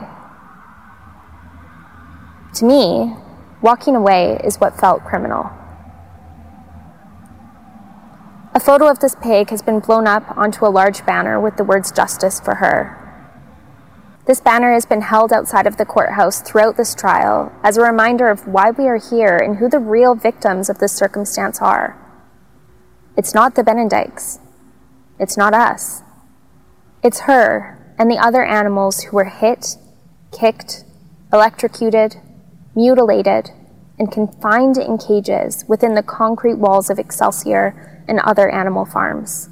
To 2.55 2.65
me, 2.65 3.17
Walking 3.63 3.97
away 3.97 4.39
is 4.45 4.61
what 4.61 4.79
felt 4.79 5.05
criminal. 5.05 5.51
A 8.55 8.61
photo 8.61 8.89
of 8.89 9.01
this 9.01 9.17
pig 9.21 9.51
has 9.51 9.63
been 9.63 9.81
blown 9.81 10.07
up 10.07 10.37
onto 10.37 10.67
a 10.67 10.69
large 10.69 11.05
banner 11.07 11.41
with 11.41 11.57
the 11.57 11.65
words 11.65 11.91
justice 11.91 12.39
for 12.39 12.57
her. 12.57 13.03
This 14.27 14.41
banner 14.41 14.73
has 14.73 14.85
been 14.85 15.01
held 15.01 15.33
outside 15.33 15.67
of 15.67 15.79
the 15.79 15.87
courthouse 15.87 16.41
throughout 16.43 16.77
this 16.77 16.95
trial 16.95 17.53
as 17.63 17.77
a 17.77 17.83
reminder 17.83 18.29
of 18.29 18.47
why 18.47 18.71
we 18.71 18.87
are 18.87 18.99
here 18.99 19.37
and 19.37 19.57
who 19.57 19.69
the 19.69 19.79
real 19.79 20.15
victims 20.15 20.69
of 20.69 20.79
this 20.79 20.93
circumstance 20.93 21.61
are. 21.61 21.97
It's 23.17 23.35
not 23.35 23.55
the 23.55 23.63
Binnendyks. 23.63 24.39
It's 25.19 25.37
not 25.37 25.55
us. 25.55 26.03
It's 27.03 27.21
her 27.21 27.95
and 27.99 28.11
the 28.11 28.19
other 28.19 28.45
animals 28.45 29.03
who 29.03 29.17
were 29.17 29.25
hit, 29.25 29.77
kicked, 30.33 30.85
electrocuted, 31.33 32.17
mutilated, 32.75 33.51
and 33.99 34.13
confined 34.13 34.77
in 34.77 34.99
cages 34.99 35.65
within 35.67 35.95
the 35.95 36.03
concrete 36.03 36.59
walls 36.59 36.91
of 36.91 36.99
Excelsior 36.99 38.03
and 38.07 38.21
other 38.21 38.51
animal 38.51 38.85
farms. 38.85 39.49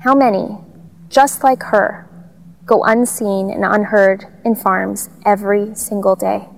How 0.00 0.14
many, 0.14 0.58
just 1.08 1.42
like 1.42 1.64
her, 1.64 2.08
go 2.64 2.84
unseen 2.84 3.50
and 3.50 3.64
unheard 3.64 4.26
in 4.44 4.54
farms 4.54 5.10
every 5.24 5.74
single 5.74 6.14
day? 6.14 6.48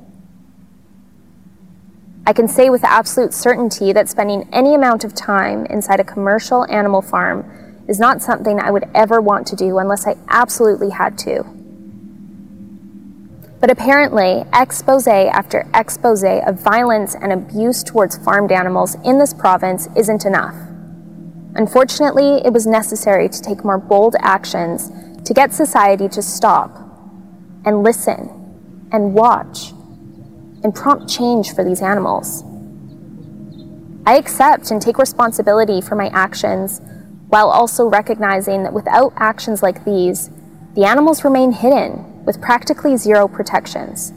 I 2.28 2.34
can 2.34 2.46
say 2.46 2.68
with 2.68 2.84
absolute 2.84 3.32
certainty 3.32 3.90
that 3.94 4.06
spending 4.06 4.46
any 4.52 4.74
amount 4.74 5.02
of 5.02 5.14
time 5.14 5.64
inside 5.64 5.98
a 5.98 6.04
commercial 6.04 6.70
animal 6.70 7.00
farm 7.00 7.82
is 7.88 7.98
not 7.98 8.20
something 8.20 8.60
I 8.60 8.70
would 8.70 8.84
ever 8.94 9.18
want 9.18 9.46
to 9.46 9.56
do 9.56 9.78
unless 9.78 10.06
I 10.06 10.14
absolutely 10.28 10.90
had 10.90 11.16
to. 11.20 11.42
But 13.60 13.70
apparently, 13.70 14.44
expose 14.52 15.06
after 15.06 15.66
expose 15.72 16.22
of 16.22 16.60
violence 16.62 17.14
and 17.14 17.32
abuse 17.32 17.82
towards 17.82 18.18
farmed 18.18 18.52
animals 18.52 18.96
in 19.06 19.18
this 19.18 19.32
province 19.32 19.88
isn't 19.96 20.26
enough. 20.26 20.54
Unfortunately, 21.54 22.42
it 22.44 22.52
was 22.52 22.66
necessary 22.66 23.30
to 23.30 23.40
take 23.40 23.64
more 23.64 23.78
bold 23.78 24.16
actions 24.20 24.92
to 25.24 25.32
get 25.32 25.54
society 25.54 26.10
to 26.10 26.20
stop 26.20 26.76
and 27.64 27.82
listen 27.82 28.28
and 28.92 29.14
watch 29.14 29.72
and 30.62 30.74
prompt 30.74 31.08
change 31.08 31.54
for 31.54 31.64
these 31.64 31.82
animals. 31.82 32.44
I 34.06 34.16
accept 34.16 34.70
and 34.70 34.80
take 34.80 34.98
responsibility 34.98 35.80
for 35.80 35.94
my 35.94 36.08
actions 36.08 36.80
while 37.28 37.50
also 37.50 37.86
recognizing 37.86 38.62
that 38.62 38.72
without 38.72 39.12
actions 39.16 39.62
like 39.62 39.84
these, 39.84 40.30
the 40.74 40.84
animals 40.84 41.24
remain 41.24 41.52
hidden 41.52 42.24
with 42.24 42.40
practically 42.40 42.96
zero 42.96 43.28
protections. 43.28 44.12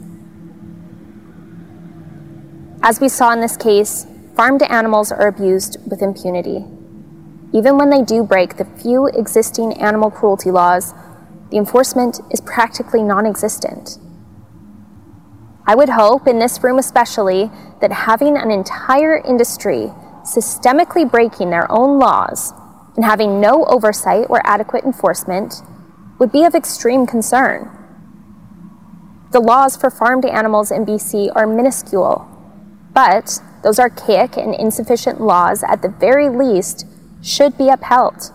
As 2.82 3.00
we 3.00 3.08
saw 3.08 3.32
in 3.32 3.40
this 3.40 3.56
case, 3.56 4.06
farmed 4.34 4.62
animals 4.62 5.12
are 5.12 5.28
abused 5.28 5.76
with 5.88 6.02
impunity. 6.02 6.64
Even 7.52 7.76
when 7.76 7.90
they 7.90 8.02
do 8.02 8.24
break 8.24 8.56
the 8.56 8.64
few 8.64 9.06
existing 9.08 9.74
animal 9.74 10.10
cruelty 10.10 10.50
laws, 10.50 10.94
the 11.50 11.58
enforcement 11.58 12.20
is 12.30 12.40
practically 12.40 13.02
non 13.02 13.26
existent. 13.26 13.98
I 15.66 15.74
would 15.74 15.90
hope, 15.90 16.26
in 16.26 16.38
this 16.38 16.62
room 16.62 16.78
especially, 16.78 17.50
that 17.80 17.92
having 17.92 18.36
an 18.36 18.50
entire 18.50 19.16
industry 19.16 19.92
systemically 20.24 21.08
breaking 21.08 21.50
their 21.50 21.70
own 21.70 21.98
laws 21.98 22.52
and 22.96 23.04
having 23.04 23.40
no 23.40 23.64
oversight 23.66 24.26
or 24.28 24.44
adequate 24.44 24.84
enforcement 24.84 25.62
would 26.18 26.32
be 26.32 26.44
of 26.44 26.54
extreme 26.54 27.06
concern. 27.06 27.70
The 29.30 29.40
laws 29.40 29.76
for 29.76 29.90
farmed 29.90 30.24
animals 30.24 30.70
in 30.70 30.84
BC 30.84 31.32
are 31.34 31.46
minuscule, 31.46 32.28
but 32.92 33.40
those 33.62 33.78
archaic 33.78 34.36
and 34.36 34.54
insufficient 34.54 35.20
laws, 35.20 35.62
at 35.62 35.80
the 35.80 35.88
very 35.88 36.28
least, 36.28 36.86
should 37.22 37.56
be 37.56 37.68
upheld. 37.68 38.32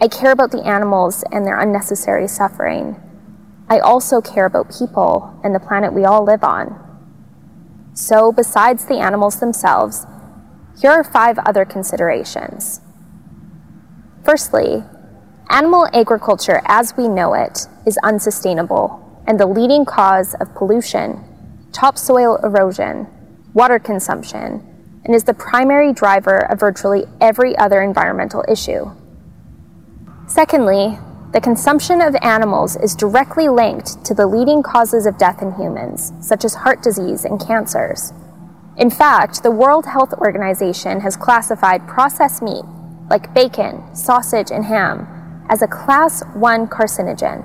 I 0.00 0.08
care 0.08 0.32
about 0.32 0.50
the 0.50 0.62
animals 0.62 1.24
and 1.32 1.46
their 1.46 1.58
unnecessary 1.58 2.28
suffering. 2.28 3.00
I 3.68 3.78
also 3.78 4.20
care 4.20 4.44
about 4.44 4.76
people 4.76 5.40
and 5.42 5.54
the 5.54 5.60
planet 5.60 5.92
we 5.92 6.04
all 6.04 6.24
live 6.24 6.44
on. 6.44 6.82
So, 7.94 8.30
besides 8.30 8.84
the 8.84 8.98
animals 8.98 9.40
themselves, 9.40 10.06
here 10.80 10.90
are 10.90 11.02
five 11.02 11.38
other 11.38 11.64
considerations. 11.64 12.80
Firstly, 14.24 14.84
animal 15.50 15.88
agriculture 15.92 16.60
as 16.66 16.96
we 16.96 17.08
know 17.08 17.34
it 17.34 17.66
is 17.86 17.98
unsustainable 18.02 19.02
and 19.26 19.40
the 19.40 19.46
leading 19.46 19.84
cause 19.84 20.34
of 20.34 20.54
pollution, 20.54 21.24
topsoil 21.72 22.36
erosion, 22.44 23.06
water 23.54 23.78
consumption, 23.78 25.00
and 25.04 25.14
is 25.14 25.24
the 25.24 25.34
primary 25.34 25.92
driver 25.92 26.38
of 26.38 26.60
virtually 26.60 27.04
every 27.20 27.56
other 27.56 27.80
environmental 27.80 28.44
issue. 28.48 28.90
Secondly, 30.26 30.98
the 31.32 31.40
consumption 31.40 32.00
of 32.00 32.14
animals 32.22 32.76
is 32.76 32.94
directly 32.94 33.48
linked 33.48 34.04
to 34.04 34.14
the 34.14 34.26
leading 34.26 34.62
causes 34.62 35.06
of 35.06 35.18
death 35.18 35.42
in 35.42 35.52
humans, 35.52 36.12
such 36.20 36.44
as 36.44 36.54
heart 36.54 36.82
disease 36.82 37.24
and 37.24 37.44
cancers. 37.44 38.12
In 38.76 38.90
fact, 38.90 39.42
the 39.42 39.50
World 39.50 39.86
Health 39.86 40.12
Organization 40.14 41.00
has 41.00 41.16
classified 41.16 41.88
processed 41.88 42.42
meat, 42.42 42.64
like 43.10 43.34
bacon, 43.34 43.82
sausage, 43.94 44.50
and 44.50 44.64
ham, 44.64 45.06
as 45.48 45.62
a 45.62 45.66
class 45.66 46.22
1 46.34 46.68
carcinogen. 46.68 47.44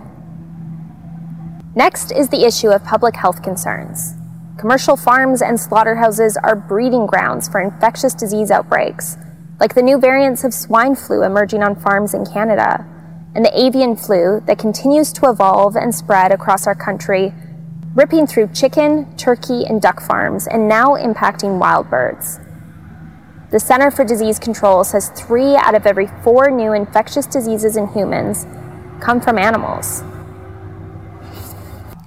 Next 1.76 2.12
is 2.12 2.30
the 2.30 2.46
issue 2.46 2.70
of 2.70 2.84
public 2.84 3.16
health 3.16 3.42
concerns. 3.42 4.14
Commercial 4.58 4.96
farms 4.96 5.42
and 5.42 5.60
slaughterhouses 5.60 6.38
are 6.44 6.56
breeding 6.56 7.08
grounds 7.08 7.50
for 7.50 7.62
infectious 7.62 8.14
disease 8.14 8.52
outbreaks, 8.52 9.18
like 9.60 9.74
the 9.74 9.82
new 9.82 9.98
variants 9.98 10.44
of 10.44 10.54
swine 10.54 10.96
flu 10.96 11.24
emerging 11.24 11.64
on 11.64 11.76
farms 11.76 12.14
in 12.14 12.26
Canada, 12.26 12.86
and 13.34 13.46
the 13.46 13.60
avian 13.60 13.96
flu 13.96 14.42
that 14.46 14.60
continues 14.60 15.14
to 15.14 15.30
evolve 15.30 15.76
and 15.76 15.94
spread 15.94 16.32
across 16.32 16.68
our 16.68 16.76
country, 16.76 17.34
ripping 17.96 18.28
through 18.28 18.48
chicken, 18.48 19.16
turkey, 19.18 19.66
and 19.66 19.82
duck 19.82 20.02
farms, 20.02 20.48
and 20.48 20.68
now 20.68 20.96
impacting 20.96 21.60
wild 21.60 21.90
birds. 21.90 22.40
The 23.52 23.60
Center 23.60 23.92
for 23.92 24.06
Disease 24.06 24.40
Control 24.40 24.84
says 24.84 25.10
three 25.10 25.56
out 25.56 25.76
of 25.76 25.86
every 25.86 26.08
four 26.24 26.50
new 26.50 26.74
infectious 26.74 27.26
diseases 27.26 27.76
in 27.76 27.88
humans 27.88 28.46
come 29.02 29.20
from 29.20 29.38
animals. 29.38 30.02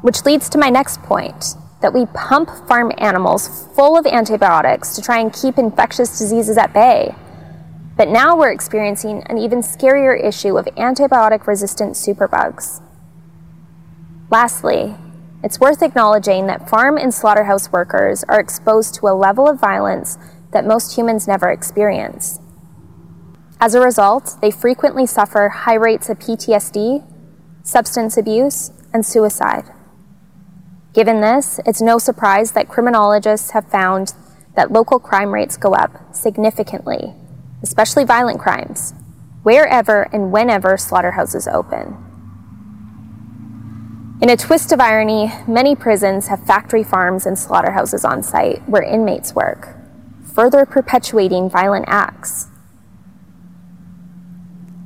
Which 0.01 0.25
leads 0.25 0.49
to 0.51 0.59
my 0.59 0.71
next 0.71 1.03
point 1.03 1.55
that 1.83 1.93
we 1.93 2.07
pump 2.15 2.49
farm 2.67 2.93
animals 2.97 3.69
full 3.75 3.99
of 3.99 4.07
antibiotics 4.07 4.95
to 4.95 5.03
try 5.03 5.19
and 5.19 5.31
keep 5.33 5.59
infectious 5.59 6.19
diseases 6.19 6.57
at 6.57 6.73
bay. 6.73 7.15
But 7.97 8.09
now 8.09 8.37
we're 8.37 8.51
experiencing 8.51 9.23
an 9.27 9.39
even 9.39 9.61
scarier 9.61 10.21
issue 10.23 10.59
of 10.59 10.67
antibiotic 10.77 11.47
resistant 11.47 11.93
superbugs. 11.93 12.83
Lastly, 14.31 14.97
it's 15.45 15.61
worth 15.61 15.83
acknowledging 15.83 16.47
that 16.47 16.69
farm 16.69 16.97
and 16.97 17.15
slaughterhouse 17.15 17.71
workers 17.71 18.25
are 18.25 18.41
exposed 18.41 18.95
to 18.95 19.07
a 19.07 19.15
level 19.15 19.49
of 19.49 19.61
violence 19.61 20.19
that 20.53 20.67
most 20.67 20.97
humans 20.97 21.29
never 21.29 21.51
experience. 21.51 22.41
As 23.61 23.75
a 23.75 23.81
result, 23.81 24.39
they 24.41 24.51
frequently 24.51 25.07
suffer 25.07 25.49
high 25.49 25.75
rates 25.75 26.09
of 26.09 26.19
PTSD, 26.19 27.05
substance 27.63 28.17
abuse, 28.17 28.73
and 28.93 29.07
suicide. 29.07 29.65
Given 30.93 31.21
this, 31.21 31.61
it's 31.65 31.81
no 31.81 31.99
surprise 31.99 32.53
that 32.53 32.69
criminologists 32.69 33.53
have 33.53 33.71
found 33.71 34.15
that 34.57 34.73
local 34.73 34.99
crime 34.99 35.33
rates 35.33 35.57
go 35.57 35.75
up 35.75 36.15
significantly, 36.15 37.15
especially 37.65 38.05
violent 38.05 38.39
crimes, 38.39 38.93
wherever 39.43 40.03
and 40.13 40.31
whenever 40.31 40.77
slaughterhouses 40.77 41.49
open. 41.49 41.97
In 44.21 44.29
a 44.29 44.37
twist 44.37 44.71
of 44.71 44.81
irony, 44.81 45.33
many 45.49 45.75
prisons 45.75 46.27
have 46.27 46.47
factory 46.47 46.85
farms 46.85 47.25
and 47.25 47.39
slaughterhouses 47.39 48.05
on 48.05 48.23
site 48.23 48.63
where 48.69 48.83
inmates 48.83 49.35
work, 49.35 49.77
further 50.35 50.67
perpetuating 50.67 51.49
violent 51.49 51.87
acts. 51.89 52.49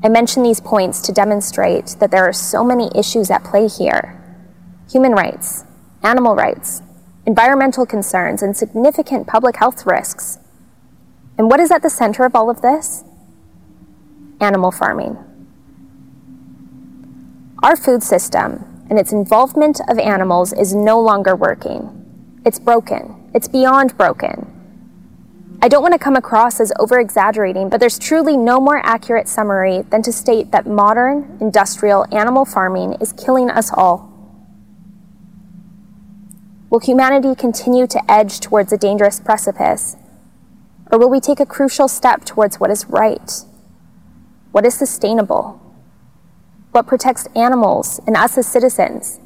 I 0.05 0.09
mention 0.09 0.45
these 0.45 0.61
points 0.61 1.03
to 1.03 1.13
demonstrate 1.13 1.97
that 1.99 2.13
there 2.13 2.25
are 2.29 2.33
so 2.33 2.63
many 2.63 2.91
issues 2.95 3.29
at 3.31 3.43
play 3.43 3.67
here 3.67 4.15
human 4.91 5.13
rights, 5.13 5.65
animal 6.03 6.37
rights, 6.37 6.81
environmental 7.27 7.85
concerns, 7.85 8.41
and 8.41 8.57
significant 8.57 9.27
public 9.27 9.57
health 9.57 9.85
risks. 9.85 10.39
And 11.39 11.49
what 11.49 11.61
is 11.61 11.71
at 11.71 11.83
the 11.83 11.91
center 11.91 12.25
of 12.25 12.35
all 12.35 12.51
of 12.51 12.61
this? 12.61 13.05
Animal 14.41 14.73
farming. 14.73 15.17
Our 17.63 17.77
food 17.77 18.03
system 18.03 18.87
and 18.91 18.99
its 18.99 19.13
involvement 19.13 19.81
of 19.89 19.99
animals 19.99 20.53
is 20.53 20.75
no 20.75 21.01
longer 21.01 21.37
working. 21.37 22.41
It's 22.45 22.59
broken. 22.59 23.31
It's 23.35 23.49
beyond 23.49 23.97
broken. 23.97 24.55
I 25.61 25.69
don't 25.69 25.83
want 25.83 25.93
to 25.93 25.99
come 25.99 26.17
across 26.17 26.61
as 26.61 26.73
over 26.79 27.01
exaggerating, 27.01 27.69
but 27.69 27.81
there's 27.81 27.99
truly 27.99 28.37
no 28.37 28.61
more 28.61 28.79
accurate 28.85 29.29
summary 29.29 29.83
than 29.91 30.03
to 30.03 30.13
state 30.13 30.53
that 30.53 30.67
modern 30.67 31.37
industrial 31.41 32.07
animal 32.13 32.45
farming 32.45 32.95
is 33.01 33.13
killing 33.13 33.51
us 33.51 33.71
all. 33.73 34.09
Will 36.71 36.81
humanity 36.81 37.35
continue 37.35 37.87
to 37.89 38.11
edge 38.11 38.41
towards 38.41 38.73
a 38.73 38.79
dangerous 38.79 39.19
precipice? 39.21 39.97
Or 40.91 40.99
will 40.99 41.11
we 41.11 41.21
take 41.21 41.41
a 41.41 41.47
crucial 41.47 41.89
step 41.89 42.25
towards 42.25 42.59
what 42.59 42.71
is 42.71 42.87
right? 42.87 43.45
What 44.53 44.65
is 44.65 44.75
sustainable? 44.75 45.61
What 46.73 46.87
protects 46.87 47.27
animals 47.35 48.01
and 48.07 48.17
us 48.17 48.39
as 48.39 48.47
citizens? 48.47 49.21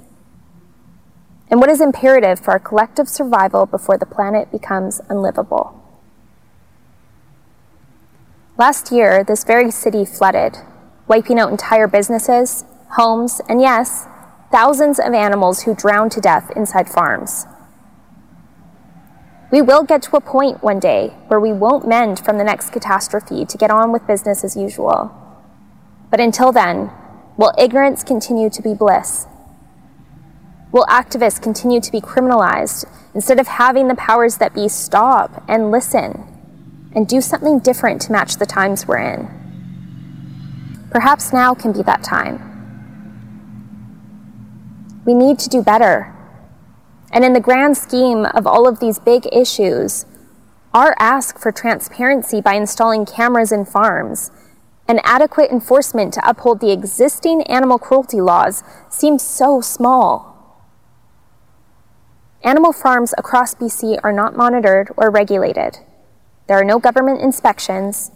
And 1.48 1.60
what 1.60 1.70
is 1.70 1.80
imperative 1.80 2.40
for 2.40 2.52
our 2.52 2.58
collective 2.58 3.08
survival 3.08 3.66
before 3.66 3.98
the 3.98 4.06
planet 4.06 4.50
becomes 4.50 5.00
unlivable? 5.08 5.78
Last 8.58 8.90
year, 8.92 9.22
this 9.22 9.44
very 9.44 9.70
city 9.70 10.04
flooded, 10.04 10.56
wiping 11.08 11.38
out 11.38 11.50
entire 11.50 11.86
businesses, 11.86 12.64
homes, 12.90 13.40
and 13.48 13.60
yes, 13.60 14.06
thousands 14.50 14.98
of 14.98 15.14
animals 15.14 15.62
who 15.62 15.74
drowned 15.74 16.12
to 16.12 16.20
death 16.20 16.50
inside 16.54 16.88
farms. 16.88 17.46
We 19.52 19.60
will 19.60 19.84
get 19.84 20.00
to 20.04 20.16
a 20.16 20.20
point 20.20 20.62
one 20.62 20.80
day 20.80 21.08
where 21.28 21.38
we 21.38 21.52
won't 21.52 21.86
mend 21.86 22.24
from 22.24 22.38
the 22.38 22.44
next 22.44 22.70
catastrophe 22.70 23.44
to 23.44 23.58
get 23.58 23.70
on 23.70 23.92
with 23.92 24.06
business 24.06 24.44
as 24.44 24.56
usual. 24.56 25.12
But 26.10 26.20
until 26.20 26.52
then, 26.52 26.90
will 27.36 27.52
ignorance 27.58 28.02
continue 28.02 28.48
to 28.48 28.62
be 28.62 28.72
bliss? 28.72 29.26
Will 30.72 30.86
activists 30.86 31.40
continue 31.40 31.82
to 31.82 31.92
be 31.92 32.00
criminalized 32.00 32.86
instead 33.14 33.38
of 33.38 33.46
having 33.46 33.88
the 33.88 33.94
powers 33.94 34.38
that 34.38 34.54
be 34.54 34.68
stop 34.68 35.44
and 35.46 35.70
listen 35.70 36.26
and 36.94 37.06
do 37.06 37.20
something 37.20 37.58
different 37.58 38.00
to 38.02 38.12
match 38.12 38.38
the 38.38 38.46
times 38.46 38.88
we're 38.88 38.96
in? 38.96 39.28
Perhaps 40.90 41.30
now 41.30 41.54
can 41.54 41.72
be 41.72 41.82
that 41.82 42.02
time. 42.02 42.48
We 45.04 45.12
need 45.12 45.38
to 45.40 45.50
do 45.50 45.62
better. 45.62 46.11
And 47.12 47.24
in 47.24 47.34
the 47.34 47.40
grand 47.40 47.76
scheme 47.76 48.24
of 48.24 48.46
all 48.46 48.66
of 48.66 48.80
these 48.80 48.98
big 48.98 49.28
issues, 49.32 50.06
our 50.72 50.94
ask 50.98 51.38
for 51.38 51.52
transparency 51.52 52.40
by 52.40 52.54
installing 52.54 53.04
cameras 53.04 53.52
in 53.52 53.66
farms 53.66 54.30
and 54.88 55.00
adequate 55.04 55.50
enforcement 55.50 56.14
to 56.14 56.28
uphold 56.28 56.60
the 56.60 56.72
existing 56.72 57.42
animal 57.42 57.78
cruelty 57.78 58.20
laws 58.20 58.62
seems 58.88 59.22
so 59.22 59.60
small. 59.60 60.32
Animal 62.42 62.72
farms 62.72 63.14
across 63.16 63.54
BC 63.54 64.00
are 64.02 64.12
not 64.12 64.36
monitored 64.36 64.90
or 64.96 65.10
regulated. 65.10 65.78
There 66.48 66.58
are 66.58 66.64
no 66.64 66.78
government 66.78 67.20
inspections. 67.20 68.10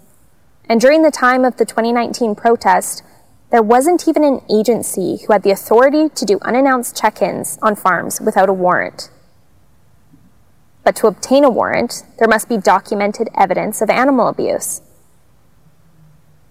And 0.68 0.80
during 0.80 1.02
the 1.02 1.12
time 1.12 1.44
of 1.44 1.58
the 1.58 1.64
2019 1.64 2.34
protest, 2.34 3.04
there 3.50 3.62
wasn't 3.62 4.08
even 4.08 4.24
an 4.24 4.40
agency 4.50 5.18
who 5.18 5.32
had 5.32 5.42
the 5.42 5.52
authority 5.52 6.08
to 6.08 6.24
do 6.24 6.38
unannounced 6.42 6.96
check 6.96 7.22
ins 7.22 7.58
on 7.62 7.76
farms 7.76 8.20
without 8.20 8.48
a 8.48 8.52
warrant. 8.52 9.08
But 10.82 10.96
to 10.96 11.06
obtain 11.06 11.44
a 11.44 11.50
warrant, 11.50 12.02
there 12.18 12.28
must 12.28 12.48
be 12.48 12.56
documented 12.56 13.28
evidence 13.36 13.80
of 13.80 13.90
animal 13.90 14.28
abuse. 14.28 14.82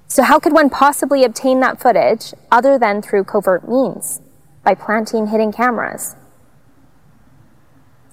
So, 0.08 0.24
how 0.24 0.40
could 0.40 0.54
one 0.54 0.70
possibly 0.70 1.24
obtain 1.24 1.60
that 1.60 1.82
footage 1.82 2.34
other 2.52 2.78
than 2.78 3.02
through 3.02 3.26
covert 3.26 3.68
means, 3.68 4.22
by 4.64 4.76
planting 4.76 5.28
hidden 5.28 5.52
cameras? 5.52 6.16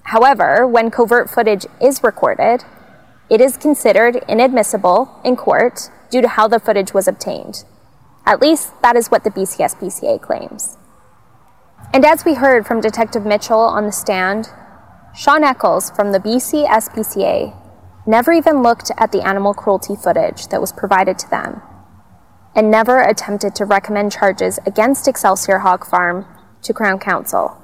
However, 0.03 0.67
when 0.67 0.91
covert 0.91 1.29
footage 1.29 1.65
is 1.81 2.03
recorded, 2.03 2.65
it 3.29 3.39
is 3.39 3.55
considered 3.55 4.23
inadmissible 4.27 5.19
in 5.23 5.35
court 5.35 5.89
due 6.09 6.21
to 6.21 6.27
how 6.27 6.47
the 6.47 6.59
footage 6.59 6.93
was 6.93 7.07
obtained. 7.07 7.63
At 8.25 8.41
least 8.41 8.73
that 8.81 8.95
is 8.95 9.09
what 9.09 9.23
the 9.23 9.31
BCSPCA 9.31 10.21
claims. 10.21 10.77
And 11.93 12.05
as 12.05 12.25
we 12.25 12.35
heard 12.35 12.65
from 12.65 12.81
Detective 12.81 13.25
Mitchell 13.25 13.59
on 13.59 13.85
the 13.85 13.91
stand, 13.91 14.49
Sean 15.15 15.43
Eccles 15.43 15.91
from 15.91 16.11
the 16.11 16.19
BCSPCA 16.19 17.55
never 18.07 18.31
even 18.33 18.63
looked 18.63 18.91
at 18.97 19.11
the 19.11 19.21
animal 19.21 19.53
cruelty 19.53 19.95
footage 19.95 20.47
that 20.47 20.61
was 20.61 20.71
provided 20.71 21.19
to 21.19 21.29
them. 21.29 21.61
and 22.55 22.69
never 22.69 23.01
attempted 23.01 23.55
to 23.55 23.65
recommend 23.65 24.11
charges 24.11 24.59
against 24.65 25.07
Excelsior 25.07 25.59
Hog 25.59 25.85
Farm 25.85 26.25
to 26.61 26.73
Crown 26.73 26.99
Counsel. 26.99 27.57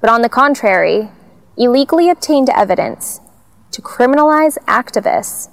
But 0.00 0.10
on 0.10 0.22
the 0.22 0.28
contrary, 0.28 1.10
illegally 1.56 2.10
obtained 2.10 2.48
evidence 2.50 3.20
to 3.72 3.82
criminalize 3.82 4.56
activists, 4.66 5.50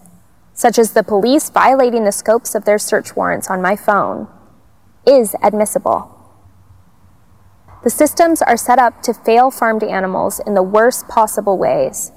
such 0.54 0.78
as 0.78 0.93
the 0.93 1.04
police 1.04 1.49
violating 1.49 2.04
the 2.04 2.12
scopes 2.12 2.56
of 2.56 2.66
their 2.66 2.80
search 2.80 3.16
warrants 3.16 3.49
on 3.49 3.62
my 3.62 3.76
phone, 3.76 4.28
is 5.06 5.36
admissible. 5.41 6.18
The 7.84 7.89
systems 7.89 8.41
are 8.41 8.58
set 8.58 8.78
up 8.78 9.02
to 9.04 9.14
fail 9.14 9.49
farmed 9.49 9.84
animals 9.84 10.39
in 10.45 10.54
the 10.54 10.62
worst 10.62 11.08
possible 11.08 11.58
ways, 11.58 12.12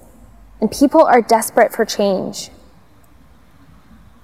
and 0.60 0.70
people 0.70 1.02
are 1.02 1.22
desperate 1.22 1.72
for 1.72 1.84
change. 1.84 2.50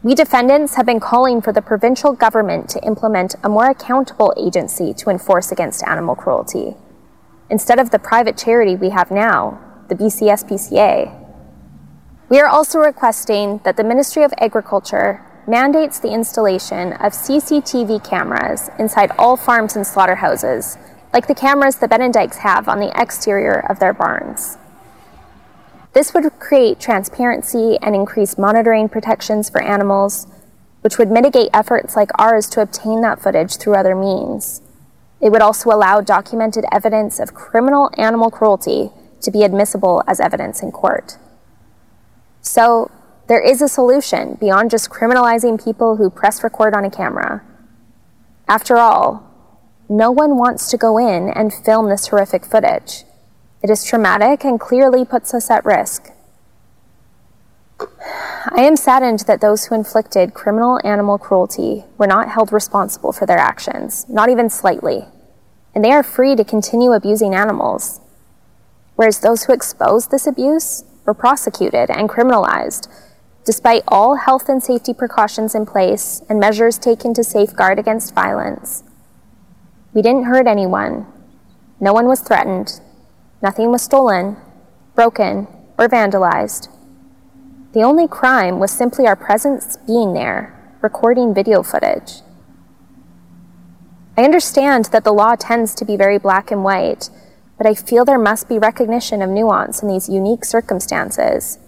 We 0.03 0.15
defendants 0.15 0.77
have 0.77 0.87
been 0.87 1.01
calling 1.01 1.43
for 1.43 1.53
the 1.53 1.63
provincial 1.63 2.13
government 2.13 2.69
to 2.71 2.85
implement 2.85 3.35
a 3.43 3.49
more 3.49 3.71
accountable 3.71 4.35
agency 4.37 4.95
to 4.95 5.11
enforce 5.11 5.53
against 5.53 5.87
animal 5.87 6.15
cruelty, 6.15 6.75
instead 7.51 7.79
of 7.79 7.91
the 7.91 7.99
private 7.99 8.37
charity 8.37 8.77
we 8.77 8.91
have 8.91 9.11
now, 9.11 9.59
the 9.89 9.95
BCSPCA. 9.95 11.20
We 12.31 12.39
are 12.39 12.47
also 12.47 12.79
requesting 12.79 13.61
that 13.65 13.77
the 13.77 13.83
Ministry 13.83 14.23
of 14.23 14.33
Agriculture 14.39 15.21
mandates 15.49 15.99
the 15.99 16.13
installation 16.13 16.93
of 16.93 17.13
CCTV 17.13 18.09
cameras 18.09 18.71
inside 18.79 19.11
all 19.19 19.37
farms 19.37 19.75
and 19.75 19.85
slaughterhouses 19.85 20.79
like 21.13 21.27
the 21.27 21.35
cameras 21.35 21.75
the 21.75 21.89
Binnendyks 21.89 22.37
have 22.37 22.69
on 22.69 22.79
the 22.79 22.93
exterior 22.95 23.67
of 23.69 23.81
their 23.81 23.93
barns. 23.93 24.59
This 25.93 26.15
would 26.15 26.39
create 26.39 26.79
transparency 26.79 27.77
and 27.83 27.97
increase 27.97 28.39
monitoring 28.39 28.89
protections 28.89 29.51
for 29.51 29.61
animals, 29.61 30.29
which 30.83 30.99
would 30.99 31.11
mitigate 31.11 31.51
efforts 31.53 31.97
like 31.97 32.11
ours 32.17 32.49
to 32.51 32.63
obtain 32.63 33.01
that 33.01 33.21
footage 33.21 33.57
through 33.57 33.75
other 33.75 33.97
means. 33.97 34.63
It 35.21 35.31
would 35.31 35.43
also 35.43 35.71
allow 35.71 36.01
documented 36.01 36.65
evidence 36.71 37.19
of 37.19 37.35
criminal 37.35 37.91
animal 37.99 38.31
cruelty 38.31 38.91
to 39.21 39.33
be 39.33 39.43
admissible 39.43 40.05
as 40.07 40.21
evidence 40.21 40.63
in 40.63 40.71
court. 40.71 41.19
So, 42.43 42.91
there 43.29 43.41
is 43.41 43.63
a 43.63 43.69
solution 43.69 44.35
beyond 44.41 44.71
just 44.71 44.91
criminalizing 44.91 45.63
people 45.63 45.97
who 45.97 46.11
press 46.11 46.43
record 46.43 46.75
on 46.75 46.85
a 46.85 46.91
camera. 46.91 47.43
After 48.49 48.77
all, 48.77 49.25
no 49.89 50.11
one 50.11 50.37
wants 50.37 50.69
to 50.71 50.77
go 50.77 50.99
in 50.99 51.29
and 51.31 51.53
film 51.53 51.89
this 51.89 52.09
horrific 52.09 52.45
footage. 52.45 53.05
It 53.63 53.71
is 53.71 53.85
traumatic 53.85 54.45
and 54.45 54.59
clearly 54.59 55.05
puts 55.05 55.35
us 55.35 55.51
at 55.51 55.65
risk. 55.65 56.11
I 57.81 58.63
am 58.63 58.77
saddened 58.77 59.21
that 59.21 59.41
those 59.41 59.67
who 59.67 59.75
inflicted 59.75 60.35
criminal 60.35 60.81
animal 60.85 61.19
cruelty 61.19 61.85
were 61.99 62.07
not 62.07 62.29
held 62.29 62.53
responsible 62.53 63.13
for 63.13 63.27
their 63.27 63.39
actions, 63.39 64.07
not 64.09 64.29
even 64.29 64.51
slightly, 64.51 65.05
and 65.75 65.85
they 65.85 65.93
are 65.93 66.03
free 66.03 66.35
to 66.37 66.45
continue 66.45 66.93
abusing 66.93 67.35
animals. 67.35 68.01
Whereas 68.97 69.21
those 69.21 69.45
who 69.45 69.53
exposed 69.53 70.11
this 70.11 70.27
abuse 70.27 70.85
were 71.11 71.15
prosecuted 71.15 71.91
and 71.91 72.09
criminalized, 72.09 72.87
despite 73.45 73.83
all 73.89 74.15
health 74.15 74.49
and 74.49 74.63
safety 74.63 74.95
precautions 74.95 75.57
in 75.57 75.67
place 75.67 76.23
and 76.29 76.39
measures 76.39 76.79
taken 76.79 77.13
to 77.13 77.25
safeguard 77.25 77.81
against 77.81 78.15
violence. 78.15 78.85
We 79.93 80.03
didn't 80.03 80.27
hurt 80.27 80.47
anyone. 80.47 81.07
No 81.81 81.93
one 81.93 82.07
was 82.07 82.21
threatened. 82.21 82.81
Nothing 83.43 83.73
was 83.73 83.83
stolen, 83.83 84.37
broken, 84.95 85.49
or 85.77 85.89
vandalized. 85.89 86.69
The 87.73 87.83
only 87.83 88.07
crime 88.07 88.61
was 88.61 88.71
simply 88.71 89.09
our 89.09 89.17
presence 89.17 89.79
being 89.79 90.15
there, 90.15 90.77
recording 90.81 91.35
video 91.35 91.65
footage. 91.65 92.23
I 94.17 94.23
understand 94.23 94.85
that 94.93 95.03
the 95.03 95.13
law 95.13 95.35
tends 95.35 95.75
to 95.75 95.85
be 95.85 95.97
very 95.97 96.19
black 96.19 96.53
and 96.53 96.63
white, 96.63 97.11
but 97.61 97.67
I 97.67 97.75
feel 97.75 98.07
there 98.07 98.19
must 98.19 98.49
be 98.49 98.59
recognition 98.59 99.21
of 99.21 99.29
nuance 99.29 99.83
in 99.83 99.89
these 99.89 100.09
unique 100.09 100.47
circumstances, 100.47 101.59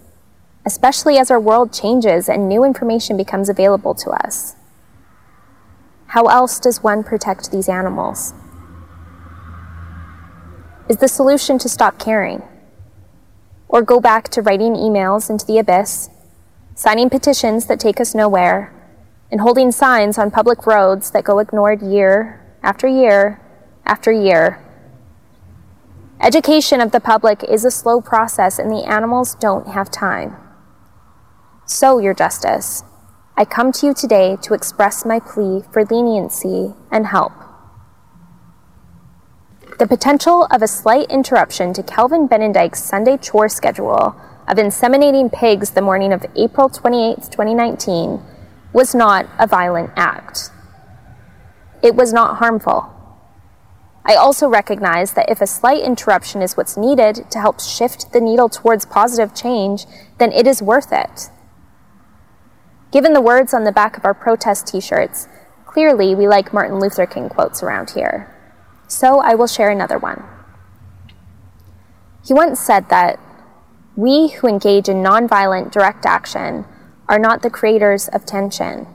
especially 0.65 1.19
as 1.19 1.31
our 1.31 1.39
world 1.39 1.71
changes 1.71 2.31
and 2.31 2.49
new 2.49 2.65
information 2.65 3.15
becomes 3.15 3.51
available 3.51 3.93
to 3.97 4.09
us. 4.09 4.57
How 6.07 6.29
else 6.29 6.59
does 6.59 6.83
one 6.83 7.05
protect 7.05 7.53
these 7.53 7.69
animals? 7.69 8.33
Is 10.89 10.97
the 10.97 11.09
solution 11.09 11.59
to 11.59 11.69
stop 11.69 11.99
caring? 11.99 12.43
Or 13.69 13.83
go 13.83 14.01
back 14.01 14.31
to 14.31 14.41
writing 14.41 14.73
emails 14.73 15.29
into 15.29 15.45
the 15.45 15.59
abyss, 15.59 16.09
signing 16.75 17.11
petitions 17.11 17.67
that 17.67 17.79
take 17.79 18.01
us 18.01 18.15
nowhere, 18.15 18.73
and 19.31 19.43
holding 19.43 19.71
signs 19.71 20.17
on 20.17 20.31
public 20.31 20.67
roads 20.67 21.11
that 21.11 21.25
go 21.25 21.39
ignored 21.39 21.83
year 21.83 22.41
after 22.63 22.89
year 22.89 23.43
after 23.85 24.11
year? 24.11 24.59
Education 26.23 26.81
of 26.81 26.93
the 26.93 27.01
public 27.01 27.43
is 27.43 27.65
a 27.65 27.71
slow 27.71 28.01
process, 28.01 28.61
and 28.61 28.71
the 28.71 28.85
animals 28.89 29.35
don't 29.35 29.67
have 29.67 29.91
time. 29.91 30.37
So, 31.67 31.99
Your 31.99 32.15
Justice, 32.15 32.85
I 33.37 33.45
come 33.45 33.73
to 33.73 33.87
you 33.87 33.95
today 33.95 34.37
to 34.43 34.55
express 34.55 35.05
my 35.05 35.19
plea 35.19 35.65
for 35.73 35.85
leniency 35.85 36.75
and 36.93 37.09
help. 37.09 37.33
The 39.81 39.87
potential 39.89 40.47
of 40.53 40.63
a 40.63 40.69
slight 40.69 41.11
interruption 41.11 41.73
to 41.73 41.83
Kelvin 41.83 42.29
Binnendyk's 42.29 42.81
Sunday 42.81 43.17
chore 43.17 43.49
schedule 43.49 44.15
of 44.47 44.59
inseminating 44.59 45.33
pigs 45.33 45.71
the 45.71 45.83
morning 45.83 46.13
of 46.13 46.25
April 46.37 46.69
28, 46.69 47.17
2019, 47.33 48.23
was 48.73 48.95
not 48.95 49.27
a 49.41 49.49
violent 49.49 49.91
act. 49.97 50.51
It 51.83 51.97
was 51.97 52.13
not 52.13 52.37
harmful. 52.37 53.02
I 54.05 54.15
also 54.15 54.49
recognize 54.49 55.13
that 55.13 55.31
if 55.31 55.41
a 55.41 55.47
slight 55.47 55.83
interruption 55.83 56.43
is 56.43 56.57
what's 56.57 56.77
needed 56.77 57.31
to 57.31 57.41
help 57.41 57.61
shift 57.61 58.13
the 58.13 58.21
needle 58.21 58.49
towards 58.49 58.85
positive 58.85 59.35
change, 59.35 59.87
then 60.19 60.33
it 60.33 60.47
is 60.47 60.61
worth 60.61 60.93
it. 60.93 61.31
Given 62.91 63.13
the 63.13 63.21
words 63.21 63.55
on 63.55 63.65
the 63.65 63.73
back 63.73 63.97
of 63.97 64.05
our 64.05 64.15
protest 64.15 64.67
t 64.67 64.81
shirts, 64.81 65.29
clearly 65.67 66.15
we 66.15 66.27
like 66.27 66.53
Martin 66.53 66.81
Luther 66.81 67.07
King 67.07 67.29
quotes 67.29 67.63
around 67.63 67.91
here. 67.91 68.29
So 68.89 69.21
I 69.21 69.35
will 69.35 69.47
share 69.47 69.71
another 69.71 69.99
one. 69.99 70.25
He 72.27 72.35
once 72.35 72.61
said 72.61 72.89
that 72.91 73.19
we 73.97 74.29
who 74.29 74.49
engage 74.49 74.89
in 74.89 74.97
nonviolent 74.97 75.71
direct 75.71 76.07
action 76.07 76.65
are 77.09 77.19
not 77.19 77.43
the 77.43 77.51
creators 77.51 78.09
of 78.09 78.27
tension. 78.27 78.87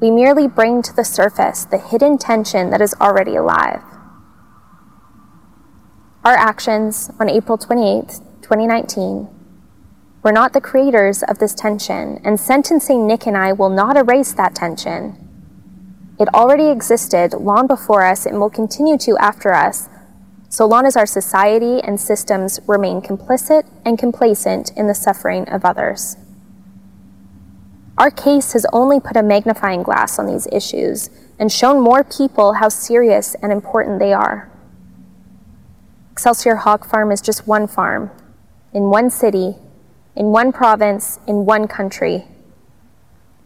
We 0.00 0.10
merely 0.10 0.48
bring 0.48 0.82
to 0.82 0.94
the 0.94 1.04
surface 1.04 1.64
the 1.64 1.78
hidden 1.78 2.18
tension 2.18 2.70
that 2.70 2.80
is 2.80 2.94
already 3.00 3.36
alive. 3.36 3.82
Our 6.24 6.36
actions 6.36 7.10
on 7.20 7.28
April 7.28 7.58
28, 7.58 8.08
2019, 8.40 9.28
we're 10.22 10.32
not 10.32 10.54
the 10.54 10.60
creators 10.62 11.22
of 11.22 11.38
this 11.38 11.52
tension, 11.52 12.18
and 12.24 12.40
sentencing 12.40 13.06
Nick 13.06 13.26
and 13.26 13.36
I 13.36 13.52
will 13.52 13.68
not 13.68 13.98
erase 13.98 14.32
that 14.32 14.54
tension. 14.54 15.18
It 16.18 16.32
already 16.32 16.68
existed 16.68 17.34
long 17.34 17.66
before 17.66 18.06
us 18.06 18.24
and 18.24 18.40
will 18.40 18.48
continue 18.48 18.96
to 18.96 19.18
after 19.18 19.52
us, 19.52 19.90
so 20.48 20.64
long 20.64 20.86
as 20.86 20.96
our 20.96 21.04
society 21.04 21.82
and 21.82 22.00
systems 22.00 22.58
remain 22.66 23.02
complicit 23.02 23.68
and 23.84 23.98
complacent 23.98 24.72
in 24.78 24.86
the 24.86 24.94
suffering 24.94 25.46
of 25.50 25.62
others. 25.62 26.16
Our 27.98 28.10
case 28.10 28.54
has 28.54 28.64
only 28.72 28.98
put 28.98 29.18
a 29.18 29.22
magnifying 29.22 29.82
glass 29.82 30.18
on 30.18 30.26
these 30.26 30.48
issues 30.50 31.10
and 31.38 31.52
shown 31.52 31.82
more 31.82 32.02
people 32.02 32.54
how 32.54 32.70
serious 32.70 33.36
and 33.42 33.52
important 33.52 33.98
they 33.98 34.14
are. 34.14 34.50
Excelsior 36.14 36.54
Hog 36.54 36.86
Farm 36.86 37.10
is 37.10 37.20
just 37.20 37.44
one 37.48 37.66
farm 37.66 38.12
in 38.72 38.84
one 38.88 39.10
city 39.10 39.56
in 40.16 40.26
one 40.26 40.52
province, 40.52 41.18
in 41.26 41.44
one 41.44 41.66
country. 41.66 42.24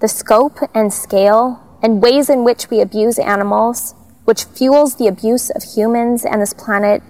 The 0.01 0.09
scope 0.09 0.59
and 0.75 0.93
scale 0.93 1.65
and 1.83 2.03
ways 2.03 2.29
in 2.29 2.45
which 2.45 2.69
we 2.69 2.83
abuse 2.83 3.19
animals, 3.19 3.95
which 4.25 4.45
fuels 4.45 4.97
the 4.97 5.07
abuse 5.07 5.49
of 5.49 5.63
humans 5.63 6.27
and 6.27 6.43
this 6.43 6.53
planet, 6.53 7.03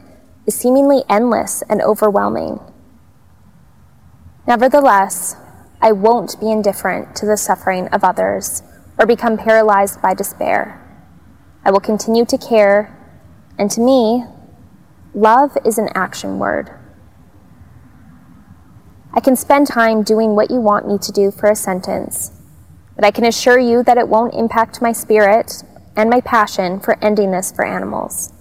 is 0.46 0.54
seemingly 0.54 1.02
endless 1.08 1.64
and 1.68 1.82
overwhelming. 1.82 2.60
Nevertheless, 4.46 5.34
I 5.80 5.90
won't 5.90 6.38
be 6.38 6.52
indifferent 6.52 7.16
to 7.16 7.26
the 7.26 7.36
suffering 7.36 7.88
of 7.88 8.04
others 8.04 8.62
or 8.96 9.06
become 9.06 9.36
paralyzed 9.36 10.00
by 10.00 10.14
despair. 10.14 10.80
I 11.64 11.72
will 11.72 11.80
continue 11.80 12.24
to 12.26 12.38
care, 12.38 12.96
and 13.58 13.72
to 13.72 13.80
me, 13.80 14.24
love 15.18 15.58
is 15.64 15.78
an 15.78 15.88
action 15.94 16.38
word. 16.38 16.70
I 19.12 19.20
can 19.20 19.34
spend 19.34 19.66
time 19.66 20.04
doing 20.04 20.36
what 20.36 20.50
you 20.50 20.60
want 20.60 20.86
me 20.86 20.96
to 20.98 21.12
do 21.12 21.32
for 21.32 21.50
a 21.50 21.56
sentence, 21.56 22.30
but 22.94 23.04
I 23.04 23.10
can 23.10 23.24
assure 23.24 23.58
you 23.58 23.82
that 23.82 23.98
it 23.98 24.08
won't 24.08 24.34
impact 24.34 24.80
my 24.80 24.92
spirit 24.92 25.64
and 25.96 26.08
my 26.08 26.20
passion 26.20 26.78
for 26.78 27.02
ending 27.02 27.32
this 27.32 27.50
for 27.50 27.64
animals. 27.64 28.32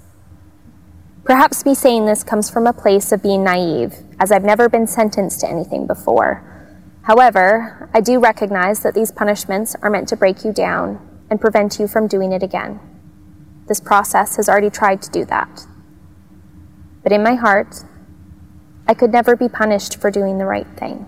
Perhaps 1.23 1.65
me 1.65 1.73
saying 1.73 2.05
this 2.05 2.23
comes 2.23 2.49
from 2.49 2.67
a 2.67 2.73
place 2.73 3.11
of 3.11 3.23
being 3.23 3.43
naive, 3.43 3.95
as 4.19 4.31
I've 4.31 4.43
never 4.43 4.69
been 4.69 4.87
sentenced 4.87 5.39
to 5.41 5.49
anything 5.49 5.87
before. 5.87 6.43
However, 7.03 7.89
I 7.93 8.01
do 8.01 8.19
recognize 8.19 8.81
that 8.81 8.93
these 8.93 9.11
punishments 9.11 9.75
are 9.81 9.89
meant 9.89 10.09
to 10.09 10.15
break 10.15 10.45
you 10.45 10.53
down 10.53 10.99
and 11.29 11.41
prevent 11.41 11.79
you 11.79 11.87
from 11.87 12.07
doing 12.07 12.31
it 12.33 12.43
again. 12.43 12.79
This 13.67 13.79
process 13.79 14.35
has 14.35 14.47
already 14.47 14.69
tried 14.69 15.01
to 15.01 15.09
do 15.09 15.25
that. 15.25 15.65
But 17.07 17.13
in 17.13 17.23
my 17.23 17.35
heart, 17.35 17.85
I 18.85 18.93
could 18.93 19.13
never 19.13 19.37
be 19.37 19.47
punished 19.47 19.95
for 19.95 20.11
doing 20.11 20.39
the 20.39 20.45
right 20.45 20.67
thing. 20.75 21.05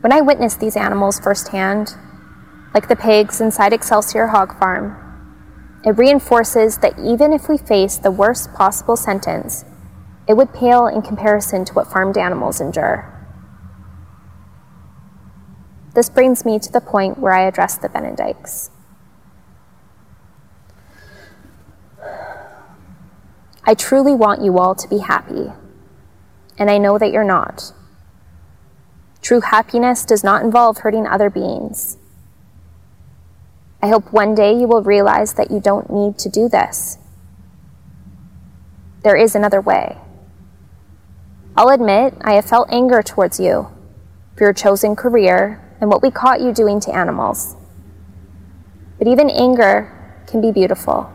When 0.00 0.14
I 0.14 0.22
witnessed 0.22 0.60
these 0.60 0.78
animals 0.78 1.20
firsthand, 1.20 1.94
like 2.72 2.88
the 2.88 2.96
pigs 2.96 3.38
inside 3.38 3.74
Excelsior 3.74 4.28
Hog 4.28 4.58
Farm, 4.58 4.96
it 5.84 5.98
reinforces 5.98 6.78
that 6.78 6.98
even 6.98 7.34
if 7.34 7.50
we 7.50 7.58
face 7.58 7.98
the 7.98 8.10
worst 8.10 8.54
possible 8.54 8.96
sentence, 8.96 9.66
it 10.26 10.38
would 10.38 10.54
pale 10.54 10.86
in 10.86 11.02
comparison 11.02 11.66
to 11.66 11.74
what 11.74 11.92
farmed 11.92 12.16
animals 12.16 12.62
endure. 12.62 13.12
This 15.94 16.08
brings 16.08 16.46
me 16.46 16.58
to 16.58 16.72
the 16.72 16.80
point 16.80 17.18
where 17.18 17.34
I 17.34 17.42
address 17.42 17.76
the 17.76 17.90
Binnendyks. 17.90 18.70
I 23.64 23.74
truly 23.74 24.12
want 24.12 24.42
you 24.42 24.58
all 24.58 24.74
to 24.74 24.88
be 24.88 24.98
happy, 24.98 25.52
and 26.58 26.68
I 26.68 26.78
know 26.78 26.98
that 26.98 27.12
you're 27.12 27.22
not. 27.22 27.72
True 29.20 29.40
happiness 29.40 30.04
does 30.04 30.24
not 30.24 30.42
involve 30.42 30.78
hurting 30.78 31.06
other 31.06 31.30
beings. 31.30 31.96
I 33.80 33.88
hope 33.88 34.12
one 34.12 34.34
day 34.34 34.52
you 34.52 34.66
will 34.66 34.82
realize 34.82 35.34
that 35.34 35.52
you 35.52 35.60
don't 35.60 35.92
need 35.92 36.18
to 36.18 36.28
do 36.28 36.48
this. 36.48 36.98
There 39.04 39.16
is 39.16 39.36
another 39.36 39.60
way. 39.60 39.98
I'll 41.56 41.68
admit 41.68 42.14
I 42.20 42.32
have 42.32 42.44
felt 42.44 42.68
anger 42.72 43.02
towards 43.02 43.38
you 43.38 43.68
for 44.36 44.44
your 44.44 44.52
chosen 44.52 44.96
career 44.96 45.60
and 45.80 45.88
what 45.88 46.02
we 46.02 46.10
caught 46.10 46.40
you 46.40 46.52
doing 46.52 46.80
to 46.80 46.94
animals. 46.94 47.56
But 48.98 49.06
even 49.06 49.30
anger 49.30 50.22
can 50.26 50.40
be 50.40 50.50
beautiful. 50.50 51.12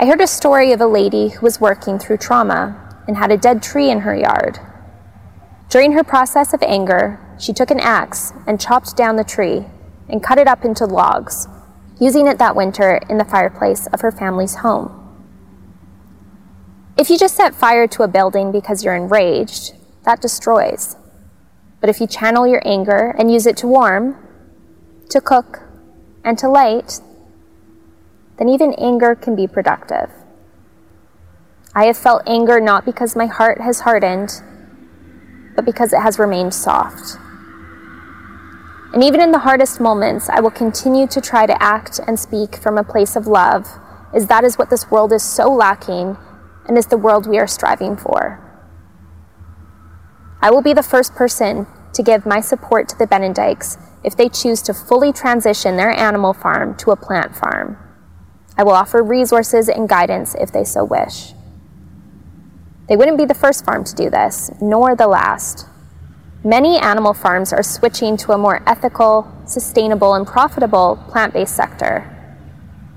I 0.00 0.06
heard 0.06 0.22
a 0.22 0.26
story 0.26 0.72
of 0.72 0.80
a 0.80 0.86
lady 0.86 1.28
who 1.28 1.40
was 1.42 1.60
working 1.60 1.98
through 1.98 2.16
trauma 2.16 2.74
and 3.06 3.18
had 3.18 3.30
a 3.30 3.36
dead 3.36 3.62
tree 3.62 3.90
in 3.90 4.00
her 4.00 4.16
yard. 4.16 4.58
During 5.68 5.92
her 5.92 6.02
process 6.02 6.54
of 6.54 6.62
anger, 6.62 7.20
she 7.38 7.52
took 7.52 7.70
an 7.70 7.80
axe 7.80 8.32
and 8.46 8.58
chopped 8.58 8.96
down 8.96 9.16
the 9.16 9.24
tree 9.24 9.66
and 10.08 10.22
cut 10.22 10.38
it 10.38 10.48
up 10.48 10.64
into 10.64 10.86
logs, 10.86 11.46
using 12.00 12.26
it 12.26 12.38
that 12.38 12.56
winter 12.56 12.98
in 13.10 13.18
the 13.18 13.26
fireplace 13.26 13.88
of 13.88 14.00
her 14.00 14.10
family's 14.10 14.54
home. 14.54 14.90
If 16.96 17.10
you 17.10 17.18
just 17.18 17.36
set 17.36 17.54
fire 17.54 17.86
to 17.88 18.02
a 18.02 18.08
building 18.08 18.50
because 18.52 18.82
you're 18.82 18.96
enraged, 18.96 19.74
that 20.06 20.22
destroys. 20.22 20.96
But 21.78 21.90
if 21.90 22.00
you 22.00 22.06
channel 22.06 22.46
your 22.46 22.62
anger 22.66 23.14
and 23.18 23.30
use 23.30 23.44
it 23.44 23.58
to 23.58 23.66
warm, 23.66 24.16
to 25.10 25.20
cook, 25.20 25.60
and 26.24 26.38
to 26.38 26.48
light, 26.48 27.02
then 28.40 28.48
even 28.48 28.72
anger 28.78 29.14
can 29.14 29.36
be 29.36 29.46
productive. 29.46 30.10
I 31.74 31.84
have 31.84 31.98
felt 31.98 32.22
anger 32.26 32.58
not 32.58 32.86
because 32.86 33.14
my 33.14 33.26
heart 33.26 33.60
has 33.60 33.80
hardened, 33.80 34.42
but 35.54 35.66
because 35.66 35.92
it 35.92 36.00
has 36.00 36.18
remained 36.18 36.54
soft. 36.54 37.18
And 38.94 39.04
even 39.04 39.20
in 39.20 39.30
the 39.30 39.40
hardest 39.40 39.78
moments, 39.78 40.30
I 40.30 40.40
will 40.40 40.50
continue 40.50 41.06
to 41.08 41.20
try 41.20 41.44
to 41.44 41.62
act 41.62 42.00
and 42.06 42.18
speak 42.18 42.56
from 42.56 42.78
a 42.78 42.82
place 42.82 43.14
of 43.14 43.26
love, 43.26 43.68
as 44.14 44.26
that 44.28 44.42
is 44.42 44.56
what 44.56 44.70
this 44.70 44.90
world 44.90 45.12
is 45.12 45.22
so 45.22 45.52
lacking 45.52 46.16
and 46.66 46.78
is 46.78 46.86
the 46.86 46.96
world 46.96 47.26
we 47.26 47.38
are 47.38 47.46
striving 47.46 47.94
for. 47.94 48.40
I 50.40 50.50
will 50.50 50.62
be 50.62 50.72
the 50.72 50.82
first 50.82 51.14
person 51.14 51.66
to 51.92 52.02
give 52.02 52.24
my 52.24 52.40
support 52.40 52.88
to 52.88 52.98
the 52.98 53.06
Binnendyks 53.06 53.78
if 54.02 54.16
they 54.16 54.30
choose 54.30 54.62
to 54.62 54.72
fully 54.72 55.12
transition 55.12 55.76
their 55.76 55.90
animal 55.90 56.32
farm 56.32 56.74
to 56.78 56.90
a 56.90 56.96
plant 56.96 57.36
farm. 57.36 57.76
I 58.60 58.62
will 58.62 58.72
offer 58.72 59.02
resources 59.02 59.70
and 59.70 59.88
guidance 59.88 60.34
if 60.34 60.52
they 60.52 60.64
so 60.64 60.84
wish. 60.84 61.32
They 62.90 62.96
wouldn't 62.96 63.16
be 63.16 63.24
the 63.24 63.32
first 63.32 63.64
farm 63.64 63.84
to 63.84 63.94
do 63.94 64.10
this, 64.10 64.50
nor 64.60 64.94
the 64.94 65.06
last. 65.06 65.66
Many 66.44 66.76
animal 66.76 67.14
farms 67.14 67.54
are 67.54 67.62
switching 67.62 68.18
to 68.18 68.32
a 68.32 68.36
more 68.38 68.62
ethical, 68.66 69.32
sustainable, 69.46 70.12
and 70.12 70.26
profitable 70.26 71.02
plant 71.08 71.32
based 71.32 71.56
sector, 71.56 72.04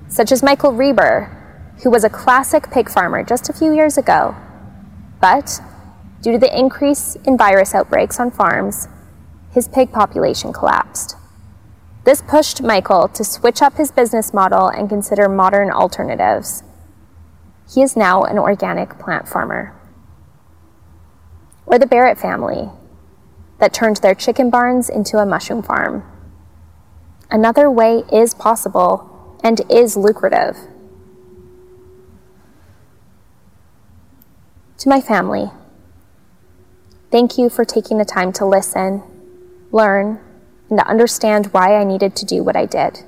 such 0.06 0.32
as 0.32 0.42
Michael 0.42 0.74
Reber, 0.74 1.30
who 1.82 1.90
was 1.90 2.04
a 2.04 2.10
classic 2.10 2.70
pig 2.70 2.90
farmer 2.90 3.24
just 3.24 3.48
a 3.48 3.54
few 3.54 3.74
years 3.74 3.96
ago. 3.96 4.36
But, 5.18 5.62
due 6.20 6.32
to 6.32 6.38
the 6.38 6.54
increase 6.54 7.16
in 7.24 7.38
virus 7.38 7.74
outbreaks 7.74 8.20
on 8.20 8.32
farms, 8.32 8.88
his 9.50 9.66
pig 9.66 9.92
population 9.92 10.52
collapsed. 10.52 11.16
This 12.04 12.20
pushed 12.20 12.62
Michael 12.62 13.08
to 13.08 13.24
switch 13.24 13.62
up 13.62 13.78
his 13.78 13.90
business 13.90 14.34
model 14.34 14.68
and 14.68 14.90
consider 14.90 15.26
modern 15.26 15.70
alternatives. 15.70 16.62
He 17.72 17.80
is 17.80 17.96
now 17.96 18.24
an 18.24 18.38
organic 18.38 18.98
plant 18.98 19.26
farmer. 19.26 19.74
Or 21.64 21.78
the 21.78 21.86
Barrett 21.86 22.18
family, 22.18 22.68
that 23.58 23.72
turned 23.72 23.96
their 23.96 24.14
chicken 24.14 24.50
barns 24.50 24.90
into 24.90 25.16
a 25.16 25.24
mushroom 25.24 25.62
farm. 25.62 26.04
Another 27.30 27.70
way 27.70 28.04
is 28.12 28.34
possible 28.34 29.38
and 29.42 29.62
is 29.70 29.96
lucrative. 29.96 30.58
To 34.78 34.88
my 34.90 35.00
family, 35.00 35.50
thank 37.10 37.38
you 37.38 37.48
for 37.48 37.64
taking 37.64 37.96
the 37.96 38.04
time 38.04 38.30
to 38.34 38.44
listen, 38.44 39.02
learn, 39.72 40.20
and 40.68 40.78
to 40.78 40.88
understand 40.88 41.46
why 41.46 41.76
I 41.76 41.84
needed 41.84 42.16
to 42.16 42.26
do 42.26 42.42
what 42.42 42.56
I 42.56 42.66
did. 42.66 43.00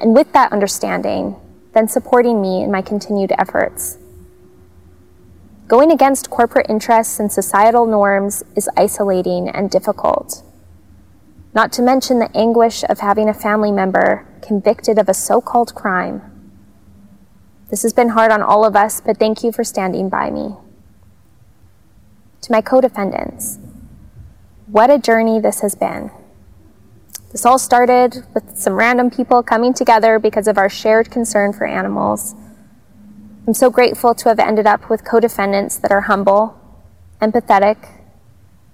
And 0.00 0.14
with 0.14 0.32
that 0.32 0.52
understanding, 0.52 1.36
then 1.74 1.88
supporting 1.88 2.40
me 2.40 2.62
in 2.62 2.70
my 2.70 2.82
continued 2.82 3.32
efforts. 3.38 3.98
Going 5.66 5.90
against 5.90 6.30
corporate 6.30 6.66
interests 6.68 7.20
and 7.20 7.30
societal 7.30 7.84
norms 7.84 8.42
is 8.56 8.70
isolating 8.76 9.48
and 9.48 9.70
difficult. 9.70 10.42
Not 11.54 11.72
to 11.72 11.82
mention 11.82 12.18
the 12.18 12.34
anguish 12.36 12.84
of 12.88 13.00
having 13.00 13.28
a 13.28 13.34
family 13.34 13.72
member 13.72 14.26
convicted 14.40 14.98
of 14.98 15.08
a 15.08 15.14
so 15.14 15.40
called 15.40 15.74
crime. 15.74 16.22
This 17.68 17.82
has 17.82 17.92
been 17.92 18.10
hard 18.10 18.32
on 18.32 18.42
all 18.42 18.64
of 18.64 18.74
us, 18.74 19.00
but 19.00 19.18
thank 19.18 19.44
you 19.44 19.52
for 19.52 19.62
standing 19.62 20.08
by 20.08 20.30
me. 20.30 20.54
To 22.42 22.52
my 22.52 22.62
co 22.62 22.80
defendants, 22.80 23.58
what 24.70 24.90
a 24.90 24.98
journey 24.98 25.40
this 25.40 25.60
has 25.60 25.74
been. 25.74 26.10
This 27.32 27.46
all 27.46 27.58
started 27.58 28.24
with 28.34 28.56
some 28.56 28.74
random 28.74 29.10
people 29.10 29.42
coming 29.42 29.72
together 29.72 30.18
because 30.18 30.46
of 30.46 30.58
our 30.58 30.68
shared 30.68 31.10
concern 31.10 31.52
for 31.52 31.66
animals. 31.66 32.34
I'm 33.46 33.54
so 33.54 33.70
grateful 33.70 34.14
to 34.14 34.28
have 34.28 34.38
ended 34.38 34.66
up 34.66 34.90
with 34.90 35.04
co 35.04 35.20
defendants 35.20 35.78
that 35.78 35.90
are 35.90 36.02
humble, 36.02 36.58
empathetic, 37.20 37.88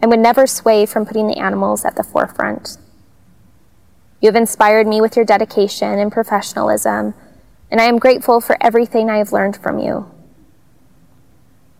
and 0.00 0.10
would 0.10 0.20
never 0.20 0.48
sway 0.48 0.84
from 0.84 1.06
putting 1.06 1.28
the 1.28 1.38
animals 1.38 1.84
at 1.84 1.94
the 1.94 2.02
forefront. 2.02 2.76
You 4.20 4.28
have 4.28 4.36
inspired 4.36 4.88
me 4.88 5.00
with 5.00 5.14
your 5.14 5.24
dedication 5.24 5.98
and 5.98 6.10
professionalism, 6.10 7.14
and 7.70 7.80
I 7.80 7.84
am 7.84 7.98
grateful 7.98 8.40
for 8.40 8.56
everything 8.60 9.10
I 9.10 9.18
have 9.18 9.32
learned 9.32 9.56
from 9.56 9.78
you. 9.78 10.10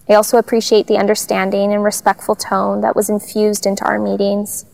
I 0.08 0.14
also 0.14 0.36
appreciate 0.36 0.86
the 0.86 0.98
understanding 0.98 1.72
and 1.72 1.82
respectful 1.82 2.34
tone 2.34 2.82
that 2.82 2.94
was 2.94 3.08
infused 3.08 3.64
into 3.64 3.84
our 3.84 3.98
meetings. 3.98 4.66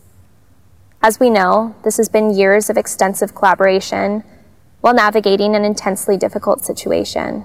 As 1.02 1.20
we 1.20 1.30
know, 1.30 1.74
this 1.84 1.98
has 1.98 2.08
been 2.08 2.34
years 2.34 2.68
of 2.68 2.76
extensive 2.76 3.34
collaboration 3.34 4.24
while 4.80 4.94
navigating 4.94 5.54
an 5.54 5.64
intensely 5.64 6.16
difficult 6.16 6.64
situation. 6.64 7.44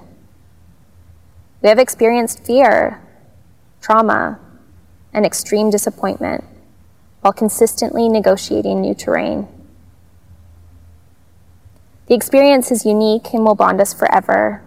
We 1.62 1.68
have 1.68 1.78
experienced 1.78 2.44
fear, 2.44 3.00
trauma, 3.80 4.40
and 5.12 5.24
extreme 5.24 5.70
disappointment 5.70 6.44
while 7.20 7.32
consistently 7.32 8.08
negotiating 8.08 8.80
new 8.80 8.94
terrain. 8.94 9.48
The 12.06 12.14
experience 12.14 12.70
is 12.70 12.84
unique 12.84 13.32
and 13.32 13.44
will 13.44 13.54
bond 13.54 13.80
us 13.80 13.94
forever 13.94 14.62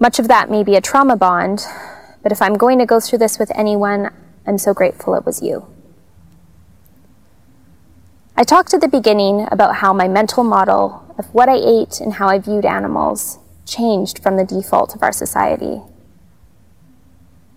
much 0.00 0.18
of 0.18 0.28
that 0.28 0.50
may 0.50 0.64
be 0.64 0.74
a 0.74 0.80
trauma 0.80 1.14
bond, 1.14 1.66
but 2.22 2.32
if 2.32 2.40
I'm 2.40 2.54
going 2.54 2.78
to 2.78 2.86
go 2.86 2.98
through 3.00 3.18
this 3.18 3.38
with 3.38 3.52
anyone, 3.54 4.10
I'm 4.46 4.56
so 4.56 4.72
grateful 4.72 5.14
it 5.14 5.26
was 5.26 5.42
you. 5.42 5.66
I 8.34 8.42
talked 8.42 8.72
at 8.72 8.80
the 8.80 8.88
beginning 8.88 9.46
about 9.52 9.76
how 9.76 9.92
my 9.92 10.08
mental 10.08 10.42
model 10.42 11.04
of 11.18 11.26
what 11.34 11.50
I 11.50 11.56
ate 11.56 12.00
and 12.00 12.14
how 12.14 12.28
I 12.28 12.38
viewed 12.38 12.64
animals 12.64 13.38
changed 13.66 14.22
from 14.22 14.38
the 14.38 14.44
default 14.44 14.94
of 14.94 15.02
our 15.02 15.12
society. 15.12 15.82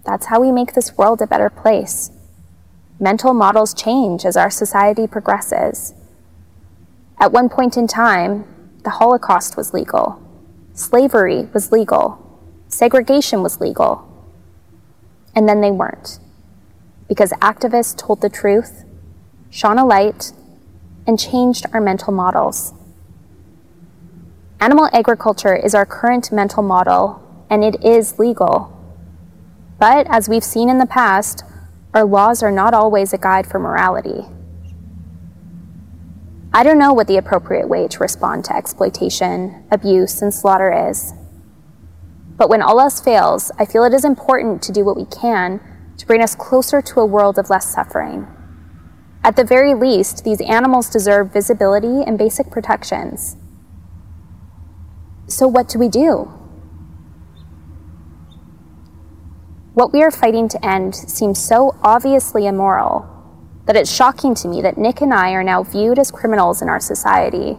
That's 0.05 0.25
how 0.25 0.41
we 0.41 0.51
make 0.51 0.73
this 0.73 0.97
world 0.97 1.21
a 1.21 1.27
better 1.27 1.49
place. 1.49 2.11
Mental 2.99 3.33
models 3.33 3.73
change 3.73 4.25
as 4.25 4.35
our 4.35 4.49
society 4.49 5.07
progresses. 5.07 5.93
At 7.17 7.31
one 7.31 7.47
point 7.47 7.77
in 7.77 7.87
time, 7.87 8.43
the 8.83 8.89
Holocaust 8.89 9.55
was 9.55 9.73
legal, 9.73 10.21
slavery 10.73 11.47
was 11.53 11.71
legal, 11.71 12.22
segregation 12.73 13.41
was 13.41 13.61
legal. 13.61 14.09
And 15.35 15.47
then 15.47 15.61
they 15.61 15.71
weren't. 15.71 16.19
Because 17.07 17.31
activists 17.33 17.97
told 17.97 18.21
the 18.21 18.29
truth 18.29 18.83
shone 19.53 19.77
a 19.77 19.85
light, 19.85 20.31
and 21.05 21.19
changed 21.19 21.67
our 21.73 21.79
mental 21.79 22.11
models. 22.11 22.73
Animal 24.59 24.89
agriculture 24.91 25.55
is 25.55 25.75
our 25.75 25.85
current 25.85 26.31
mental 26.31 26.63
model, 26.63 27.21
and 27.51 27.63
it 27.63 27.83
is 27.85 28.17
legal. 28.17 28.75
But 29.79 30.07
as 30.09 30.27
we've 30.27 30.43
seen 30.43 30.69
in 30.69 30.79
the 30.79 30.87
past, 30.87 31.43
our 31.93 32.03
laws 32.03 32.41
are 32.41 32.51
not 32.51 32.73
always 32.73 33.13
a 33.13 33.17
guide 33.19 33.45
for 33.45 33.59
morality. 33.59 34.25
I 36.51 36.63
don't 36.63 36.79
know 36.79 36.93
what 36.93 37.07
the 37.07 37.17
appropriate 37.17 37.69
way 37.69 37.87
to 37.89 37.99
respond 37.99 38.45
to 38.45 38.55
exploitation, 38.55 39.65
abuse, 39.69 40.23
and 40.23 40.33
slaughter 40.33 40.89
is. 40.89 41.13
But 42.37 42.49
when 42.49 42.61
all 42.61 42.79
else 42.79 42.99
fails, 42.99 43.51
I 43.59 43.65
feel 43.65 43.83
it 43.83 43.93
is 43.93 44.05
important 44.05 44.61
to 44.63 44.71
do 44.71 44.83
what 44.83 44.97
we 44.97 45.05
can 45.05 45.59
to 45.97 46.07
bring 46.07 46.21
us 46.21 46.35
closer 46.35 46.81
to 46.81 46.99
a 46.99 47.05
world 47.05 47.37
of 47.37 47.49
less 47.49 47.73
suffering. 47.73 48.27
At 49.23 49.35
the 49.35 49.43
very 49.43 49.73
least, 49.73 50.23
these 50.23 50.41
animals 50.41 50.89
deserve 50.89 51.31
visibility 51.31 52.03
and 52.05 52.17
basic 52.17 52.51
protections. 52.51 53.37
So, 55.27 55.47
what 55.47 55.69
do 55.69 55.79
we 55.79 55.87
do? 55.87 56.31
What 59.73 59.93
we 59.93 60.03
are 60.03 60.11
fighting 60.11 60.49
to 60.49 60.65
end 60.65 60.93
seems 60.93 61.43
so 61.43 61.75
obviously 61.81 62.45
immoral 62.45 63.09
that 63.65 63.75
it's 63.75 63.91
shocking 63.91 64.35
to 64.35 64.47
me 64.47 64.61
that 64.61 64.77
Nick 64.77 65.01
and 65.01 65.13
I 65.13 65.31
are 65.31 65.43
now 65.43 65.63
viewed 65.63 65.97
as 65.97 66.11
criminals 66.11 66.61
in 66.61 66.69
our 66.69 66.79
society, 66.79 67.57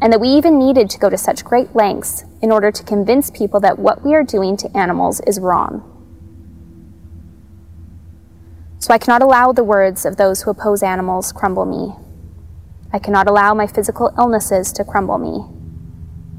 and 0.00 0.12
that 0.12 0.20
we 0.20 0.28
even 0.28 0.58
needed 0.58 0.88
to 0.90 0.98
go 0.98 1.10
to 1.10 1.18
such 1.18 1.44
great 1.44 1.74
lengths 1.74 2.24
in 2.40 2.52
order 2.52 2.70
to 2.70 2.84
convince 2.84 3.30
people 3.30 3.58
that 3.60 3.78
what 3.78 4.04
we 4.04 4.14
are 4.14 4.22
doing 4.22 4.56
to 4.56 4.76
animals 4.76 5.20
is 5.26 5.40
wrong. 5.40 5.82
So 8.78 8.94
I 8.94 8.98
cannot 8.98 9.22
allow 9.22 9.52
the 9.52 9.64
words 9.64 10.06
of 10.06 10.16
those 10.16 10.42
who 10.42 10.50
oppose 10.50 10.84
animals 10.84 11.32
crumble 11.32 11.66
me. 11.66 11.94
I 12.92 13.00
cannot 13.00 13.26
allow 13.26 13.52
my 13.54 13.66
physical 13.66 14.14
illnesses 14.16 14.72
to 14.72 14.84
crumble 14.84 15.18
me. 15.18 15.44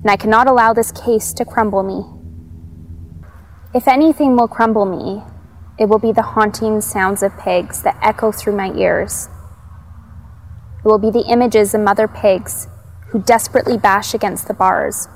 And 0.01 0.09
I 0.09 0.15
cannot 0.15 0.47
allow 0.47 0.73
this 0.73 0.93
case 0.93 1.33
to 1.33 1.43
crumble 1.43 1.83
me. 1.83 2.05
If 3.73 3.87
anything 3.87 4.37
will 4.37 4.47
crumble 4.47 4.85
me, 4.85 5.21
it 5.77 5.89
will 5.89 5.99
be 5.99 6.13
the 6.13 6.21
haunting 6.21 6.79
sounds 6.79 7.21
of 7.21 7.37
pigs 7.37 7.83
that 7.83 7.99
echo 8.01 8.31
through 8.31 8.55
my 8.55 8.71
ears. 8.73 9.27
It 10.79 10.85
will 10.85 10.97
be 10.97 11.11
the 11.11 11.27
images 11.29 11.73
of 11.73 11.81
mother 11.81 12.07
pigs 12.07 12.67
who 13.09 13.21
desperately 13.21 13.77
bash 13.77 14.13
against 14.13 14.47
the 14.47 14.53
bars, 14.53 15.07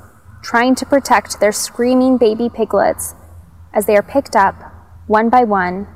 trying 0.42 0.76
to 0.76 0.86
protect 0.86 1.40
their 1.40 1.52
screaming 1.52 2.18
baby 2.18 2.50
piglets 2.50 3.16
as 3.74 3.86
they 3.86 3.96
are 3.96 4.04
picked 4.04 4.36
up 4.36 4.56
one 5.08 5.30
by 5.30 5.44
one 5.44 5.88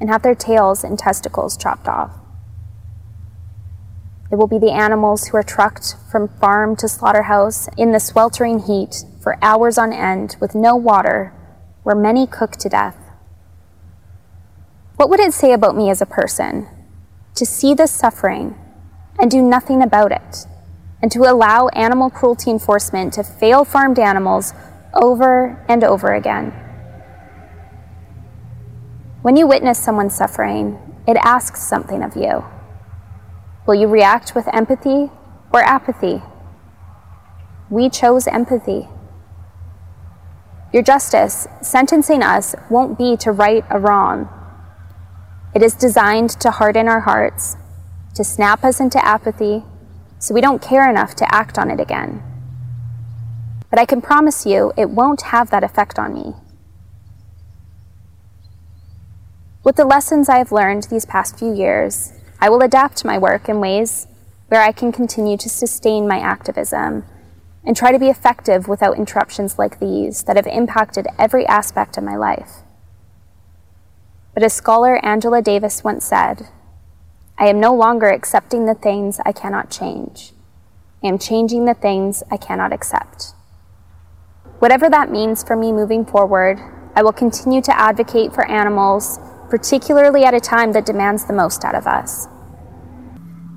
and 0.00 0.10
have 0.10 0.22
their 0.22 0.34
tails 0.34 0.82
and 0.82 0.98
testicles 0.98 1.56
chopped 1.56 1.88
off. 1.88 2.10
It 4.30 4.36
will 4.36 4.46
be 4.46 4.58
the 4.58 4.72
animals 4.72 5.26
who 5.26 5.36
are 5.36 5.42
trucked 5.42 5.94
from 6.10 6.28
farm 6.40 6.74
to 6.76 6.88
slaughterhouse 6.88 7.68
in 7.76 7.92
the 7.92 8.00
sweltering 8.00 8.60
heat 8.60 9.04
for 9.22 9.38
hours 9.42 9.76
on 9.76 9.92
end 9.92 10.36
with 10.40 10.54
no 10.54 10.74
water, 10.74 11.34
where 11.82 11.94
many 11.94 12.26
cook 12.26 12.52
to 12.52 12.68
death. 12.68 12.96
What 14.96 15.10
would 15.10 15.20
it 15.20 15.34
say 15.34 15.52
about 15.52 15.76
me 15.76 15.90
as 15.90 16.00
a 16.00 16.06
person 16.06 16.66
to 17.34 17.44
see 17.44 17.74
this 17.74 17.90
suffering 17.90 18.56
and 19.18 19.30
do 19.30 19.42
nothing 19.42 19.82
about 19.82 20.12
it, 20.12 20.46
and 21.02 21.10
to 21.10 21.30
allow 21.30 21.68
animal 21.68 22.08
cruelty 22.08 22.50
enforcement 22.50 23.12
to 23.14 23.24
fail 23.24 23.64
farmed 23.64 23.98
animals 23.98 24.54
over 24.94 25.62
and 25.68 25.82
over 25.82 26.14
again? 26.14 26.52
When 29.22 29.36
you 29.36 29.46
witness 29.46 29.78
someone 29.78 30.10
suffering, 30.10 30.78
it 31.06 31.16
asks 31.16 31.60
something 31.60 32.02
of 32.02 32.16
you. 32.16 32.44
Will 33.66 33.74
you 33.74 33.88
react 33.88 34.34
with 34.34 34.48
empathy 34.52 35.10
or 35.52 35.62
apathy? 35.62 36.22
We 37.70 37.88
chose 37.88 38.26
empathy. 38.26 38.88
Your 40.72 40.82
justice, 40.82 41.46
sentencing 41.60 42.22
us, 42.22 42.54
won't 42.70 42.96
be 42.96 43.16
to 43.18 43.30
right 43.30 43.64
a 43.70 43.78
wrong. 43.78 44.28
It 45.54 45.62
is 45.62 45.74
designed 45.74 46.30
to 46.40 46.50
harden 46.50 46.88
our 46.88 47.00
hearts, 47.00 47.56
to 48.14 48.24
snap 48.24 48.64
us 48.64 48.80
into 48.80 49.04
apathy, 49.04 49.64
so 50.22 50.32
we 50.32 50.40
don't 50.40 50.62
care 50.62 50.88
enough 50.88 51.16
to 51.16 51.34
act 51.34 51.58
on 51.58 51.68
it 51.68 51.80
again. 51.80 52.22
But 53.70 53.80
I 53.80 53.84
can 53.84 54.00
promise 54.00 54.46
you 54.46 54.72
it 54.76 54.88
won't 54.88 55.22
have 55.22 55.50
that 55.50 55.64
effect 55.64 55.98
on 55.98 56.14
me. 56.14 56.34
With 59.64 59.74
the 59.74 59.84
lessons 59.84 60.28
I 60.28 60.38
have 60.38 60.52
learned 60.52 60.84
these 60.84 61.04
past 61.04 61.36
few 61.36 61.52
years, 61.52 62.12
I 62.40 62.50
will 62.50 62.62
adapt 62.62 63.04
my 63.04 63.18
work 63.18 63.48
in 63.48 63.58
ways 63.58 64.06
where 64.46 64.62
I 64.62 64.70
can 64.70 64.92
continue 64.92 65.36
to 65.38 65.48
sustain 65.48 66.06
my 66.06 66.20
activism 66.20 67.04
and 67.64 67.76
try 67.76 67.90
to 67.90 67.98
be 67.98 68.08
effective 68.08 68.68
without 68.68 68.98
interruptions 68.98 69.58
like 69.58 69.80
these 69.80 70.22
that 70.24 70.36
have 70.36 70.46
impacted 70.46 71.08
every 71.18 71.44
aspect 71.46 71.98
of 71.98 72.04
my 72.04 72.14
life. 72.16 72.58
But 74.34 74.44
as 74.44 74.52
scholar 74.52 75.04
Angela 75.04 75.42
Davis 75.42 75.82
once 75.82 76.04
said, 76.04 76.46
I 77.38 77.46
am 77.46 77.60
no 77.60 77.74
longer 77.74 78.08
accepting 78.08 78.66
the 78.66 78.74
things 78.74 79.20
I 79.24 79.32
cannot 79.32 79.70
change. 79.70 80.32
I 81.02 81.08
am 81.08 81.18
changing 81.18 81.64
the 81.64 81.74
things 81.74 82.22
I 82.30 82.36
cannot 82.36 82.72
accept. 82.72 83.34
Whatever 84.58 84.88
that 84.88 85.10
means 85.10 85.42
for 85.42 85.56
me 85.56 85.72
moving 85.72 86.04
forward, 86.04 86.58
I 86.94 87.02
will 87.02 87.12
continue 87.12 87.62
to 87.62 87.78
advocate 87.78 88.32
for 88.32 88.48
animals 88.48 89.18
particularly 89.52 90.24
at 90.24 90.32
a 90.32 90.40
time 90.40 90.72
that 90.72 90.86
demands 90.86 91.26
the 91.26 91.32
most 91.34 91.62
out 91.62 91.74
of 91.74 91.86
us. 91.86 92.26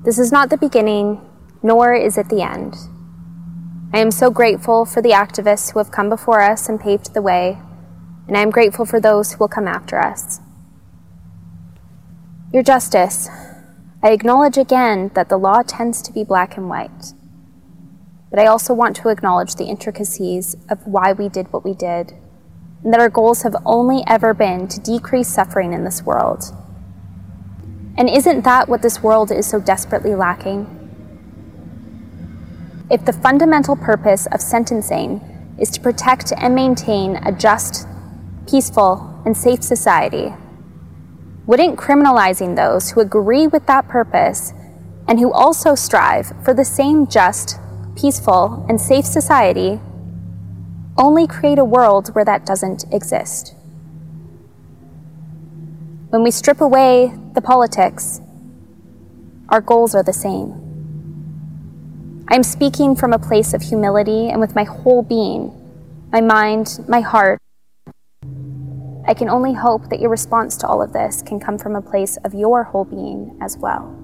This 0.04 0.18
is 0.18 0.30
not 0.30 0.50
the 0.50 0.58
beginning, 0.58 1.26
nor 1.62 1.94
is 1.94 2.18
it 2.18 2.28
the 2.28 2.42
end. 2.42 2.76
I 3.94 4.00
am 4.00 4.10
so 4.10 4.28
grateful 4.28 4.84
for 4.84 5.00
the 5.00 5.12
activists 5.12 5.72
who 5.72 5.78
have 5.78 5.90
come 5.90 6.10
before 6.10 6.42
us 6.42 6.68
and 6.68 6.78
paved 6.78 7.14
the 7.14 7.22
way, 7.22 7.58
and 8.28 8.36
I 8.36 8.42
am 8.42 8.50
grateful 8.50 8.84
for 8.84 9.00
those 9.00 9.32
who 9.32 9.38
will 9.38 9.48
come 9.48 9.66
after 9.66 9.98
us. 9.98 10.40
Your 12.52 12.62
Justice, 12.62 13.30
I 14.02 14.10
acknowledge 14.10 14.58
again 14.58 15.10
that 15.14 15.28
the 15.28 15.38
law 15.38 15.62
tends 15.62 16.02
to 16.02 16.12
be 16.12 16.22
black 16.22 16.56
and 16.56 16.68
white, 16.68 17.14
but 18.30 18.38
I 18.38 18.46
also 18.46 18.74
want 18.74 18.96
to 18.96 19.08
acknowledge 19.08 19.54
the 19.54 19.64
intricacies 19.64 20.56
of 20.68 20.86
why 20.86 21.12
we 21.12 21.28
did 21.28 21.52
what 21.52 21.64
we 21.64 21.74
did 21.74 22.14
and 22.84 22.92
that 22.92 23.00
our 23.00 23.08
goals 23.08 23.42
have 23.42 23.56
only 23.64 24.04
ever 24.06 24.32
been 24.32 24.68
to 24.68 24.80
decrease 24.80 25.28
suffering 25.28 25.72
in 25.72 25.84
this 25.84 26.02
world. 26.02 26.44
And 27.98 28.08
isn't 28.08 28.42
that 28.44 28.68
what 28.68 28.82
this 28.82 29.02
world 29.02 29.32
is 29.32 29.46
so 29.46 29.58
desperately 29.58 30.14
lacking? 30.14 30.72
If 32.88 33.04
the 33.04 33.12
fundamental 33.12 33.74
purpose 33.74 34.26
of 34.26 34.40
sentencing 34.40 35.56
is 35.58 35.70
to 35.70 35.80
protect 35.80 36.32
and 36.36 36.54
maintain 36.54 37.16
a 37.16 37.32
just, 37.32 37.88
peaceful, 38.48 39.20
and 39.24 39.36
safe 39.36 39.64
society, 39.64 40.32
wouldn't 41.46 41.78
criminalizing 41.78 42.56
those 42.56 42.90
who 42.90 43.00
agree 43.00 43.46
with 43.46 43.66
that 43.66 43.88
purpose 43.88 44.52
and 45.08 45.20
who 45.20 45.32
also 45.32 45.74
strive 45.74 46.32
for 46.44 46.52
the 46.52 46.64
same 46.64 47.06
just, 47.06 47.58
peaceful, 47.96 48.66
and 48.68 48.80
safe 48.80 49.04
society 49.04 49.80
only 50.98 51.26
create 51.26 51.58
a 51.58 51.64
world 51.64 52.14
where 52.14 52.24
that 52.24 52.44
doesn't 52.44 52.84
exist. 52.92 53.54
When 56.10 56.22
we 56.22 56.30
strip 56.30 56.60
away 56.60 57.12
the 57.34 57.40
politics, 57.40 58.20
our 59.48 59.60
goals 59.60 59.94
are 59.94 60.02
the 60.02 60.12
same. 60.12 60.62
I'm 62.28 62.42
speaking 62.42 62.96
from 62.96 63.12
a 63.12 63.18
place 63.18 63.54
of 63.54 63.62
humility 63.62 64.28
and 64.28 64.40
with 64.40 64.54
my 64.56 64.64
whole 64.64 65.02
being, 65.02 65.52
my 66.10 66.20
mind, 66.20 66.84
my 66.88 67.00
heart. 67.00 67.38
I 69.06 69.14
can 69.14 69.28
only 69.28 69.54
hope 69.54 69.88
that 69.90 70.00
your 70.00 70.10
response 70.10 70.56
to 70.58 70.66
all 70.66 70.82
of 70.82 70.92
this 70.92 71.22
can 71.22 71.38
come 71.38 71.58
from 71.58 71.76
a 71.76 71.82
place 71.82 72.16
of 72.24 72.34
your 72.34 72.64
whole 72.64 72.84
being 72.84 73.38
as 73.40 73.56
well. 73.56 73.94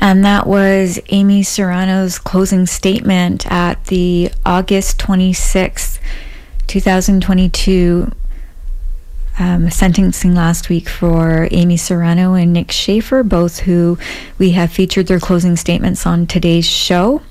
And 0.00 0.24
that 0.24 0.46
was 0.46 1.00
Amy 1.08 1.42
Soranno's 1.42 2.18
closing 2.18 2.66
statement 2.66 3.50
at 3.50 3.86
the 3.86 4.30
August 4.44 4.98
26th, 4.98 5.98
2022 6.66 8.12
um, 9.38 9.70
sentencing 9.70 10.34
last 10.34 10.68
week 10.68 10.88
for 10.88 11.48
Amy 11.50 11.76
Serrano 11.76 12.34
and 12.34 12.52
Nick 12.52 12.68
Schafer, 12.68 13.28
both 13.28 13.60
who 13.60 13.98
we 14.38 14.52
have 14.52 14.72
featured 14.72 15.06
their 15.08 15.20
closing 15.20 15.56
statements 15.56 16.06
on 16.06 16.26
today's 16.26 16.66
show. 16.66 17.22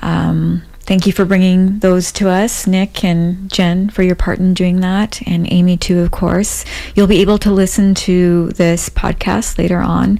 Um, 0.00 0.62
thank 0.88 1.06
you 1.06 1.12
for 1.12 1.26
bringing 1.26 1.80
those 1.80 2.10
to 2.10 2.30
us, 2.30 2.66
Nick 2.66 3.04
and 3.04 3.52
Jen, 3.52 3.90
for 3.90 4.02
your 4.02 4.14
part 4.14 4.38
in 4.38 4.54
doing 4.54 4.80
that, 4.80 5.20
and 5.28 5.46
Amy, 5.52 5.76
too, 5.76 5.98
of 6.00 6.10
course. 6.10 6.64
You'll 6.94 7.06
be 7.06 7.20
able 7.20 7.36
to 7.38 7.52
listen 7.52 7.94
to 7.94 8.48
this 8.52 8.88
podcast 8.88 9.58
later 9.58 9.80
on 9.80 10.18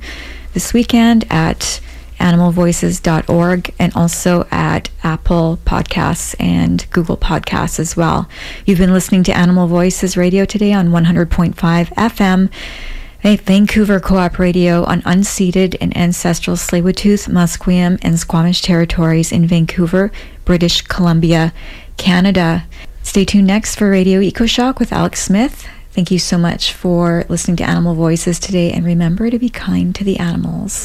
this 0.53 0.75
weekend 0.75 1.25
at 1.31 1.81
animalvoices.org 2.21 3.75
and 3.79 3.95
also 3.97 4.47
at 4.51 4.91
Apple 5.03 5.59
Podcasts 5.65 6.37
and 6.39 6.87
Google 6.91 7.17
Podcasts 7.17 7.81
as 7.81 7.97
well. 7.97 8.29
You've 8.67 8.79
been 8.79 8.93
listening 8.93 9.23
to 9.25 9.37
Animal 9.37 9.69
Voices 9.69 10.19
Radio 10.19 10.45
today 10.45 10.75
on 10.75 10.91
100.5 10.91 11.55
FM. 11.55 12.51
Hey, 13.21 13.35
Vancouver 13.35 13.99
Co-op 13.99 14.39
Radio 14.39 14.85
on 14.85 15.03
unceded 15.03 15.77
and 15.81 15.95
ancestral 15.97 16.57
Tsleil-Waututh, 16.57 17.29
Musqueam, 17.29 17.99
and 18.01 18.17
Squamish 18.17 18.63
territories 18.63 19.33
in 19.33 19.45
Vancouver, 19.45 20.13
British 20.45 20.83
Columbia, 20.83 21.53
Canada. 21.97 22.65
Stay 23.03 23.25
tuned 23.25 23.49
next 23.49 23.75
for 23.75 23.91
Radio 23.91 24.21
EcoShock 24.21 24.79
with 24.79 24.93
Alex 24.93 25.21
Smith. 25.21 25.67
Thank 25.91 26.13
you 26.13 26.21
so 26.21 26.39
much 26.39 26.73
for 26.73 27.25
listening 27.29 27.57
to 27.57 27.69
Animal 27.69 27.97
Voices 27.97 28.39
today, 28.39 28.71
and 28.71 28.87
remember 28.87 29.31
to 29.31 29.39
be 29.41 29.49
kind 29.49 29.93
to 29.97 30.05
the 30.05 30.21
animals. 30.21 30.77